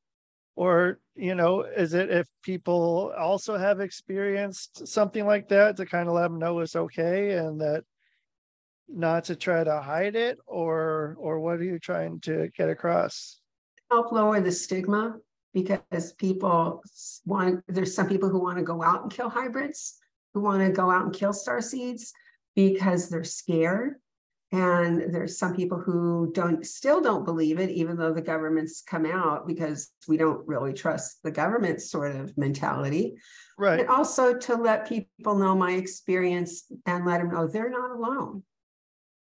or 0.58 1.00
you 1.16 1.34
know, 1.34 1.62
is 1.62 1.94
it 1.94 2.10
if 2.10 2.28
people 2.44 3.14
also 3.18 3.58
have 3.58 3.80
experienced 3.80 4.86
something 4.86 5.26
like 5.26 5.48
that 5.48 5.78
to 5.78 5.86
kind 5.86 6.10
of 6.10 6.16
let 6.16 6.24
them 6.24 6.40
know 6.40 6.60
it's 6.60 6.76
okay 6.76 7.32
and 7.32 7.62
that 7.62 7.84
not 8.90 9.24
to 9.26 9.36
try 9.38 9.64
to 9.64 9.82
hide 9.82 10.18
it 10.18 10.40
or 10.46 11.16
or 11.18 11.40
what 11.40 11.60
are 11.60 11.64
you 11.64 11.80
trying 11.80 12.20
to 12.22 12.50
get 12.58 12.70
across? 12.70 13.40
Help 13.90 14.12
lower 14.12 14.42
the 14.42 14.52
stigma 14.52 15.16
because 15.54 16.14
people 16.14 16.82
want, 17.26 17.64
there's 17.68 17.96
some 17.96 18.08
people 18.08 18.30
who 18.30 18.40
want 18.40 18.58
to 18.58 18.64
go 18.64 18.82
out 18.82 19.04
and 19.04 19.12
kill 19.12 19.30
hybrids, 19.30 20.01
who 20.34 20.42
want 20.42 20.66
to 20.66 20.72
go 20.72 20.90
out 20.90 21.06
and 21.06 21.14
kill 21.14 21.34
star 21.34 21.62
seeds 21.62 22.14
because 22.56 23.10
they're 23.10 23.24
scared. 23.24 23.96
And 24.54 25.14
there's 25.14 25.38
some 25.38 25.56
people 25.56 25.80
who 25.80 26.30
don't, 26.34 26.66
still 26.66 27.00
don't 27.00 27.24
believe 27.24 27.58
it, 27.58 27.70
even 27.70 27.96
though 27.96 28.14
the 28.14 28.22
government's 28.22 28.82
come 28.82 29.06
out 29.06 29.48
because 29.48 29.92
we 30.10 30.18
don't 30.18 30.46
really 30.46 30.74
trust 30.74 31.24
the 31.24 31.32
government 31.32 31.82
sort 31.82 32.16
of 32.18 32.38
mentality. 32.38 33.16
Right. 33.58 33.80
And 33.80 33.88
also 33.88 34.38
to 34.38 34.56
let 34.56 34.90
people 34.90 35.36
know 35.36 35.56
my 35.56 35.72
experience 35.74 36.66
and 36.86 37.06
let 37.06 37.20
them 37.20 37.32
know 37.32 37.48
they're 37.48 37.70
not 37.70 37.92
alone. 37.92 38.44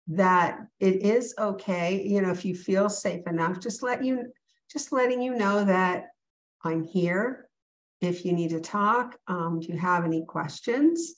That 0.08 0.58
it 0.80 1.02
is 1.02 1.32
okay, 1.38 2.02
you 2.02 2.20
know, 2.20 2.32
if 2.32 2.44
you 2.44 2.56
feel 2.56 2.88
safe 2.88 3.24
enough, 3.28 3.61
just 3.61 3.84
let 3.84 4.04
you, 4.04 4.32
just 4.72 4.90
letting 4.90 5.22
you 5.22 5.36
know 5.36 5.64
that 5.64 6.06
I'm 6.64 6.82
here. 6.82 7.48
If 8.01 8.24
you 8.24 8.32
need 8.32 8.51
to 8.51 8.61
talk, 8.61 9.16
um, 9.28 9.61
do 9.61 9.72
you 9.72 9.78
have 9.78 10.05
any 10.05 10.24
questions? 10.24 11.14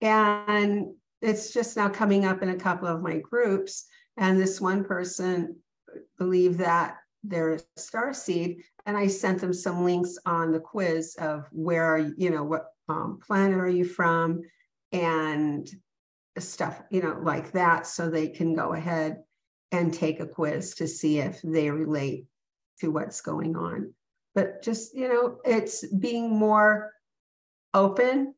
And 0.00 0.94
it's 1.20 1.52
just 1.52 1.76
now 1.76 1.88
coming 1.88 2.24
up 2.24 2.42
in 2.42 2.48
a 2.48 2.56
couple 2.56 2.88
of 2.88 3.02
my 3.02 3.18
groups. 3.18 3.86
And 4.16 4.40
this 4.40 4.60
one 4.60 4.84
person 4.84 5.56
believed 6.18 6.58
that 6.58 6.96
they're 7.22 7.54
a 7.54 7.60
star 7.76 8.12
seed 8.12 8.62
and 8.84 8.96
I 8.96 9.06
sent 9.06 9.40
them 9.40 9.52
some 9.52 9.84
links 9.84 10.18
on 10.26 10.50
the 10.50 10.58
quiz 10.58 11.14
of 11.20 11.46
where 11.52 11.84
are 11.84 11.98
you, 11.98 12.14
you 12.16 12.30
know, 12.30 12.42
what 12.42 12.66
um, 12.88 13.20
planet 13.24 13.58
are 13.58 13.68
you 13.68 13.84
from 13.84 14.42
and 14.90 15.68
stuff, 16.38 16.82
you 16.90 17.00
know, 17.00 17.18
like 17.22 17.52
that. 17.52 17.86
So 17.86 18.10
they 18.10 18.28
can 18.28 18.54
go 18.54 18.72
ahead 18.72 19.22
and 19.70 19.94
take 19.94 20.20
a 20.20 20.26
quiz 20.26 20.74
to 20.76 20.88
see 20.88 21.18
if 21.18 21.40
they 21.42 21.70
relate 21.70 22.26
to 22.80 22.90
what's 22.90 23.20
going 23.20 23.56
on. 23.56 23.94
But 24.34 24.62
just, 24.62 24.94
you 24.94 25.08
know, 25.08 25.38
it's 25.44 25.86
being 25.86 26.30
more 26.30 26.92
open 27.74 28.34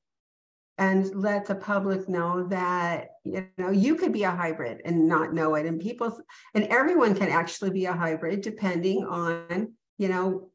and 0.76 1.14
let 1.14 1.46
the 1.46 1.54
public 1.54 2.08
know 2.08 2.48
that, 2.48 3.10
you 3.24 3.46
know, 3.58 3.70
you 3.70 3.94
could 3.94 4.12
be 4.12 4.24
a 4.24 4.30
hybrid 4.30 4.82
and 4.84 5.06
not 5.06 5.32
know 5.32 5.54
it. 5.54 5.66
And 5.66 5.80
people, 5.80 6.18
and 6.54 6.64
everyone 6.64 7.14
can 7.14 7.28
actually 7.28 7.70
be 7.70 7.84
a 7.84 7.92
hybrid 7.92 8.40
depending 8.40 9.04
on, 9.04 9.72
you 9.98 10.08
know, 10.08 10.50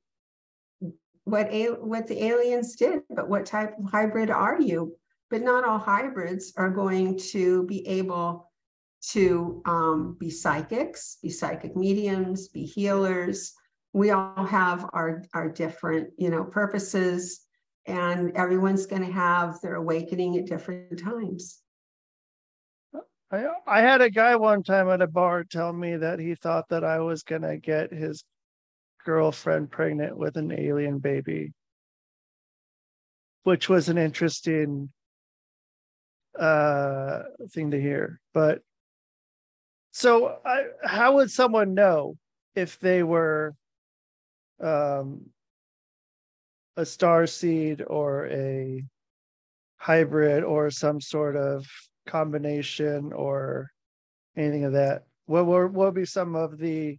what 1.23 1.49
a, 1.51 1.67
what 1.67 2.07
the 2.07 2.21
aliens 2.23 2.75
did, 2.75 3.01
but 3.09 3.29
what 3.29 3.45
type 3.45 3.77
of 3.77 3.89
hybrid 3.89 4.29
are 4.29 4.59
you? 4.59 4.97
But 5.29 5.43
not 5.43 5.63
all 5.63 5.77
hybrids 5.77 6.53
are 6.57 6.71
going 6.71 7.17
to 7.31 7.63
be 7.63 7.87
able 7.87 8.51
to 9.11 9.61
um, 9.65 10.17
be 10.19 10.29
psychics, 10.29 11.17
be 11.21 11.29
psychic 11.29 11.77
mediums, 11.77 12.49
be 12.49 12.65
healers. 12.65 13.53
We 13.93 14.11
all 14.11 14.45
have 14.45 14.89
our 14.93 15.23
our 15.33 15.49
different, 15.49 16.11
you 16.17 16.29
know, 16.29 16.43
purposes, 16.43 17.41
and 17.85 18.35
everyone's 18.35 18.85
going 18.85 19.05
to 19.05 19.11
have 19.11 19.59
their 19.61 19.75
awakening 19.75 20.37
at 20.37 20.45
different 20.45 20.99
times. 20.99 21.61
I 23.31 23.47
I 23.67 23.81
had 23.81 24.01
a 24.01 24.09
guy 24.09 24.35
one 24.35 24.63
time 24.63 24.89
at 24.89 25.01
a 25.01 25.07
bar 25.07 25.43
tell 25.43 25.71
me 25.73 25.97
that 25.97 26.19
he 26.19 26.35
thought 26.35 26.69
that 26.69 26.83
I 26.83 26.99
was 26.99 27.23
gonna 27.23 27.57
get 27.57 27.91
his 27.91 28.23
girlfriend 29.05 29.71
pregnant 29.71 30.17
with 30.17 30.37
an 30.37 30.51
alien 30.51 30.99
baby, 30.99 31.53
which 33.43 33.69
was 33.69 33.89
an 33.89 33.97
interesting 33.97 34.91
uh 36.37 37.23
thing 37.51 37.71
to 37.71 37.81
hear. 37.81 38.19
But 38.33 38.61
so 39.91 40.39
I 40.45 40.65
how 40.83 41.15
would 41.15 41.31
someone 41.31 41.73
know 41.73 42.17
if 42.55 42.79
they 42.79 43.03
were 43.03 43.55
um 44.61 45.21
a 46.77 46.85
star 46.85 47.27
seed 47.27 47.83
or 47.87 48.27
a 48.27 48.83
hybrid 49.77 50.43
or 50.43 50.69
some 50.69 51.01
sort 51.01 51.35
of 51.35 51.65
combination 52.07 53.11
or 53.13 53.69
anything 54.37 54.63
of 54.63 54.73
that. 54.73 55.03
What 55.25 55.45
will 55.45 55.67
what 55.67 55.87
would 55.87 55.93
be 55.93 56.05
some 56.05 56.35
of 56.35 56.57
the 56.57 56.97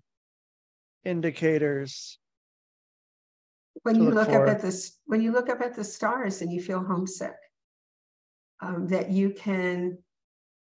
indicators 1.04 2.18
when 3.82 3.96
you 3.96 4.10
look 4.10 4.28
look 4.28 4.28
up 4.28 4.48
at 4.48 4.60
this 4.60 4.98
when 5.06 5.22
you 5.22 5.32
look 5.32 5.48
up 5.48 5.60
at 5.60 5.74
the 5.74 5.84
stars 5.84 6.42
and 6.42 6.52
you 6.52 6.60
feel 6.60 6.84
homesick 6.84 7.36
um, 8.60 8.86
that 8.88 9.10
you 9.10 9.30
can 9.30 9.96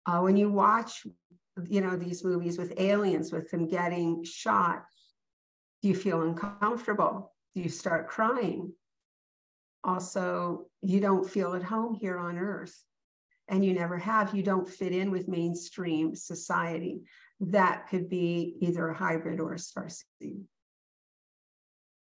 uh, 0.07 0.20
when 0.20 0.36
you 0.36 0.51
watch 0.51 1.07
you 1.68 1.80
know 1.80 1.97
these 1.97 2.24
movies 2.24 2.59
with 2.59 2.72
aliens 2.78 3.32
with 3.32 3.49
them 3.51 3.68
getting 3.68 4.24
shot 4.24 4.84
do 5.85 5.89
you 5.89 5.95
feel 5.95 6.22
uncomfortable? 6.22 7.35
Do 7.55 7.61
you 7.61 7.68
start 7.68 8.09
crying? 8.09 8.72
Also 9.85 10.64
you 10.80 10.99
don't 10.99 11.28
feel 11.28 11.53
at 11.53 11.62
home 11.62 11.93
here 11.93 12.16
on 12.16 12.39
earth 12.39 12.74
and 13.49 13.62
you 13.62 13.74
never 13.74 13.99
have. 13.99 14.35
You 14.35 14.43
don't 14.43 14.66
fit 14.66 14.93
in 14.93 15.11
with 15.11 15.28
mainstream 15.28 16.14
society. 16.14 17.03
That 17.39 17.87
could 17.91 18.09
be 18.09 18.57
either 18.62 18.89
a 18.89 18.97
hybrid 18.97 19.41
or 19.41 19.53
a 19.53 19.59
star 19.59 19.91
seed 19.91 20.45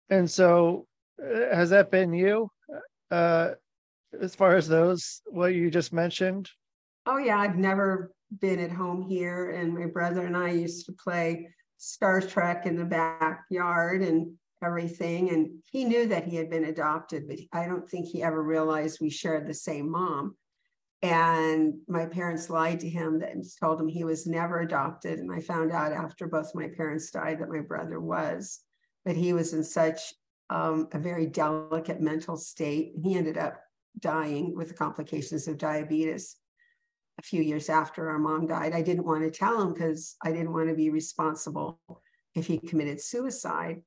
and 0.09 0.31
so 0.31 0.87
uh, 1.21 1.53
has 1.53 1.69
that 1.71 1.91
been 1.91 2.13
you? 2.13 2.49
Uh 3.11 3.49
as 4.21 4.33
far 4.33 4.55
as 4.55 4.69
those 4.69 5.21
what 5.25 5.53
you 5.53 5.69
just 5.69 5.91
mentioned? 5.91 6.49
Oh 7.05 7.17
yeah, 7.17 7.37
I've 7.37 7.57
never 7.57 8.13
been 8.39 8.59
at 8.59 8.71
home 8.71 9.01
here, 9.01 9.51
and 9.51 9.73
my 9.73 9.87
brother 9.87 10.25
and 10.25 10.37
I 10.37 10.51
used 10.51 10.85
to 10.85 10.93
play 10.93 11.49
Star 11.77 12.21
Trek 12.21 12.65
in 12.65 12.75
the 12.75 12.85
backyard 12.85 14.01
and 14.01 14.33
everything. 14.63 15.29
And 15.29 15.59
he 15.71 15.85
knew 15.85 16.07
that 16.07 16.25
he 16.25 16.35
had 16.35 16.49
been 16.49 16.65
adopted, 16.65 17.27
but 17.27 17.39
I 17.53 17.67
don't 17.67 17.87
think 17.87 18.07
he 18.07 18.23
ever 18.23 18.41
realized 18.41 18.99
we 18.99 19.09
shared 19.09 19.47
the 19.47 19.53
same 19.53 19.89
mom. 19.89 20.35
And 21.03 21.75
my 21.87 22.07
parents 22.07 22.49
lied 22.49 22.79
to 22.79 22.89
him 22.89 23.21
and 23.21 23.45
told 23.59 23.79
him 23.79 23.87
he 23.87 24.03
was 24.03 24.25
never 24.25 24.61
adopted. 24.61 25.19
And 25.19 25.31
I 25.31 25.41
found 25.41 25.71
out 25.71 25.91
after 25.91 26.27
both 26.27 26.55
my 26.55 26.69
parents 26.75 27.11
died 27.11 27.39
that 27.39 27.49
my 27.49 27.61
brother 27.61 27.99
was, 27.99 28.61
but 29.05 29.15
he 29.15 29.33
was 29.33 29.53
in 29.53 29.63
such 29.63 29.99
um, 30.49 30.87
a 30.93 30.99
very 30.99 31.27
delicate 31.27 32.01
mental 32.01 32.35
state. 32.35 32.93
He 33.03 33.15
ended 33.15 33.37
up 33.37 33.61
dying 33.99 34.55
with 34.55 34.69
the 34.69 34.73
complications 34.73 35.47
of 35.47 35.57
diabetes 35.57 36.37
a 37.17 37.23
few 37.23 37.41
years 37.41 37.69
after 37.69 38.09
our 38.09 38.19
mom 38.19 38.47
died. 38.47 38.73
I 38.73 38.81
didn't 38.81 39.05
want 39.05 39.23
to 39.23 39.31
tell 39.31 39.61
him 39.61 39.73
because 39.73 40.15
I 40.23 40.31
didn't 40.31 40.53
want 40.53 40.69
to 40.69 40.75
be 40.75 40.89
responsible 40.89 41.79
if 42.35 42.45
he 42.45 42.59
committed 42.59 43.01
suicide. 43.01 43.81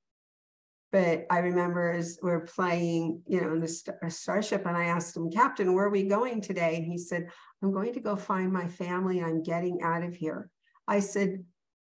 But 0.93 1.27
I 1.31 1.39
remember 1.39 1.93
as 1.93 2.19
we're 2.21 2.47
playing, 2.47 3.23
you 3.27 3.41
know, 3.41 3.53
in 3.53 3.61
the 3.61 3.69
star- 3.69 3.99
starship, 4.09 4.67
and 4.67 4.77
I 4.77 4.87
asked 4.87 5.17
him, 5.17 5.31
Captain, 5.31 5.73
where 5.73 5.85
are 5.85 5.91
we 5.91 6.03
going 6.03 6.41
today? 6.41 6.77
And 6.77 6.85
he 6.85 6.99
said, 6.99 7.29
I'm 7.63 7.73
going 7.73 7.95
to 7.95 8.01
go 8.01 8.17
find 8.17 8.53
my 8.53 8.67
family. 8.67 9.23
I'm 9.23 9.43
getting 9.43 9.83
out 9.83 10.03
of 10.03 10.17
here. 10.17 10.51
I 10.89 10.99
said, 10.99 11.45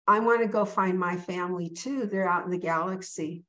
I 0.06 0.20
want 0.20 0.42
to 0.42 0.48
go 0.48 0.64
find 0.64 0.98
my 0.98 1.16
family 1.16 1.68
too. 1.68 2.06
They're 2.06 2.28
out 2.28 2.44
in 2.44 2.50
the 2.50 2.58
galaxy. 2.58 3.44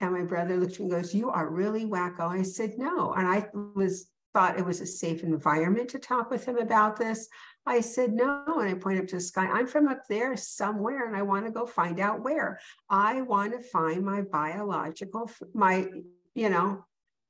And 0.00 0.12
my 0.12 0.22
brother 0.22 0.56
looked 0.56 0.74
at 0.74 0.80
me 0.80 0.84
and 0.84 0.92
goes, 0.92 1.14
You 1.14 1.30
are 1.30 1.50
really 1.50 1.84
wacko. 1.84 2.28
I 2.28 2.42
said, 2.42 2.74
No. 2.78 3.12
And 3.12 3.26
I 3.26 3.46
was 3.74 4.06
thought 4.32 4.58
it 4.58 4.64
was 4.64 4.80
a 4.80 4.86
safe 4.86 5.22
environment 5.22 5.88
to 5.90 5.98
talk 5.98 6.30
with 6.30 6.44
him 6.44 6.58
about 6.58 6.96
this. 6.96 7.28
I 7.66 7.80
said, 7.80 8.12
no. 8.12 8.44
And 8.46 8.68
I 8.68 8.74
pointed 8.74 9.02
up 9.02 9.08
to 9.08 9.16
the 9.16 9.20
sky. 9.20 9.46
I'm 9.46 9.66
from 9.66 9.88
up 9.88 10.06
there 10.08 10.36
somewhere 10.36 11.06
and 11.06 11.16
I 11.16 11.22
want 11.22 11.46
to 11.46 11.52
go 11.52 11.66
find 11.66 12.00
out 12.00 12.22
where. 12.22 12.60
I 12.88 13.22
want 13.22 13.52
to 13.52 13.60
find 13.60 14.04
my 14.04 14.22
biological, 14.22 15.30
my, 15.54 15.88
you 16.34 16.48
know, 16.48 16.84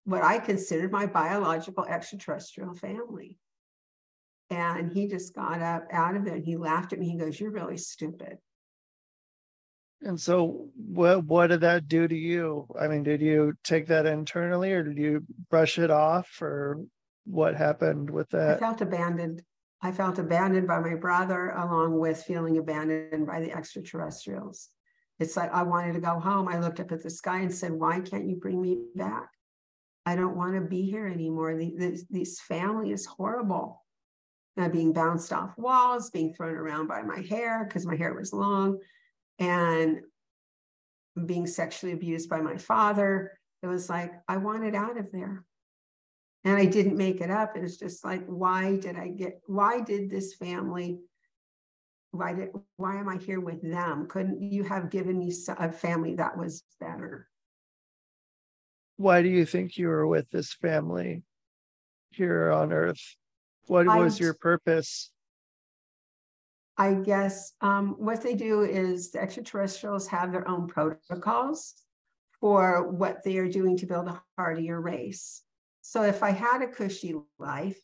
what 0.05 0.22
I 0.22 0.38
considered 0.38 0.92
my 0.92 1.07
biological 1.07 1.84
extraterrestrial 1.84 2.74
family. 2.74 3.38
And 4.51 4.92
he 4.92 5.07
just 5.07 5.34
got 5.34 5.62
up 5.62 5.86
out 5.92 6.16
of 6.16 6.26
it 6.26 6.34
and 6.34 6.44
he 6.44 6.57
laughed 6.57 6.92
at 6.92 6.98
me. 6.98 7.11
He 7.11 7.18
goes, 7.18 7.38
You're 7.38 7.53
really 7.53 7.76
stupid. 7.76 8.38
And 10.03 10.18
so 10.18 10.68
what 10.74 11.24
what 11.24 11.48
did 11.48 11.61
that 11.61 11.88
do 11.88 12.09
to 12.09 12.16
you? 12.16 12.66
I 12.78 12.88
mean, 12.88 13.03
did 13.03 13.20
you 13.20 13.55
take 13.64 13.86
that 13.88 14.07
internally 14.07 14.72
or 14.72 14.82
did 14.82 14.96
you 14.96 15.24
brush 15.51 15.78
it 15.78 15.90
off 15.90 16.40
or 16.40 16.80
what 17.24 17.55
happened 17.55 18.09
with 18.09 18.30
that? 18.30 18.57
I 18.57 18.61
felt 18.61 18.80
abandoned. 18.80 19.42
I 19.82 19.92
felt 19.92 20.18
abandoned 20.18 20.66
by 20.66 20.78
my 20.80 20.94
brother, 20.94 21.51
along 21.51 21.98
with 21.98 22.22
feeling 22.22 22.59
abandoned 22.59 23.26
by 23.26 23.40
the 23.40 23.53
extraterrestrials. 23.53 24.68
It's 25.18 25.36
like 25.36 25.53
I 25.53 25.62
wanted 25.62 25.94
to 25.94 26.01
go 26.01 26.18
home. 26.18 26.48
I 26.48 26.59
looked 26.59 26.80
up 26.80 26.92
at 26.92 27.03
the 27.03 27.11
sky 27.11 27.40
and 27.40 27.55
said, 27.55 27.72
Why 27.72 28.01
can't 28.01 28.28
you 28.28 28.36
bring 28.36 28.61
me 28.61 28.78
back? 28.94 29.28
I 30.07 30.16
don't 30.16 30.36
want 30.36 30.55
to 30.55 30.62
be 30.62 30.82
here 30.90 31.07
anymore. 31.07 31.57
The, 31.57 32.03
this 32.09 32.40
family 32.40 32.90
is 32.92 33.05
horrible. 33.05 33.84
Uh, 34.59 34.68
being 34.68 34.92
bounced 34.92 35.32
off 35.32 35.57
walls, 35.57 36.11
being 36.11 36.34
thrown 36.34 36.55
around 36.55 36.88
by 36.88 37.03
my 37.03 37.20
hair 37.20 37.64
because 37.64 37.86
my 37.86 37.96
hair 37.96 38.12
was 38.12 38.32
long, 38.32 38.78
and 39.41 40.03
being 41.26 41.47
sexually 41.47 41.93
abused 41.93 42.28
by 42.28 42.41
my 42.41 42.57
father. 42.57 43.32
It 43.62 43.66
was 43.66 43.91
like, 43.91 44.12
I 44.28 44.36
wanted 44.36 44.74
out 44.74 44.99
of 44.99 45.11
there 45.11 45.45
and 46.45 46.57
I 46.57 46.66
didn't 46.66 46.97
make 46.97 47.20
it 47.20 47.30
up. 47.30 47.57
It 47.57 47.62
was 47.62 47.78
just 47.78 48.05
like, 48.05 48.24
why 48.26 48.76
did 48.76 48.97
I 48.97 49.09
get, 49.09 49.41
why 49.47 49.80
did 49.80 50.09
this 50.09 50.34
family, 50.34 51.01
why 52.12 52.34
did, 52.34 52.51
why 52.76 52.99
am 52.99 53.09
I 53.09 53.16
here 53.16 53.41
with 53.41 53.61
them? 53.62 54.07
Couldn't 54.09 54.41
you 54.41 54.62
have 54.64 54.91
given 54.91 55.18
me 55.18 55.32
a 55.59 55.72
family 55.72 56.14
that 56.14 56.38
was 56.38 56.62
better? 56.78 57.26
Why 58.97 59.22
do 59.22 59.28
you 59.28 59.47
think 59.47 59.78
you 59.78 59.88
were 59.88 60.07
with 60.07 60.30
this 60.30 60.53
family 60.53 61.22
here 62.11 62.51
on 62.53 62.72
earth? 62.72 63.16
What 63.66 63.86
was 63.86 64.20
your 64.20 64.34
purpose? 64.34 65.11
I 66.81 66.95
guess 66.95 67.53
um, 67.61 67.95
what 67.99 68.22
they 68.22 68.35
do 68.35 68.62
is 68.62 69.11
the 69.11 69.20
extraterrestrials 69.20 70.07
have 70.07 70.33
their 70.33 70.49
own 70.49 70.66
protocols 70.66 71.74
for 72.41 72.91
what 72.91 73.22
they 73.22 73.37
are 73.37 73.51
doing 73.51 73.76
to 73.76 73.87
build 73.87 74.09
a 74.09 74.22
hardier 74.39 74.81
race. 74.81 75.43
So 75.83 76.05
if 76.05 76.22
I 76.22 76.31
had 76.31 76.62
a 76.62 76.68
cushy 76.68 77.14
life, 77.39 77.78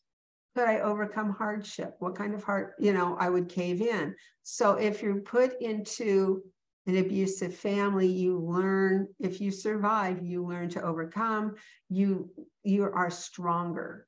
could 0.54 0.66
I 0.66 0.80
overcome 0.80 1.28
hardship? 1.28 1.96
What 1.98 2.14
kind 2.14 2.32
of 2.32 2.42
heart, 2.42 2.72
you 2.78 2.94
know, 2.94 3.18
I 3.20 3.28
would 3.28 3.50
cave 3.50 3.82
in. 3.82 4.14
So 4.44 4.76
if 4.76 5.02
you're 5.02 5.20
put 5.20 5.60
into 5.60 6.42
an 6.86 6.96
abusive 6.96 7.54
family, 7.54 8.06
you 8.06 8.38
learn, 8.38 9.08
if 9.20 9.42
you 9.42 9.50
survive, 9.50 10.24
you 10.24 10.42
learn 10.42 10.70
to 10.70 10.82
overcome, 10.82 11.56
you 11.90 12.30
you 12.62 12.84
are 12.84 13.10
stronger 13.10 14.06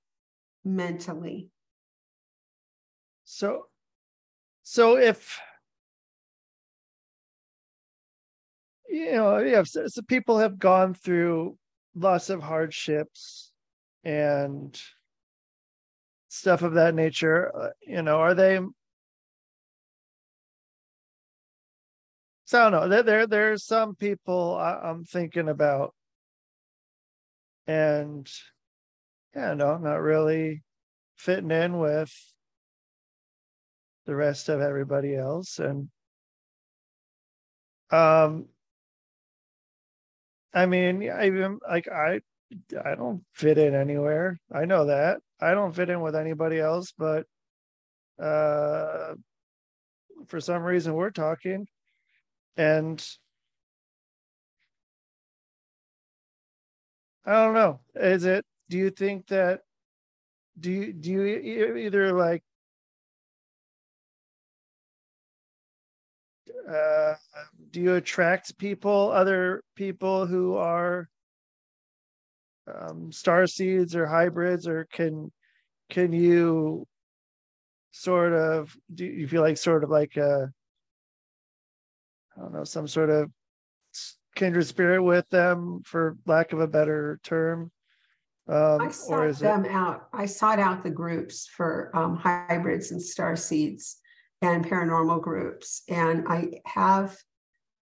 mentally. 0.64 1.50
So 3.24 3.67
so 4.70 4.98
if 4.98 5.40
you 8.86 9.12
know, 9.12 9.38
yeah, 9.38 9.62
so, 9.62 9.86
so 9.86 10.02
people 10.02 10.38
have 10.38 10.58
gone 10.58 10.92
through 10.92 11.56
lots 11.94 12.28
of 12.28 12.42
hardships 12.42 13.50
and 14.04 14.78
stuff 16.28 16.60
of 16.60 16.74
that 16.74 16.94
nature 16.94 17.50
uh, 17.56 17.70
you 17.80 18.02
know 18.02 18.18
are 18.18 18.34
they 18.34 18.60
so 22.44 22.60
i 22.60 22.70
don't 22.70 22.72
know 22.72 22.88
there, 22.88 23.02
there 23.02 23.26
there's 23.26 23.64
some 23.64 23.94
people 23.94 24.54
I, 24.54 24.74
i'm 24.82 25.04
thinking 25.04 25.48
about. 25.48 25.94
And 27.66 28.30
yeah 29.34 29.54
no 29.54 29.78
not 29.78 30.02
really 30.02 30.62
fitting 31.16 31.50
in 31.50 31.78
with 31.78 32.12
the 34.08 34.16
rest 34.16 34.48
of 34.48 34.62
everybody 34.62 35.14
else 35.14 35.60
and 35.60 35.88
um 37.90 38.46
i 40.54 40.66
mean 40.66 41.02
even 41.02 41.60
like 41.68 41.86
i 41.88 42.18
I 42.82 42.94
don't 42.94 43.22
fit 43.34 43.58
in 43.58 43.74
anywhere. 43.74 44.38
I 44.50 44.64
know 44.64 44.86
that. 44.86 45.18
I 45.40 45.52
don't 45.52 45.74
fit 45.74 45.90
in 45.90 46.00
with 46.00 46.16
anybody 46.16 46.58
else, 46.58 46.92
but 46.96 47.26
uh 48.18 49.14
for 50.26 50.40
some 50.40 50.62
reason 50.62 50.94
we're 50.94 51.10
talking 51.10 51.66
and 52.56 53.06
I 57.24 57.32
don't 57.44 57.54
know. 57.54 57.80
Is 57.94 58.24
it 58.24 58.44
do 58.70 58.78
you 58.78 58.90
think 58.90 59.26
that 59.28 59.60
do 60.58 60.72
you 60.72 60.92
do 60.92 61.10
you 61.10 61.76
either 61.76 62.12
like 62.12 62.42
uh 66.70 67.14
do 67.70 67.80
you 67.80 67.94
attract 67.94 68.58
people 68.58 69.10
other 69.10 69.62
people 69.74 70.26
who 70.26 70.56
are 70.56 71.08
um, 72.74 73.12
star 73.12 73.46
seeds 73.46 73.94
or 73.94 74.06
hybrids, 74.06 74.66
or 74.66 74.86
can 74.92 75.30
can 75.90 76.12
you 76.12 76.86
sort 77.90 78.32
of 78.32 78.76
do 78.94 79.04
you 79.04 79.26
feel 79.26 79.42
like 79.42 79.56
sort 79.56 79.84
of 79.84 79.90
like 79.90 80.16
a 80.16 80.52
I 82.36 82.40
don't 82.40 82.52
know 82.52 82.64
some 82.64 82.86
sort 82.86 83.10
of 83.10 83.30
kindred 84.34 84.66
spirit 84.66 85.02
with 85.02 85.28
them, 85.30 85.82
for 85.84 86.16
lack 86.26 86.52
of 86.52 86.60
a 86.60 86.68
better 86.68 87.20
term? 87.22 87.70
Um, 88.48 88.80
I 88.80 88.90
sought 88.90 89.38
them 89.38 89.64
it... 89.64 89.70
out. 89.70 90.08
I 90.12 90.26
sought 90.26 90.58
out 90.58 90.82
the 90.82 90.90
groups 90.90 91.48
for 91.48 91.90
um, 91.94 92.16
hybrids 92.16 92.92
and 92.92 93.02
star 93.02 93.36
seeds 93.36 93.98
and 94.42 94.64
paranormal 94.64 95.22
groups, 95.22 95.82
and 95.88 96.26
I 96.28 96.60
have 96.64 97.16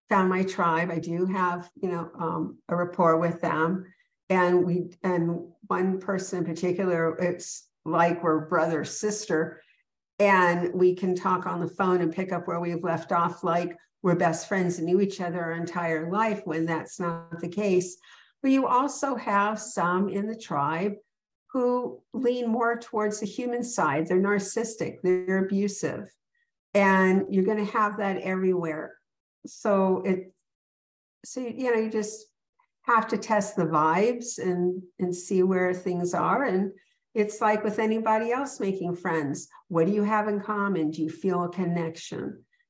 found 0.09 0.30
my 0.30 0.42
tribe. 0.44 0.90
I 0.90 0.98
do 0.98 1.26
have, 1.26 1.68
you 1.74 1.90
know, 1.90 2.11
um, 2.18 2.59
a 2.68 2.76
rapport 2.76 3.18
with 3.18 3.40
them, 3.40 3.84
and 4.30 4.64
we 4.64 4.90
and 5.02 5.48
one 5.68 6.00
person 6.00 6.40
in 6.40 6.44
particular 6.44 7.16
it's 7.18 7.68
like 7.84 8.22
we're 8.22 8.46
brother 8.46 8.84
sister 8.84 9.62
and 10.18 10.72
we 10.74 10.94
can 10.94 11.14
talk 11.14 11.46
on 11.46 11.61
the 11.61 11.68
phone 11.68 12.00
and 12.00 12.12
pick 12.12 12.32
up 12.32 12.48
where 12.48 12.61
we've 12.61 12.82
left 12.82 13.12
off 13.12 13.44
like 13.44 13.76
we're 14.02 14.14
best 14.14 14.48
friends 14.48 14.78
and 14.78 14.86
knew 14.86 15.00
each 15.00 15.20
other 15.20 15.40
our 15.40 15.52
entire 15.52 16.11
life 16.11 16.42
when 16.44 16.64
that's 16.64 16.98
not 16.98 17.40
the 17.40 17.48
case. 17.48 17.96
But 18.42 18.50
you 18.50 18.66
also 18.66 19.14
have 19.16 19.61
some 19.61 20.09
in 20.09 20.26
the 20.26 20.36
tribe 20.36 20.92
who 21.52 22.00
lean 22.12 22.48
more 22.48 22.78
towards 22.78 23.20
the 23.20 23.26
human 23.26 23.62
side. 23.62 24.07
They're 24.07 24.18
narcissistic. 24.18 24.96
They're 25.02 25.44
abusive 25.44 26.09
and 26.76 27.24
you're 27.32 27.44
going 27.50 27.64
to 27.66 27.72
have 27.72 27.96
that 27.96 28.18
everywhere 28.32 28.88
so 29.46 30.02
it 30.04 30.32
so 31.24 31.40
you 31.40 31.68
know 31.72 31.80
you 31.80 31.90
just 31.90 32.26
have 32.82 33.06
to 33.08 33.16
test 33.18 33.56
the 33.56 33.64
vibes 33.64 34.38
and 34.38 34.82
and 35.00 35.14
see 35.14 35.42
where 35.42 35.72
things 35.74 36.14
are 36.14 36.44
and 36.44 36.70
it's 37.14 37.40
like 37.40 37.64
with 37.64 37.78
anybody 37.78 38.28
else 38.38 38.60
making 38.60 38.94
friends 38.94 39.48
what 39.68 39.86
do 39.86 39.92
you 39.92 40.04
have 40.14 40.28
in 40.28 40.38
common 40.40 40.90
do 40.90 41.02
you 41.02 41.10
feel 41.10 41.44
a 41.44 41.48
connection 41.60 42.24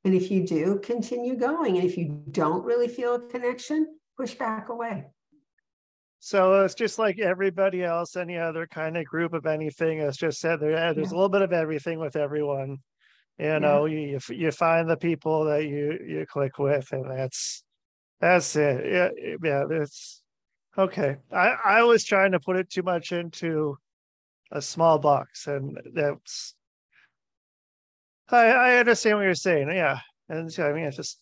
And 0.06 0.14
if 0.14 0.30
you 0.30 0.46
do, 0.46 0.78
continue 0.92 1.34
going. 1.48 1.72
And 1.78 1.84
if 1.90 1.94
you 1.98 2.06
don't 2.30 2.64
really 2.70 2.86
feel 2.86 3.12
a 3.16 3.20
connection, 3.34 3.78
push 4.16 4.34
back 4.38 4.68
away. 4.68 4.96
So 6.20 6.40
it's 6.64 6.76
just 6.76 6.96
like 7.04 7.18
everybody 7.18 7.82
else, 7.82 8.14
any 8.16 8.38
other 8.38 8.68
kind 8.68 8.96
of 8.96 9.04
group 9.04 9.32
of 9.34 9.46
anything. 9.46 9.98
As 10.00 10.16
just 10.16 10.38
said, 10.38 10.60
there 10.60 10.94
there's 10.94 11.10
Yeah. 11.10 11.16
a 11.16 11.18
little 11.18 11.34
bit 11.36 11.42
of 11.42 11.52
everything 11.52 11.98
with 11.98 12.14
everyone. 12.14 12.78
You 13.38 13.60
know, 13.60 13.84
you 13.86 13.98
you 13.98 14.18
you 14.34 14.50
find 14.50 14.88
the 14.88 14.96
people 14.96 15.44
that 15.44 15.64
you 15.64 15.98
you 16.06 16.26
click 16.26 16.58
with, 16.58 16.90
and 16.92 17.10
that's 17.10 17.64
that's 18.20 18.56
it. 18.56 18.84
Yeah, 18.90 19.36
yeah. 19.42 19.64
That's 19.68 20.22
okay. 20.78 21.16
I 21.32 21.48
I 21.64 21.82
was 21.82 22.04
trying 22.04 22.32
to 22.32 22.40
put 22.40 22.56
it 22.56 22.70
too 22.70 22.82
much 22.82 23.12
into 23.12 23.76
a 24.52 24.62
small 24.62 24.98
box, 24.98 25.46
and 25.46 25.78
that's. 25.94 26.54
I 28.28 28.46
I 28.46 28.76
understand 28.78 29.18
what 29.18 29.24
you're 29.24 29.34
saying. 29.34 29.68
Yeah, 29.68 30.00
and 30.28 30.52
so, 30.52 30.68
I 30.68 30.72
mean, 30.72 30.84
it's 30.84 30.96
just 30.96 31.20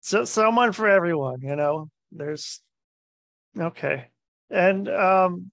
so 0.00 0.24
someone 0.24 0.72
for 0.72 0.88
everyone. 0.88 1.40
You 1.42 1.56
know, 1.56 1.88
there's 2.12 2.60
Okay. 3.58 4.06
And 4.50 4.88
um 4.88 5.50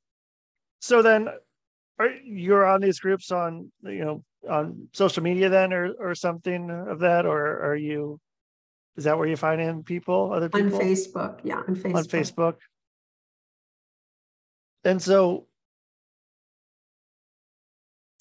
so 0.79 1.01
then 1.01 1.29
are 1.99 2.09
you're 2.23 2.65
on 2.65 2.81
these 2.81 2.99
groups 2.99 3.31
on 3.31 3.71
you 3.83 4.05
know 4.05 4.23
on 4.49 4.87
social 4.93 5.23
media 5.23 5.49
then 5.49 5.73
or 5.73 5.93
or 5.99 6.15
something 6.15 6.69
of 6.69 6.99
that 6.99 7.25
or 7.25 7.63
are 7.63 7.75
you 7.75 8.19
is 8.95 9.03
that 9.03 9.17
where 9.17 9.27
you 9.27 9.35
find 9.35 9.59
in 9.59 9.83
people 9.83 10.31
other 10.33 10.49
people 10.49 10.75
On 10.75 10.81
Facebook. 10.81 11.39
Yeah, 11.43 11.57
on 11.67 11.75
Facebook. 11.75 11.95
on 11.95 12.03
Facebook? 12.05 12.55
And 14.83 15.01
so 15.01 15.47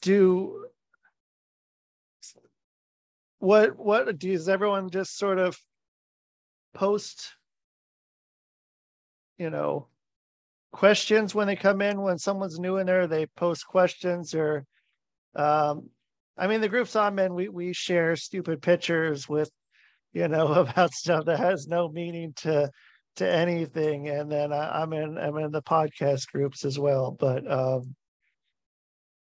do 0.02 0.66
what 3.38 3.78
what 3.78 4.18
does 4.18 4.48
everyone 4.48 4.90
just 4.90 5.18
sort 5.18 5.38
of 5.38 5.58
post 6.72 7.34
you 9.38 9.50
know 9.50 9.86
questions 10.72 11.34
when 11.34 11.46
they 11.46 11.56
come 11.56 11.80
in 11.80 12.00
when 12.00 12.18
someone's 12.18 12.58
new 12.58 12.78
in 12.78 12.86
there 12.86 13.06
they 13.06 13.26
post 13.26 13.66
questions 13.66 14.34
or 14.34 14.64
um 15.36 15.88
i 16.36 16.46
mean 16.46 16.60
the 16.60 16.68
groups 16.68 16.96
i'm 16.96 17.18
in 17.18 17.34
we 17.34 17.48
we 17.48 17.72
share 17.72 18.16
stupid 18.16 18.60
pictures 18.62 19.28
with 19.28 19.50
you 20.12 20.28
know 20.28 20.46
about 20.54 20.92
stuff 20.92 21.24
that 21.26 21.38
has 21.38 21.66
no 21.66 21.88
meaning 21.88 22.32
to 22.36 22.70
to 23.16 23.30
anything. 23.30 24.08
And 24.08 24.30
then 24.30 24.52
I, 24.52 24.82
i'm 24.82 24.92
in 24.92 25.18
i'm 25.18 25.36
in 25.38 25.50
the 25.50 25.62
podcast 25.62 26.30
groups 26.32 26.64
as 26.64 26.78
well. 26.78 27.10
But 27.18 27.50
um 27.50 27.94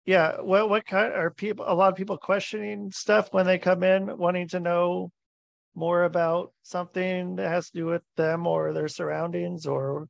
yeah 0.05 0.41
what 0.41 0.69
what 0.69 0.85
kind 0.85 1.13
are 1.13 1.31
people 1.31 1.65
a 1.69 1.75
lot 1.75 1.93
of 1.93 1.97
people 1.97 2.17
questioning 2.17 2.91
stuff 2.91 3.33
when 3.33 3.47
they 3.47 3.59
come 3.59 3.85
in 3.85 4.19
wanting 4.19 4.49
to 4.49 4.61
know 4.61 5.13
more 5.75 6.05
about 6.05 6.53
something 6.63 7.37
that 7.37 7.49
has 7.49 7.71
to 7.71 7.79
do 7.79 7.87
with 7.87 8.03
them 8.17 8.47
or 8.47 8.73
their 8.73 8.89
surroundings 8.89 9.67
or? 9.67 10.09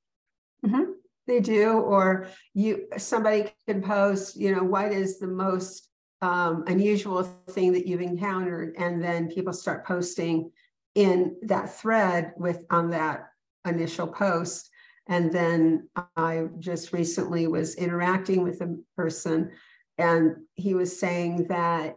Mhm. 0.64 0.95
They 1.28 1.38
do, 1.38 1.74
or 1.74 2.26
you, 2.53 2.88
somebody 2.99 3.53
can 3.68 3.80
post, 3.80 4.36
you 4.36 4.53
know, 4.53 4.64
what 4.64 4.90
is 4.90 5.20
the 5.20 5.28
most 5.28 5.88
um, 6.22 6.64
unusual 6.66 7.22
thing 7.50 7.72
that 7.72 7.86
you've 7.86 8.00
encountered? 8.00 8.74
And 8.78 9.02
then 9.02 9.28
people 9.28 9.52
start 9.52 9.86
posting 9.86 10.50
in 10.94 11.36
that 11.42 11.74
thread 11.74 12.32
with, 12.36 12.64
on 12.70 12.90
that 12.90 13.28
initial 13.66 14.06
post. 14.06 14.70
And 15.08 15.32
then 15.32 15.88
I 16.16 16.46
just 16.58 16.92
recently 16.92 17.46
was 17.46 17.74
interacting 17.74 18.42
with 18.42 18.60
a 18.60 18.76
person 18.96 19.50
and 19.98 20.36
he 20.54 20.74
was 20.74 20.98
saying 20.98 21.48
that 21.48 21.96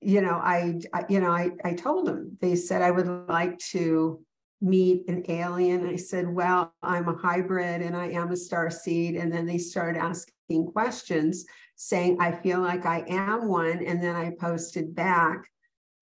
you 0.00 0.20
know, 0.20 0.34
I, 0.34 0.80
I 0.92 1.04
you 1.08 1.20
know, 1.20 1.30
I, 1.30 1.50
I 1.64 1.74
told 1.74 2.08
him, 2.08 2.36
they 2.40 2.54
said 2.54 2.82
I 2.82 2.90
would 2.90 3.28
like 3.28 3.58
to 3.70 4.20
meet 4.60 5.08
an 5.08 5.24
alien. 5.28 5.86
I 5.86 5.96
said, 5.96 6.28
well, 6.28 6.72
I'm 6.82 7.08
a 7.08 7.16
hybrid 7.16 7.82
and 7.82 7.96
I 7.96 8.10
am 8.10 8.30
a 8.30 8.36
star 8.36 8.70
seed. 8.70 9.16
And 9.16 9.32
then 9.32 9.46
they 9.46 9.58
started 9.58 9.98
asking 9.98 10.34
questions 10.72 11.44
saying, 11.76 12.18
I 12.20 12.32
feel 12.32 12.60
like 12.60 12.86
I 12.86 13.04
am 13.08 13.48
one. 13.48 13.84
And 13.84 14.02
then 14.02 14.14
I 14.14 14.30
posted 14.30 14.94
back, 14.94 15.46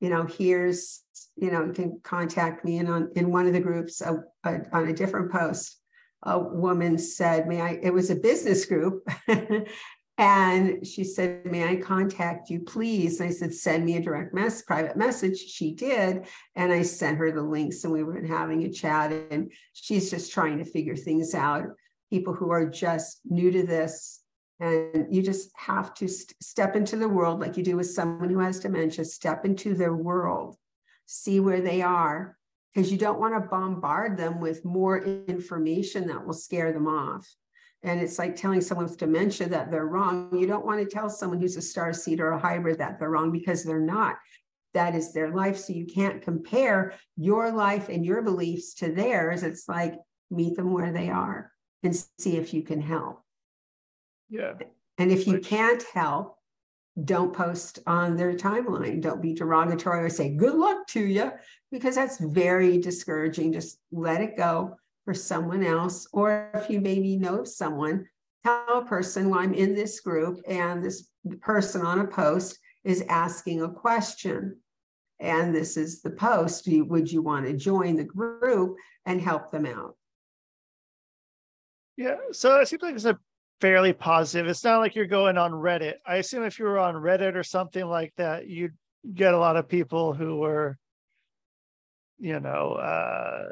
you 0.01 0.09
know, 0.09 0.25
here's, 0.25 1.03
you 1.37 1.51
know, 1.51 1.65
you 1.65 1.73
can 1.73 2.01
contact 2.03 2.65
me. 2.65 2.79
And 2.79 2.89
on 2.89 3.11
in 3.17 3.33
one 3.33 3.47
of 3.47 3.53
the 3.53 3.61
groups 3.61 4.01
uh, 4.03 4.19
uh, 4.45 4.59
on 4.73 4.89
a 4.89 4.93
different 4.93 5.33
post, 5.33 5.81
a 6.23 6.39
woman 6.39 6.99
said, 6.99 7.49
may 7.49 7.61
I, 7.61 7.79
it 7.83 7.93
was 7.93 8.11
a 8.11 8.17
business 8.17 8.65
group. 8.67 9.07
And 10.17 10.87
she 10.87 11.03
said, 11.03 11.45
May 11.45 11.69
I 11.69 11.77
contact 11.77 12.49
you, 12.49 12.61
please? 12.61 13.19
And 13.19 13.29
I 13.29 13.33
said, 13.33 13.53
Send 13.53 13.85
me 13.85 13.97
a 13.97 14.01
direct 14.01 14.33
mess, 14.33 14.63
private 14.63 14.97
message. 14.97 15.39
She 15.39 15.75
did. 15.75 16.27
And 16.55 16.73
I 16.73 16.83
sent 16.83 17.19
her 17.19 17.33
the 17.33 17.43
links 17.43 17.83
and 17.83 17.93
we 17.93 18.05
were 18.05 18.25
having 18.25 18.63
a 18.63 18.71
chat. 18.71 19.13
And 19.31 19.51
she's 19.73 20.11
just 20.11 20.33
trying 20.33 20.59
to 20.59 20.65
figure 20.65 20.97
things 20.97 21.35
out. 21.35 21.65
People 22.11 22.33
who 22.33 22.51
are 22.51 22.69
just 22.69 23.21
new 23.25 23.51
to 23.51 23.65
this. 23.65 24.21
And 24.61 25.13
you 25.13 25.23
just 25.23 25.51
have 25.57 25.95
to 25.95 26.09
st- 26.09 26.35
step 26.41 26.77
into 26.77 26.97
the 26.97 27.09
world 27.09 27.41
like 27.41 27.57
you 27.57 27.65
do 27.65 27.77
with 27.77 27.91
someone 27.91 28.31
who 28.31 28.39
has 28.39 28.61
dementia, 28.61 29.05
step 29.05 29.45
into 29.45 29.75
their 29.75 29.95
world, 29.95 30.57
see 31.07 31.41
where 31.41 31.61
they 31.61 31.83
are, 31.83 32.37
because 32.73 32.91
you 32.91 32.99
don't 32.99 33.21
want 33.21 33.35
to 33.35 33.49
bombard 33.49 34.17
them 34.17 34.41
with 34.41 34.65
more 34.65 34.99
information 34.99 36.07
that 36.09 36.25
will 36.25 36.35
scare 36.35 36.73
them 36.73 36.87
off. 36.87 37.27
And 37.83 38.01
it's 38.01 38.19
like 38.19 38.35
telling 38.35 38.61
someone 38.61 38.87
with 38.87 38.97
dementia 38.97 39.49
that 39.49 39.71
they're 39.71 39.87
wrong. 39.87 40.35
You 40.37 40.47
don't 40.47 40.65
want 40.65 40.81
to 40.81 40.87
tell 40.87 41.11
someone 41.11 41.41
who's 41.41 41.57
a 41.57 41.63
star 41.63 41.93
seed 41.93 42.21
or 42.21 42.31
a 42.31 42.39
hybrid 42.39 42.79
that 42.79 42.99
they're 42.99 43.11
wrong 43.11 43.31
because 43.31 43.63
they're 43.63 43.79
not. 43.79 44.17
That 44.73 44.95
is 44.95 45.13
their 45.13 45.31
life. 45.31 45.59
So 45.59 45.73
you 45.73 45.87
can't 45.87 46.23
compare 46.23 46.95
your 47.17 47.53
life 47.53 47.89
and 47.91 48.05
your 48.05 48.23
beliefs 48.23 48.75
to 48.77 48.91
theirs. 48.91 49.43
It's 49.43 49.69
like 49.69 49.95
meet 50.31 50.57
them 50.57 50.73
where 50.73 50.93
they 50.93 51.11
are 51.11 51.53
and 51.83 51.95
see 52.19 52.37
if 52.37 52.55
you 52.55 52.63
can 52.63 52.81
help. 52.81 53.24
Yeah 54.35 54.53
And 54.99 55.11
if 55.13 55.27
you 55.27 55.39
can't 55.39 55.83
help, 55.93 56.37
don't 57.05 57.33
post 57.33 57.81
on 57.87 58.17
their 58.17 58.35
timeline. 58.35 59.01
Don't 59.01 59.23
be 59.23 59.35
derogatory 59.35 60.05
or 60.05 60.11
say 60.11 60.37
good 60.37 60.55
luck 60.55 60.87
to 60.89 61.01
you 61.01 61.33
because 61.73 61.97
that's 61.97 62.19
very 62.19 62.79
discouraging. 62.79 63.53
Just 63.53 63.79
let 63.91 64.21
it 64.21 64.37
go 64.37 64.77
for 65.05 65.15
someone 65.15 65.65
else. 65.65 66.07
Or 66.13 66.51
if 66.55 66.71
you 66.71 66.81
maybe 66.81 67.17
know 67.17 67.43
someone, 67.45 68.07
tell 68.45 68.79
a 68.79 68.85
person, 68.85 69.31
well, 69.31 69.41
I'm 69.41 69.55
in 69.55 69.75
this 69.75 70.01
group 70.01 70.41
and 70.47 70.85
this 70.85 71.11
person 71.41 71.83
on 71.83 71.99
a 72.01 72.07
post 72.07 72.59
is 72.85 73.03
asking 73.09 73.63
a 73.63 73.69
question. 73.69 74.59
And 75.19 75.55
this 75.55 75.77
is 75.77 76.03
the 76.03 76.11
post. 76.11 76.69
Would 76.69 77.11
you 77.11 77.23
want 77.23 77.47
to 77.47 77.55
join 77.57 77.97
the 77.97 78.05
group 78.05 78.77
and 79.07 79.21
help 79.21 79.51
them 79.51 79.67
out? 79.67 79.97
Yeah, 81.97 82.17
so 82.33 82.59
it 82.61 82.69
seems 82.69 82.83
like 82.83 82.97
it's 82.97 83.05
a 83.05 83.19
fairly 83.61 83.93
positive. 83.93 84.47
It's 84.49 84.65
not 84.65 84.79
like 84.79 84.95
you're 84.95 85.07
going 85.07 85.39
on 85.39 85.53
Reddit. 85.53 85.95
I 86.07 86.17
assume 86.17 86.45
if 86.45 86.59
you 86.59 86.65
were 86.65 86.79
on 86.79 86.95
Reddit 86.95 87.35
or 87.35 87.43
something 87.43 87.85
like 87.85 88.13
that, 88.17 88.49
you'd 88.49 88.75
get 89.15 89.35
a 89.35 89.39
lot 89.39 89.57
of 89.57 89.69
people 89.69 90.15
who 90.15 90.37
were, 90.37 90.77
you 92.19 92.41
know, 92.41 92.73
uh 92.75 93.45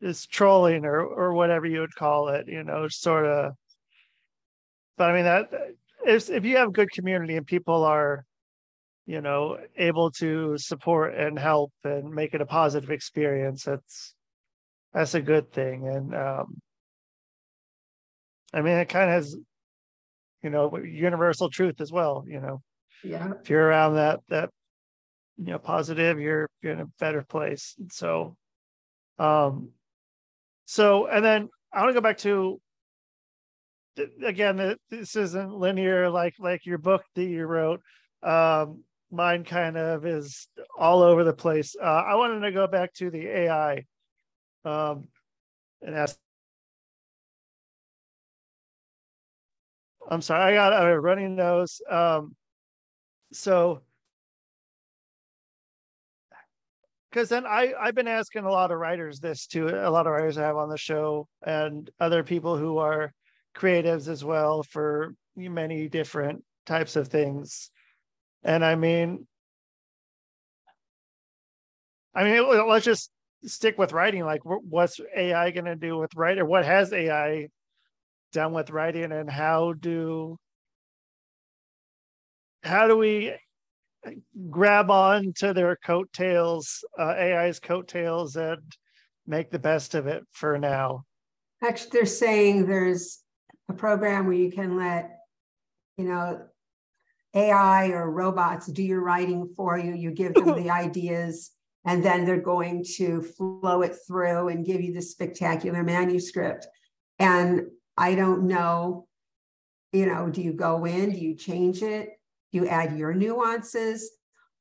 is 0.00 0.26
trolling 0.26 0.84
or 0.84 1.00
or 1.00 1.34
whatever 1.34 1.66
you 1.66 1.80
would 1.80 1.94
call 1.94 2.28
it, 2.28 2.48
you 2.48 2.64
know, 2.64 2.88
sort 2.88 3.26
of. 3.26 3.52
But 4.96 5.10
I 5.10 5.14
mean 5.14 5.24
that 5.24 5.50
if 6.06 6.30
if 6.30 6.44
you 6.44 6.56
have 6.56 6.72
good 6.72 6.90
community 6.90 7.36
and 7.36 7.46
people 7.46 7.84
are, 7.84 8.24
you 9.06 9.20
know, 9.20 9.58
able 9.76 10.10
to 10.12 10.56
support 10.58 11.14
and 11.14 11.38
help 11.38 11.72
and 11.84 12.10
make 12.12 12.34
it 12.34 12.40
a 12.40 12.46
positive 12.46 12.90
experience, 12.90 13.64
that's 13.64 14.14
that's 14.92 15.14
a 15.14 15.22
good 15.22 15.52
thing. 15.52 15.86
And 15.88 16.14
um 16.14 16.60
I 18.52 18.62
mean, 18.62 18.76
it 18.76 18.88
kind 18.88 19.08
of 19.10 19.14
has, 19.14 19.36
you 20.42 20.50
know, 20.50 20.76
universal 20.78 21.50
truth 21.50 21.80
as 21.80 21.92
well. 21.92 22.24
You 22.26 22.40
know, 22.40 22.62
Yeah. 23.04 23.32
if 23.40 23.50
you're 23.50 23.64
around 23.66 23.94
that 23.94 24.20
that, 24.28 24.50
you 25.38 25.52
know, 25.52 25.58
positive, 25.58 26.18
you're 26.20 26.48
you're 26.62 26.72
in 26.72 26.80
a 26.80 26.86
better 26.98 27.22
place. 27.22 27.74
And 27.78 27.92
so, 27.92 28.36
um, 29.18 29.70
so 30.66 31.06
and 31.06 31.24
then 31.24 31.48
I 31.72 31.80
want 31.80 31.90
to 31.90 31.94
go 31.94 32.00
back 32.00 32.18
to 32.18 32.60
again. 34.24 34.56
th- 34.58 34.78
This 34.90 35.16
isn't 35.16 35.52
linear 35.54 36.10
like 36.10 36.34
like 36.38 36.66
your 36.66 36.78
book 36.78 37.04
that 37.14 37.24
you 37.24 37.44
wrote. 37.46 37.80
Um, 38.22 38.84
mine 39.10 39.44
kind 39.44 39.76
of 39.76 40.06
is 40.06 40.48
all 40.78 41.02
over 41.02 41.24
the 41.24 41.32
place. 41.32 41.74
Uh, 41.80 41.84
I 41.84 42.14
wanted 42.14 42.40
to 42.40 42.52
go 42.52 42.66
back 42.66 42.92
to 42.94 43.10
the 43.10 43.26
AI, 43.26 43.84
um, 44.64 45.08
and 45.82 45.94
ask 45.94 46.18
I'm 50.08 50.22
sorry, 50.22 50.52
I 50.52 50.70
got 50.70 50.88
a 50.88 50.98
running 51.00 51.36
nose. 51.36 51.80
Um, 51.88 52.34
so, 53.32 53.82
because 57.10 57.28
then 57.28 57.46
I 57.46 57.72
I've 57.78 57.94
been 57.94 58.08
asking 58.08 58.44
a 58.44 58.50
lot 58.50 58.70
of 58.70 58.78
writers 58.78 59.20
this 59.20 59.46
too. 59.46 59.68
A 59.68 59.90
lot 59.90 60.06
of 60.06 60.12
writers 60.12 60.38
I 60.38 60.42
have 60.42 60.56
on 60.56 60.68
the 60.68 60.78
show 60.78 61.28
and 61.44 61.90
other 61.98 62.22
people 62.22 62.56
who 62.56 62.78
are 62.78 63.12
creatives 63.56 64.08
as 64.08 64.24
well 64.24 64.62
for 64.62 65.14
many 65.36 65.88
different 65.88 66.44
types 66.66 66.96
of 66.96 67.08
things. 67.08 67.70
And 68.42 68.64
I 68.64 68.74
mean, 68.74 69.26
I 72.14 72.24
mean, 72.24 72.68
let's 72.68 72.84
just 72.84 73.10
stick 73.44 73.78
with 73.78 73.92
writing. 73.92 74.24
Like, 74.24 74.42
what's 74.44 75.00
AI 75.16 75.50
going 75.50 75.64
to 75.66 75.76
do 75.76 75.96
with 75.98 76.14
writing? 76.16 76.46
What 76.46 76.64
has 76.64 76.92
AI 76.92 77.48
done 78.30 78.52
with 78.52 78.70
writing, 78.70 79.12
and 79.12 79.30
how 79.30 79.72
do 79.72 80.38
how 82.62 82.86
do 82.86 82.96
we 82.96 83.34
grab 84.50 84.90
on 84.90 85.32
to 85.36 85.52
their 85.52 85.76
coattails, 85.76 86.84
uh, 86.98 87.14
AI's 87.18 87.60
coattails, 87.60 88.36
and 88.36 88.60
make 89.26 89.50
the 89.50 89.58
best 89.58 89.94
of 89.94 90.06
it 90.06 90.24
for 90.32 90.58
now? 90.58 91.04
Actually, 91.62 91.90
they're 91.92 92.06
saying 92.06 92.66
there's 92.66 93.22
a 93.68 93.74
program 93.74 94.26
where 94.26 94.36
you 94.36 94.50
can 94.50 94.76
let, 94.76 95.18
you 95.96 96.04
know, 96.04 96.42
AI 97.34 97.88
or 97.88 98.10
robots 98.10 98.66
do 98.66 98.82
your 98.82 99.02
writing 99.02 99.52
for 99.56 99.78
you. 99.78 99.94
You 99.94 100.10
give 100.10 100.34
them 100.34 100.54
the 100.56 100.70
ideas, 100.70 101.50
and 101.84 102.04
then 102.04 102.24
they're 102.24 102.40
going 102.40 102.84
to 102.96 103.22
flow 103.22 103.82
it 103.82 103.96
through 104.06 104.48
and 104.48 104.66
give 104.66 104.80
you 104.80 104.92
the 104.92 105.02
spectacular 105.02 105.82
manuscript. 105.82 106.66
And 107.18 107.66
I 108.00 108.14
don't 108.14 108.44
know, 108.44 109.06
you 109.92 110.06
know, 110.06 110.30
do 110.30 110.40
you 110.40 110.54
go 110.54 110.86
in, 110.86 111.12
do 111.12 111.18
you 111.18 111.34
change 111.34 111.82
it? 111.82 112.18
Do 112.50 112.58
you 112.60 112.66
add 112.66 112.96
your 112.96 113.12
nuances? 113.12 114.10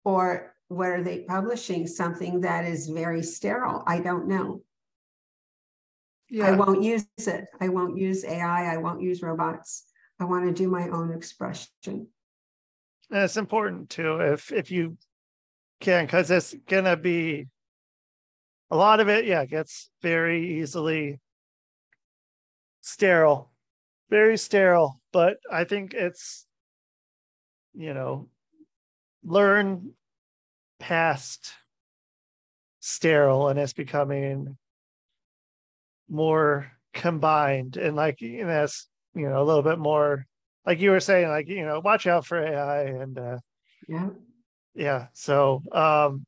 Or 0.03 0.53
what 0.67 0.89
are 0.89 1.01
they 1.01 1.19
publishing? 1.19 1.87
Something 1.87 2.41
that 2.41 2.65
is 2.65 2.89
very 2.89 3.23
sterile? 3.23 3.81
I 3.87 4.01
don't 4.01 4.27
know. 4.27 4.61
Yeah. 6.29 6.47
I 6.47 6.51
won't 6.51 6.83
use 6.83 7.05
it. 7.17 7.45
I 7.61 7.69
won't 7.69 7.97
use 7.97 8.25
AI. 8.25 8.73
I 8.73 8.77
won't 8.77 9.01
use 9.01 9.21
robots. 9.21 9.85
I 10.19 10.25
want 10.25 10.45
to 10.45 10.51
do 10.51 10.69
my 10.69 10.89
own 10.89 11.13
expression. 11.13 12.07
and 13.09 13.23
it's 13.23 13.37
important 13.37 13.89
too 13.89 14.19
if 14.19 14.51
if 14.51 14.69
you 14.69 14.97
can, 15.79 16.05
because 16.05 16.29
it's 16.29 16.53
gonna 16.67 16.97
be 16.97 17.47
a 18.69 18.75
lot 18.75 18.99
of 18.99 19.07
it. 19.07 19.25
Yeah, 19.25 19.45
gets 19.45 19.89
very 20.01 20.59
easily 20.59 21.19
sterile, 22.89 23.51
very 24.09 24.37
sterile. 24.37 24.99
But 25.11 25.37
I 25.51 25.63
think 25.63 25.93
it's 25.93 26.45
you 27.73 27.93
know 27.93 28.29
learn 29.23 29.93
past 30.79 31.53
sterile 32.79 33.49
and 33.49 33.59
it's 33.59 33.73
becoming 33.73 34.57
more 36.09 36.71
combined 36.93 37.77
and 37.77 37.95
like 37.95 38.21
you 38.21 38.41
know 38.41 38.47
that's 38.47 38.87
you 39.13 39.29
know 39.29 39.41
a 39.41 39.45
little 39.45 39.61
bit 39.61 39.77
more 39.77 40.25
like 40.65 40.79
you 40.79 40.89
were 40.89 40.99
saying 40.99 41.27
like 41.27 41.47
you 41.47 41.65
know 41.65 41.79
watch 41.81 42.07
out 42.07 42.25
for 42.25 42.41
ai 42.41 42.83
and 42.83 43.19
uh 43.19 43.37
Yeah. 43.87 44.09
yeah 44.73 45.07
so 45.13 45.61
um 45.71 46.25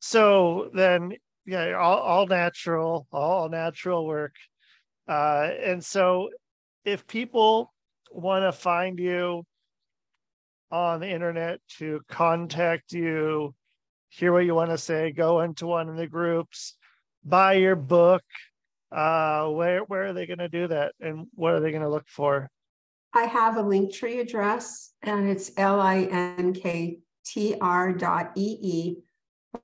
so 0.00 0.70
then 0.74 1.14
yeah 1.46 1.72
all, 1.72 1.98
all 1.98 2.26
natural 2.26 3.06
all 3.10 3.48
natural 3.48 4.06
work 4.06 4.34
uh 5.08 5.50
and 5.62 5.84
so 5.84 6.28
if 6.84 7.06
people 7.06 7.72
want 8.10 8.44
to 8.44 8.52
find 8.52 8.98
you 8.98 9.44
on 10.70 11.00
the 11.00 11.08
internet 11.08 11.60
to 11.78 12.00
contact 12.08 12.92
you 12.92 13.54
hear 14.10 14.32
what 14.32 14.44
you 14.44 14.54
want 14.54 14.70
to 14.70 14.78
say 14.78 15.10
go 15.12 15.40
into 15.40 15.66
one 15.66 15.88
of 15.88 15.96
the 15.96 16.06
groups 16.06 16.76
buy 17.24 17.54
your 17.54 17.76
book 17.76 18.22
uh 18.92 19.46
where 19.48 19.80
where 19.80 20.06
are 20.06 20.12
they 20.12 20.26
going 20.26 20.38
to 20.38 20.48
do 20.48 20.66
that 20.68 20.92
and 21.00 21.26
what 21.34 21.54
are 21.54 21.60
they 21.60 21.70
going 21.70 21.82
to 21.82 21.88
look 21.88 22.06
for 22.08 22.50
I 23.14 23.22
have 23.22 23.56
a 23.56 23.62
Linktree 23.62 24.20
address 24.20 24.92
and 25.02 25.28
it's 25.28 25.50
L-I-N-K-T-R 25.56 26.52
dot 27.94 28.32
E-E 28.36 28.96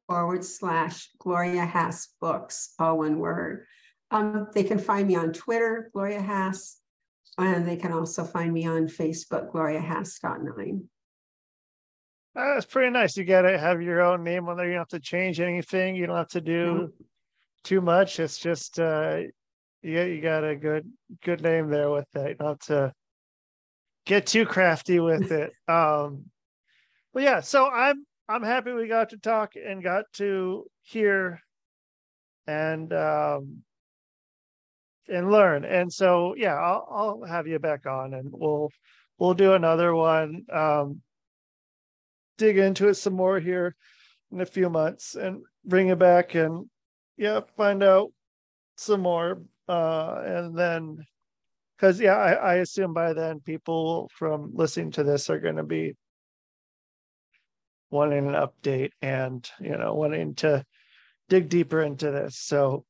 forward 0.09 0.45
slash 0.45 1.11
Gloria 1.19 1.65
Hass 1.65 2.09
books, 2.21 2.75
all 2.79 2.99
one 2.99 3.19
word. 3.19 3.67
Um, 4.11 4.49
they 4.55 4.65
can 4.65 4.79
find 4.79 5.09
me 5.09 5.17
on 5.17 5.33
Twitter, 5.33 5.91
Gloria 5.93 6.21
Hass, 6.21 6.79
and 7.39 7.67
they 7.67 7.77
can 7.77 7.93
also 7.93 8.25
find 8.25 8.53
me 8.53 8.67
on 8.67 8.87
Facebook, 8.87 9.51
Gloria 9.51 9.81
Hass 9.81 10.19
nine. 10.23 10.89
Uh, 12.37 12.55
That's 12.55 12.67
pretty 12.67 12.91
nice. 12.91 13.17
You 13.17 13.25
gotta 13.25 13.59
have 13.59 13.81
your 13.83 14.03
own 14.03 14.25
name 14.25 14.49
on 14.49 14.57
there. 14.57 14.67
You 14.67 14.73
don't 14.73 14.81
have 14.81 14.89
to 14.89 15.01
change 15.01 15.41
anything. 15.41 15.97
You 15.97 16.07
don't 16.07 16.17
have 16.17 16.29
to 16.29 16.41
do 16.41 16.93
too 17.65 17.81
much. 17.81 18.21
It's 18.21 18.39
just 18.39 18.79
uh 18.79 19.23
you 19.83 20.03
you 20.03 20.21
got 20.21 20.45
a 20.45 20.57
good 20.57 20.91
good 21.23 21.43
name 21.43 21.71
there 21.71 21.91
with 21.91 22.11
that. 22.13 22.39
Don't 22.39 22.61
to 22.63 22.93
get 24.05 24.27
too 24.27 24.47
crafty 24.47 25.01
with 25.01 25.33
it. 25.33 25.53
Um 25.69 26.27
but 27.13 27.23
yeah, 27.23 27.41
so 27.41 27.69
I'm 27.69 28.05
I'm 28.29 28.43
happy 28.43 28.73
we 28.73 28.89
got 28.89 29.11
to 29.11 29.19
talk 29.19 29.55
and 29.55 29.83
got 29.83 30.05
to 30.15 30.67
hear 30.83 31.41
and 32.47 32.93
um 32.93 33.63
and 35.09 35.31
learn. 35.31 35.65
And 35.65 35.93
so 35.93 36.35
yeah, 36.37 36.55
I'll 36.55 36.89
I'll 36.91 37.29
have 37.29 37.47
you 37.47 37.59
back 37.59 37.87
on 37.87 38.15
and 38.15 38.29
we'll 38.33 38.71
we'll 39.19 39.35
do 39.35 39.55
another 39.55 39.95
one. 39.95 40.45
Um 40.53 41.03
dig 42.37 42.59
into 42.59 42.89
it 42.89 42.95
some 42.95 43.15
more 43.15 43.39
here 43.39 43.77
in 44.33 44.41
a 44.41 44.47
few 44.47 44.69
months 44.69 45.15
and 45.15 45.43
bring 45.65 45.89
it 45.89 45.99
back 45.99 46.35
and 46.35 46.69
yeah, 47.17 47.41
find 47.57 47.83
out 47.83 48.13
some 48.77 49.01
more. 49.01 49.43
Uh, 49.69 50.23
and 50.27 50.59
then, 50.59 50.99
because 51.77 52.01
yeah, 52.01 52.17
I, 52.17 52.33
I 52.33 52.55
assume 52.57 52.93
by 52.93 53.13
then 53.13 53.41
people 53.41 54.11
from 54.15 54.51
listening 54.55 54.91
to 54.93 55.05
this 55.05 55.31
are 55.31 55.41
going 55.41 55.57
to 55.57 55.63
be 55.63 55.95
wanting 57.91 58.27
an 58.27 58.35
update 58.35 58.91
and 59.01 59.49
you 59.61 59.77
know 59.77 59.95
wanting 59.95 60.35
to 60.35 60.65
dig 61.29 61.49
deeper 61.49 61.81
into 61.81 62.11
this. 62.11 62.37
So, 62.37 62.85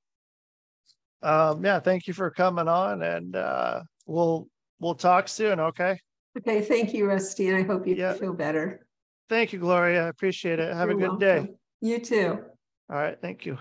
um, 1.24 1.64
yeah, 1.64 1.80
thank 1.80 2.06
you 2.06 2.12
for 2.12 2.30
coming 2.30 2.68
on, 2.68 3.02
and 3.02 3.34
uh, 3.34 3.82
we'll 4.06 4.46
we'll 4.78 4.94
talk 4.94 5.26
soon. 5.28 5.58
Okay. 5.58 5.98
Okay, 6.38 6.60
thank 6.60 6.92
you, 6.92 7.06
Rusty, 7.06 7.48
and 7.48 7.56
I 7.56 7.62
hope 7.62 7.86
you 7.86 7.94
Yeah. 7.96 8.12
feel 8.14 8.32
better. 8.34 8.86
Thank 9.28 9.52
you, 9.52 9.58
Gloria. 9.58 10.04
I 10.04 10.08
appreciate 10.08 10.58
it. 10.58 10.74
Have 10.74 10.90
a 10.90 10.92
You're 10.92 11.08
good 11.08 11.20
day. 11.20 11.48
You 11.80 11.98
too. 11.98 12.38
All 12.90 12.96
right, 12.96 13.18
thank 13.20 13.46
you. 13.46 13.54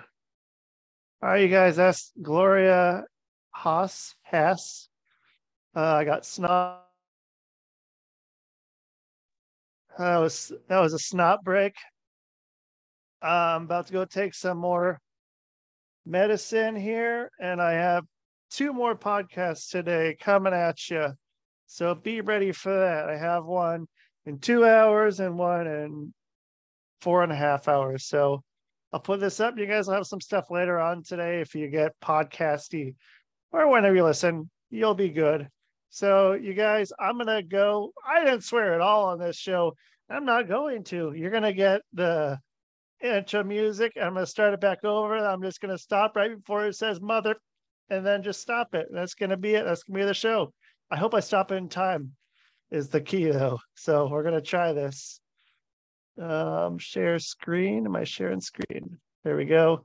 All 1.22 1.30
right, 1.30 1.42
you 1.42 1.48
guys, 1.48 1.78
that's 1.78 2.12
Gloria 2.22 3.06
Haas 3.52 4.14
Hess. 4.24 4.90
Uh, 5.76 5.80
I 5.82 6.04
got 6.04 6.26
snot. 6.26 6.82
That 9.98 10.18
was 10.18 10.52
that 10.68 10.80
was 10.80 10.94
a 10.94 11.00
snot 11.00 11.44
break. 11.44 11.76
I'm 13.22 13.64
about 13.64 13.88
to 13.88 13.94
go 13.94 14.04
take 14.04 14.34
some 14.34 14.58
more 14.58 15.00
medicine 16.06 16.76
here, 16.76 17.32
and 17.40 17.62
I 17.62 17.74
have 17.74 18.06
two 18.52 18.74
more 18.74 18.96
podcasts 18.96 19.70
today 19.70 20.16
coming 20.20 20.54
at 20.54 20.90
you. 20.90 21.10
So 21.68 21.96
be 21.96 22.22
ready 22.22 22.52
for 22.52 22.74
that. 22.74 23.10
I 23.10 23.18
have 23.18 23.46
one 23.46 23.88
in 24.26 24.40
two 24.40 24.66
hours 24.66 25.20
and 25.20 25.38
one 25.38 25.68
in 25.68 26.14
four 27.02 27.24
and 27.24 27.32
a 27.32 27.36
half 27.36 27.68
hours. 27.68 28.06
So 28.06 28.44
I'll 28.92 29.00
put 29.00 29.20
this 29.20 29.40
up. 29.40 29.58
You 29.58 29.66
guys 29.66 29.88
will 29.88 29.96
have 29.96 30.06
some 30.06 30.22
stuff 30.22 30.52
later 30.52 30.80
on 30.80 31.04
today. 31.04 31.42
If 31.42 31.56
you 31.56 31.68
get 31.68 32.00
podcasty 32.00 32.96
or 33.52 33.68
whenever 33.68 33.96
you 33.96 34.04
listen, 34.04 34.50
you'll 34.70 34.94
be 34.94 35.10
good. 35.10 35.48
So, 35.90 36.34
you 36.34 36.54
guys, 36.54 36.92
I'm 37.00 37.18
going 37.18 37.28
to 37.28 37.44
go. 37.44 37.92
I 38.08 38.24
didn't 38.24 38.44
swear 38.44 38.74
at 38.74 38.82
all 38.82 39.06
on 39.06 39.20
this 39.20 39.38
show. 39.38 39.76
I'm 40.10 40.26
not 40.26 40.48
going 40.48 40.84
to. 40.86 41.14
You're 41.16 41.32
going 41.32 41.44
to 41.44 41.54
get 41.54 41.82
the 41.94 42.40
intro 43.04 43.44
music. 43.44 43.94
I'm 43.96 44.14
going 44.14 44.26
to 44.26 44.30
start 44.32 44.54
it 44.54 44.62
back 44.62 44.84
over. 44.84 45.16
I'm 45.18 45.42
just 45.42 45.62
going 45.62 45.76
to 45.76 45.78
stop 45.78 46.16
right 46.16 46.36
before 46.36 46.66
it 46.66 46.76
says 46.76 47.02
mother 47.02 47.36
and 47.90 48.06
then 48.06 48.24
just 48.24 48.42
stop 48.42 48.74
it. 48.74 48.88
That's 48.92 49.14
going 49.14 49.30
to 49.30 49.38
be 49.38 49.56
it. 49.56 49.66
That's 49.66 49.84
going 49.84 50.00
to 50.00 50.04
be 50.06 50.08
the 50.08 50.14
show. 50.14 50.54
I 50.90 50.96
hope 50.96 51.14
I 51.14 51.20
stop 51.20 51.52
it 51.52 51.56
in 51.56 51.70
time, 51.70 52.12
is 52.72 52.90
the 52.90 53.02
key, 53.02 53.26
though. 53.26 53.60
So, 53.76 54.08
we're 54.08 54.24
going 54.24 54.36
to 54.36 54.42
try 54.42 54.74
this 54.74 55.20
um 56.22 56.78
share 56.78 57.18
screen 57.18 57.88
am 57.88 57.96
i 57.96 58.04
sharing 58.04 58.40
screen 58.40 58.98
there 59.24 59.36
we 59.36 59.46
go 59.46 59.84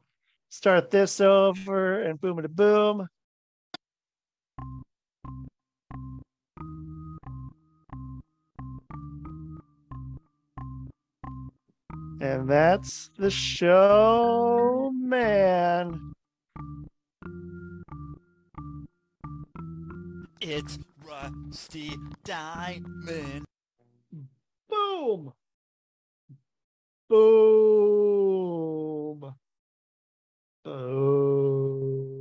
start 0.50 0.90
this 0.90 1.22
over 1.22 2.02
and 2.02 2.20
boom 2.20 2.40
to 2.42 2.48
boom 2.48 3.08
and 12.20 12.48
that's 12.48 13.10
the 13.16 13.30
show 13.30 14.92
man. 14.94 16.12
It's 20.40 20.78
Rusty 21.04 21.92
Diamond. 22.24 23.44
boom. 24.68 25.32
Boom. 27.08 28.14
Boom 30.64 32.17